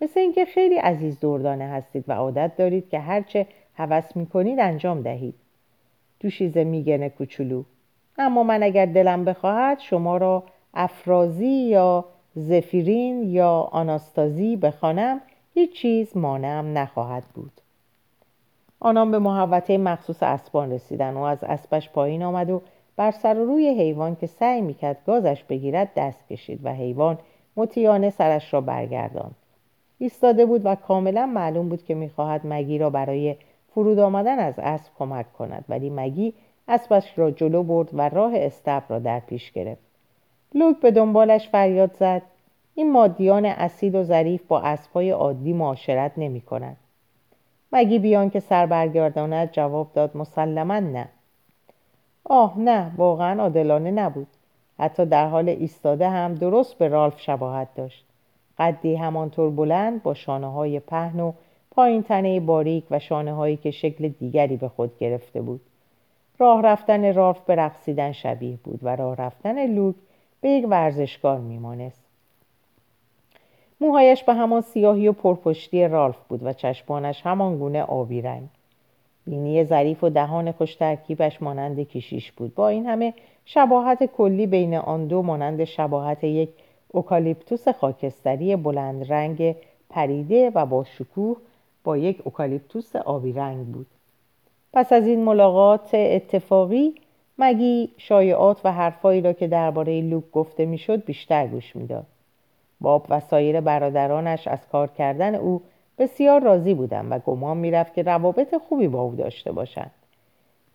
مثل 0.00 0.20
اینکه 0.20 0.44
خیلی 0.44 0.76
عزیز 0.76 1.20
دردانه 1.20 1.64
هستید 1.64 2.04
و 2.08 2.12
عادت 2.12 2.56
دارید 2.56 2.88
که 2.88 2.98
هرچه 2.98 3.46
هوس 3.74 4.16
می‌کنید 4.16 4.60
انجام 4.60 5.02
دهید. 5.02 5.34
دوشیزه 6.20 6.64
میگنه 6.64 7.08
کوچولو. 7.08 7.62
اما 8.18 8.42
من 8.42 8.62
اگر 8.62 8.86
دلم 8.86 9.24
بخواهد 9.24 9.78
شما 9.78 10.16
را 10.16 10.44
افرازی 10.74 11.46
یا 11.46 12.04
زفیرین 12.34 13.22
یا 13.22 13.68
آناستازی 13.72 14.56
بخوانم 14.56 15.20
هیچ 15.54 15.72
چیز 15.72 16.16
مانعم 16.16 16.78
نخواهد 16.78 17.24
بود. 17.34 17.52
آنان 18.80 19.10
به 19.10 19.18
محوطه 19.18 19.78
مخصوص 19.78 20.22
اسبان 20.22 20.72
رسیدن 20.72 21.14
و 21.14 21.20
از 21.20 21.44
اسبش 21.44 21.90
پایین 21.90 22.22
آمد 22.22 22.50
و 22.50 22.62
بر 22.96 23.10
سر 23.10 23.38
و 23.38 23.46
روی 23.46 23.68
حیوان 23.68 24.16
که 24.16 24.26
سعی 24.26 24.60
می‌کرد 24.60 24.96
گازش 25.06 25.44
بگیرد 25.44 25.90
دست 25.96 26.28
کشید 26.28 26.60
و 26.64 26.74
حیوان 26.74 27.18
مطیانه 27.56 28.10
سرش 28.10 28.54
را 28.54 28.60
برگرداند. 28.60 29.36
ایستاده 30.02 30.46
بود 30.46 30.60
و 30.64 30.74
کاملا 30.74 31.26
معلوم 31.26 31.68
بود 31.68 31.84
که 31.84 31.94
می‌خواهد 31.94 32.40
مگی 32.44 32.78
را 32.78 32.90
برای 32.90 33.36
فرود 33.74 33.98
آمدن 33.98 34.38
از 34.38 34.54
اسب 34.58 34.92
کمک 34.98 35.32
کند 35.32 35.64
ولی 35.68 35.90
مگی 35.90 36.34
اسبش 36.68 37.18
را 37.18 37.30
جلو 37.30 37.62
برد 37.62 37.88
و 37.92 38.08
راه 38.08 38.32
استبر 38.34 38.82
را 38.88 38.98
در 38.98 39.20
پیش 39.20 39.52
گرفت. 39.52 39.82
لوک 40.54 40.80
به 40.80 40.90
دنبالش 40.90 41.48
فریاد 41.48 41.94
زد. 41.94 42.22
این 42.74 42.92
مادیان 42.92 43.46
اسید 43.46 43.94
و 43.94 44.02
ظریف 44.02 44.42
با 44.48 44.60
اسبهای 44.60 45.10
عادی 45.10 45.52
معاشرت 45.52 46.12
نمی 46.16 46.40
کند. 46.40 46.76
مگی 47.72 47.98
بیان 47.98 48.30
که 48.30 48.40
سر 48.40 48.66
برگرداند؟ 48.66 49.52
جواب 49.52 49.92
داد 49.94 50.16
مسلما 50.16 50.80
نه. 50.80 51.08
آه 52.24 52.58
نه 52.58 52.92
واقعا 52.96 53.42
عادلانه 53.42 53.90
نبود. 53.90 54.28
حتی 54.78 55.06
در 55.06 55.28
حال 55.28 55.48
ایستاده 55.48 56.08
هم 56.08 56.34
درست 56.34 56.78
به 56.78 56.88
رالف 56.88 57.20
شباهت 57.20 57.68
داشت. 57.74 58.09
قدی 58.60 58.94
همانطور 58.94 59.50
بلند 59.50 60.02
با 60.02 60.14
شانه 60.14 60.52
های 60.52 60.80
پهن 60.80 61.20
و 61.20 61.32
پایین 61.70 62.02
تنه 62.02 62.40
باریک 62.40 62.84
و 62.90 62.98
شانه 62.98 63.32
هایی 63.32 63.56
که 63.56 63.70
شکل 63.70 64.08
دیگری 64.08 64.56
به 64.56 64.68
خود 64.68 64.98
گرفته 64.98 65.40
بود. 65.40 65.60
راه 66.38 66.62
رفتن 66.62 67.14
رالف 67.14 67.40
به 67.40 67.54
رقصیدن 67.54 68.12
شبیه 68.12 68.58
بود 68.64 68.80
و 68.82 68.96
راه 68.96 69.16
رفتن 69.16 69.66
لوک 69.66 69.94
به 70.40 70.48
یک 70.48 70.66
ورزشکار 70.68 71.38
میمانست. 71.38 72.04
موهایش 73.80 74.24
به 74.24 74.34
همان 74.34 74.60
سیاهی 74.60 75.08
و 75.08 75.12
پرپشتی 75.12 75.88
رالف 75.88 76.16
بود 76.28 76.40
و 76.42 76.52
چشمانش 76.52 77.26
همان 77.26 77.58
گونه 77.58 77.82
آبی 77.82 78.22
رنگ. 78.22 78.48
بینی 79.26 79.64
ظریف 79.64 80.04
و 80.04 80.08
دهان 80.10 80.52
خوش 80.52 80.74
ترکیبش 80.74 81.42
مانند 81.42 81.80
کشیش 81.80 82.32
بود. 82.32 82.54
با 82.54 82.68
این 82.68 82.86
همه 82.86 83.14
شباهت 83.44 84.04
کلی 84.04 84.46
بین 84.46 84.74
آن 84.74 85.06
دو 85.06 85.22
مانند 85.22 85.64
شباهت 85.64 86.24
یک 86.24 86.48
اوکالیپتوس 86.92 87.68
خاکستری 87.68 88.56
بلند 88.56 89.12
رنگ 89.12 89.56
پریده 89.90 90.50
و 90.54 90.66
با 90.66 90.84
شکوه 90.84 91.36
با 91.84 91.96
یک 91.96 92.22
اوکالیپتوس 92.24 92.96
آبی 92.96 93.32
رنگ 93.32 93.66
بود. 93.66 93.86
پس 94.72 94.92
از 94.92 95.06
این 95.06 95.24
ملاقات 95.24 95.94
اتفاقی 95.94 96.94
مگی 97.38 97.90
شایعات 97.96 98.60
و 98.64 98.72
حرفایی 98.72 99.20
را 99.20 99.32
که 99.32 99.48
درباره 99.48 100.00
لوک 100.00 100.30
گفته 100.32 100.66
می‌شد 100.66 101.04
بیشتر 101.04 101.46
گوش 101.46 101.76
می‌داد. 101.76 102.06
باب 102.80 103.06
و 103.08 103.20
سایر 103.20 103.60
برادرانش 103.60 104.48
از 104.48 104.68
کار 104.72 104.88
کردن 104.88 105.34
او 105.34 105.62
بسیار 105.98 106.42
راضی 106.42 106.74
بودند 106.74 107.12
و 107.12 107.18
گمان 107.18 107.56
می‌رفت 107.56 107.94
که 107.94 108.02
روابط 108.02 108.54
خوبی 108.56 108.88
با 108.88 109.02
او 109.02 109.14
داشته 109.14 109.52
باشند. 109.52 109.90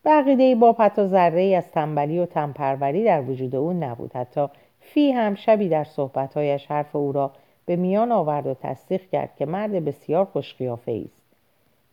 بقیده 0.06 0.56
باب 0.56 0.76
حتی 0.80 1.08
ذره 1.08 1.44
از 1.44 1.72
تنبلی 1.72 2.20
و 2.20 2.26
تنپروری 2.26 3.04
در 3.04 3.22
وجود 3.22 3.56
او 3.56 3.74
نبود. 3.74 4.14
حتی 4.14 4.48
فی 4.94 5.12
هم 5.12 5.36
شبی 5.36 5.70
در 5.70 5.84
صحبتهایش 5.84 6.66
حرف 6.66 6.96
او 6.96 7.12
را 7.12 7.32
به 7.66 7.76
میان 7.76 8.12
آورد 8.12 8.48
و 8.48 8.54
تصدیق 8.54 9.10
کرد 9.10 9.36
که 9.38 9.46
مرد 9.46 9.86
بسیار 9.86 10.26
خوشقیافه 10.26 11.04
است. 11.06 11.24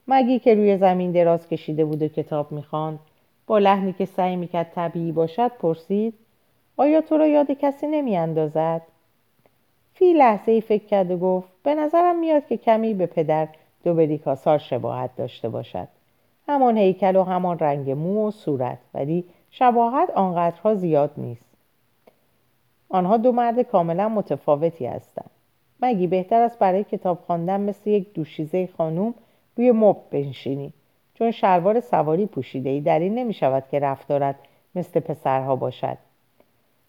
مگی 0.09 0.38
که 0.38 0.55
روی 0.55 0.76
زمین 0.76 1.12
دراز 1.12 1.49
کشیده 1.49 1.84
بود 1.84 2.03
و 2.03 2.09
کتاب 2.09 2.53
می‌خواند 2.53 2.99
با 3.47 3.59
لحنی 3.59 3.93
که 3.93 4.05
سعی 4.05 4.36
می‌کرد 4.36 4.72
طبیعی 4.74 5.12
باشد 5.12 5.49
پرسید 5.49 6.14
آیا 6.76 7.01
تو 7.01 7.16
را 7.16 7.26
یاد 7.26 7.51
کسی 7.51 7.86
نمیاندازد؟ 7.86 8.82
فی 9.95 10.12
لحظه 10.12 10.53
ای 10.53 10.61
فکر 10.61 10.84
کرد 10.84 11.11
و 11.11 11.16
گفت 11.16 11.49
به 11.62 11.74
نظرم 11.74 12.18
میاد 12.18 12.47
که 12.47 12.57
کمی 12.57 12.95
به 12.95 13.07
پدر 13.07 13.49
دوبریکاسار 13.84 14.59
شباهت 14.59 15.16
داشته 15.16 15.49
باشد. 15.49 15.88
همان 16.49 16.76
هیکل 16.76 17.16
و 17.16 17.22
همان 17.22 17.59
رنگ 17.59 17.90
مو 17.90 18.28
و 18.28 18.30
صورت 18.30 18.78
ولی 18.95 19.24
شباهت 19.51 20.11
آنقدرها 20.11 20.74
زیاد 20.74 21.11
نیست. 21.16 21.51
آنها 22.93 23.16
دو 23.16 23.32
مرد 23.32 23.62
کاملا 23.62 24.09
متفاوتی 24.09 24.86
هستند. 24.86 25.30
مگی 25.82 26.07
بهتر 26.07 26.43
است 26.43 26.59
برای 26.59 26.84
کتاب 26.84 27.18
خواندن 27.26 27.61
مثل 27.61 27.90
یک 27.90 28.14
دوشیزه 28.14 28.68
خانوم 28.78 29.14
روی 29.57 29.72
مب 29.72 29.97
بنشینی 30.11 30.72
چون 31.14 31.30
شلوار 31.30 31.80
سواری 31.80 32.26
پوشیده 32.26 32.70
ای 32.70 32.80
در 32.80 32.99
این 32.99 33.14
نمی 33.14 33.32
شود 33.34 33.64
که 33.70 33.78
رفتارت 33.78 34.36
مثل 34.74 35.01
پسرها 35.01 35.57
باشد. 35.57 35.99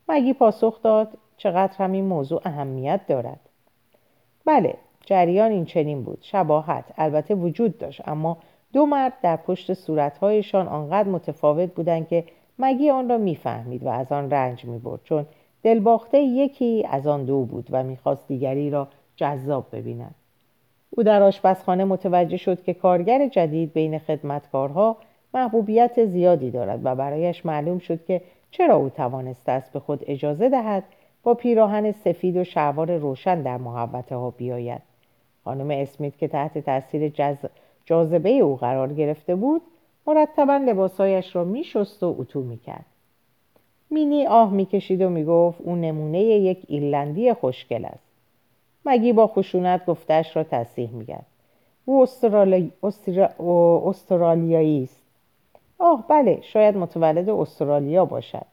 مگی 0.10 0.34
پاسخ 0.34 0.82
داد 0.82 1.18
چقدر 1.38 1.74
همین 1.78 2.06
موضوع 2.06 2.42
اهمیت 2.46 3.02
دارد. 3.08 3.40
بله 4.46 4.76
جریان 5.06 5.52
این 5.52 5.66
چنین 5.66 6.04
بود. 6.04 6.18
شباهت 6.22 6.86
البته 6.98 7.36
وجود 7.36 7.78
داشت 7.78 8.08
اما 8.08 8.38
دو 8.74 8.86
مرد 8.86 9.14
در 9.22 9.36
پشت 9.36 9.74
صورتهایشان 9.74 10.68
آنقدر 10.68 11.10
متفاوت 11.10 11.74
بودند 11.74 12.08
که 12.08 12.24
مگی 12.60 12.90
آن 12.90 13.10
را 13.10 13.18
می‌فهمید 13.18 13.84
و 13.84 13.90
از 13.90 14.12
آن 14.12 14.32
رنج 14.32 14.66
می‌برد 14.66 15.00
چون 15.04 15.26
دلباخته 15.64 16.18
یکی 16.20 16.86
از 16.90 17.08
آن 17.08 17.26
دو 17.26 17.46
بود 17.46 17.68
و 17.72 17.84
می‌خواست 17.84 18.28
دیگری 18.28 18.70
را 18.70 18.88
جذاب 19.16 19.66
ببیند 19.72 20.16
او 20.90 21.04
در 21.04 21.24
آشپزخانه 21.24 21.84
متوجه 21.84 22.38
شد 22.38 22.64
که 22.64 22.74
کارگر 22.74 23.28
جدید 23.28 23.74
بین 23.74 24.00
خدمتکارها 24.00 24.98
محبوبیت 25.34 26.06
زیادی 26.06 26.52
دارد 26.52 26.80
و 26.84 26.96
برایش 26.96 27.46
معلوم 27.46 27.80
شد 27.80 28.06
که 28.06 28.22
چرا 28.52 28.76
او 28.76 28.90
توانسته 28.90 29.52
است 29.52 29.74
به 29.74 29.80
خود 29.80 30.04
اجازه 30.08 30.50
دهد 30.50 30.84
با 31.24 31.34
پیراهن 31.34 31.92
سفید 31.92 32.38
و 32.38 32.44
شلوار 32.44 32.98
روشن 32.98 33.42
در 33.42 33.58
محوطه 33.58 34.16
ها 34.16 34.30
بیاید 34.30 34.82
خانم 35.44 35.70
اسمیت 35.72 36.18
که 36.18 36.28
تحت 36.28 36.58
تاثیر. 36.58 37.14
جاذبه 37.86 38.30
او 38.30 38.56
قرار 38.56 38.94
گرفته 38.94 39.36
بود 39.36 39.62
مرتبا 40.08 40.58
لباسهایش 40.58 41.36
را 41.36 41.44
میشست 41.44 42.04
و 42.04 42.16
اتو 42.20 42.42
می‌کرد 42.42 42.86
مینی 43.94 44.28
آه 44.28 44.52
می‌کشید 44.52 45.02
و 45.02 45.10
می‌گفت 45.10 45.62
او 45.62 45.76
نمونه 45.76 46.20
یک 46.20 46.66
ایرلندی 46.68 47.34
خوشگل 47.34 47.86
است. 47.86 48.04
مگی 48.86 49.14
با 49.14 49.28
خشونت 49.28 49.86
گفتش 49.86 50.36
را 50.36 50.44
تصحیح 50.44 50.92
می‌کرد. 50.92 51.26
او 51.86 52.02
استرالی... 52.04 52.72
استرالیایی 53.86 54.84
است. 54.84 55.02
آه 55.80 56.06
بله 56.08 56.40
شاید 56.42 56.78
متولد 56.78 57.30
استرالیا 57.30 58.06
باشد. 58.06 58.46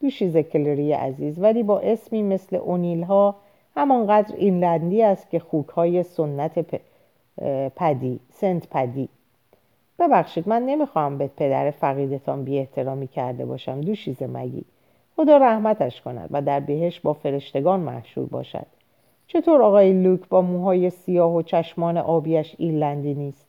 دوشیز 0.00 0.36
کلری 0.36 0.92
عزیز 0.92 1.38
ولی 1.38 1.62
با 1.62 1.78
اسمی 1.78 2.22
مثل 2.22 2.56
اونیل 2.56 3.02
ها 3.02 3.34
همانقدر 3.76 4.34
اینلندی 4.36 5.02
است 5.02 5.30
که 5.30 5.38
خوک 5.38 5.68
های 5.68 6.02
سنت 6.02 6.66
پدی 7.76 8.20
سنت 8.32 8.68
پدی. 8.70 9.08
ببخشید 9.98 10.48
من 10.48 10.62
نمی‌خواهم 10.66 11.18
به 11.18 11.30
پدر 11.36 11.70
فقیدتان 11.70 12.44
بی 12.44 12.58
احترامی 12.58 13.06
کرده 13.08 13.46
باشم. 13.46 13.80
دوشیز 13.80 14.22
مگی. 14.22 14.64
خدا 15.16 15.36
رحمتش 15.36 16.00
کند 16.00 16.28
و 16.32 16.42
در 16.42 16.60
بهش 16.60 17.00
با 17.00 17.12
فرشتگان 17.12 17.80
محشور 17.80 18.26
باشد. 18.26 18.66
چطور 19.26 19.62
آقای 19.62 19.92
لوک 19.92 20.28
با 20.28 20.42
موهای 20.42 20.90
سیاه 20.90 21.34
و 21.34 21.42
چشمان 21.42 21.96
آبیش 21.96 22.54
ایرلندی 22.58 23.14
نیست؟ 23.14 23.46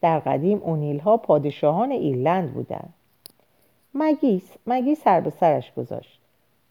در 0.00 0.18
قدیم 0.18 0.58
اونیل 0.62 0.98
ها 0.98 1.16
پادشاهان 1.16 1.90
ایرلند 1.90 2.54
بودند. 2.54 2.94
مگیس 3.94 4.56
مگی 4.66 4.94
سر 4.94 5.20
به 5.20 5.30
سرش 5.30 5.74
گذاشت. 5.74 6.20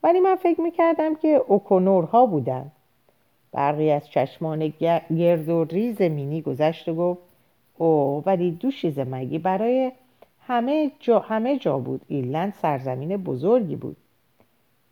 ولی 0.03 0.19
من 0.19 0.35
فکر 0.35 0.61
می‌کردم 0.61 1.15
که 1.15 1.41
اوکونورها 1.47 2.25
بودن 2.25 2.71
برقی 3.51 3.91
از 3.91 4.09
چشمان 4.09 4.73
گرد 5.17 5.49
و 5.49 5.63
ریز 5.63 6.01
مینی 6.01 6.41
گذشت 6.41 6.87
و 6.89 6.95
گفت 6.95 7.21
او 7.77 8.23
ولی 8.25 8.51
دو 8.51 8.71
چیز 8.71 8.99
مگی 8.99 9.39
برای 9.39 9.91
همه 10.47 10.91
جا, 10.99 11.19
همه 11.19 11.57
جا 11.57 11.77
بود. 11.77 12.01
ایرلند 12.07 12.53
سرزمین 12.61 13.17
بزرگی 13.17 13.75
بود. 13.75 13.97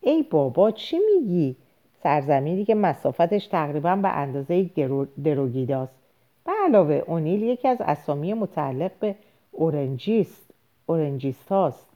ای 0.03 0.23
بابا 0.23 0.71
چی 0.71 0.97
میگی؟ 1.13 1.55
سرزمینی 2.03 2.65
که 2.65 2.75
مسافتش 2.75 3.47
تقریبا 3.47 3.95
به 3.95 4.09
اندازه 4.09 4.69
دروگیداست 5.23 5.95
به 6.45 6.51
علاوه 6.65 7.03
اونیل 7.07 7.43
یکی 7.43 7.67
از 7.67 7.77
اسامی 7.81 8.33
متعلق 8.33 8.91
به 8.99 9.15
اورنجیست 9.51 10.51
اورنجیست 10.85 11.51
هاست 11.51 11.87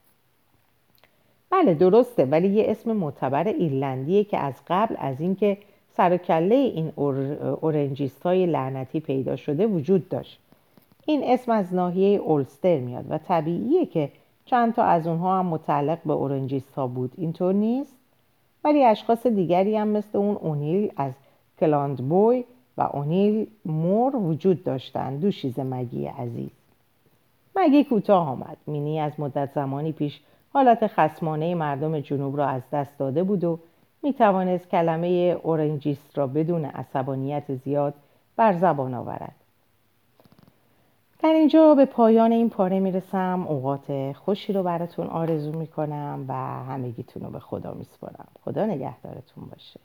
بله 1.50 1.74
درسته 1.74 2.26
ولی 2.26 2.48
یه 2.48 2.66
اسم 2.68 2.92
معتبر 2.92 3.48
ایرلندیه 3.48 4.24
که 4.24 4.38
از 4.38 4.54
قبل 4.68 4.96
از 5.00 5.22
اینکه 5.22 5.58
سر 5.98 6.14
و 6.14 6.18
کله 6.18 6.56
این 6.56 6.92
اورنجیست 7.62 8.24
های 8.24 8.46
لعنتی 8.46 9.00
پیدا 9.00 9.36
شده 9.36 9.68
وجود 9.68 10.10
داشت. 10.10 10.40
این 11.06 11.24
اسم 11.24 11.52
از 11.52 11.74
ناحیه 11.74 12.20
اولستر 12.20 12.78
میاد 12.78 13.06
و 13.10 13.18
طبیعیه 13.18 13.86
که 13.86 14.10
چند 14.46 14.74
تا 14.74 14.84
از 14.84 15.08
اونها 15.08 15.40
هم 15.40 15.46
متعلق 15.46 16.00
به 16.06 16.14
اورنجیست 16.14 16.74
ها 16.74 16.88
بود. 16.88 17.12
اینطور 17.18 17.54
نیست؟ 17.54 17.97
ولی 18.64 18.86
اشخاص 18.86 19.28
دیگری 19.28 19.76
هم 19.76 19.88
مثل 19.88 20.18
اون 20.18 20.36
اونیل 20.36 20.92
از 20.98 21.14
کلاندبوی 21.60 22.44
و 22.78 22.82
اونیل 22.82 23.48
مور 23.66 24.16
وجود 24.16 24.64
داشتند 24.64 25.22
دوشیز 25.22 25.60
مگی 25.60 26.06
عزیز. 26.06 26.50
مگی 27.56 27.84
کوتاه 27.84 28.30
آمد. 28.30 28.58
مینی 28.68 29.00
از 29.00 29.20
مدت 29.20 29.54
زمانی 29.54 29.92
پیش 29.92 30.20
حالت 30.54 30.88
خسمانه 30.88 31.56
مردم 31.56 32.00
جنوب 32.00 32.38
را 32.38 32.48
از 32.48 32.62
دست 32.72 32.98
داده 32.98 33.24
بود 33.24 33.44
و 33.44 33.60
می 34.04 34.14
توانست 34.14 34.70
کلمه 34.70 35.08
اورنجیست 35.44 36.18
را 36.18 36.28
بدون 36.28 36.66
عصبانیت 36.66 37.56
زیاد 37.56 37.94
بر 38.36 38.54
زبان 38.54 38.94
آورد. 38.94 39.36
در 41.20 41.34
اینجا 41.34 41.76
به 41.76 41.86
پایان 41.86 42.32
این 42.32 42.50
پاره 42.50 42.80
می‌رسم. 42.80 43.46
اوقات 43.50 44.12
خوشی 44.12 44.54
رو 44.54 44.64
براتون 44.64 45.08
آرزو 45.08 45.52
می‌کنم 45.52 46.26
و 46.28 46.34
همگیتون 46.64 47.24
رو 47.24 47.30
به 47.30 47.40
خدا 47.40 47.74
میسپارم. 47.74 48.28
خدا 48.44 48.66
نگهدارتون 48.66 49.46
باشه. 49.46 49.80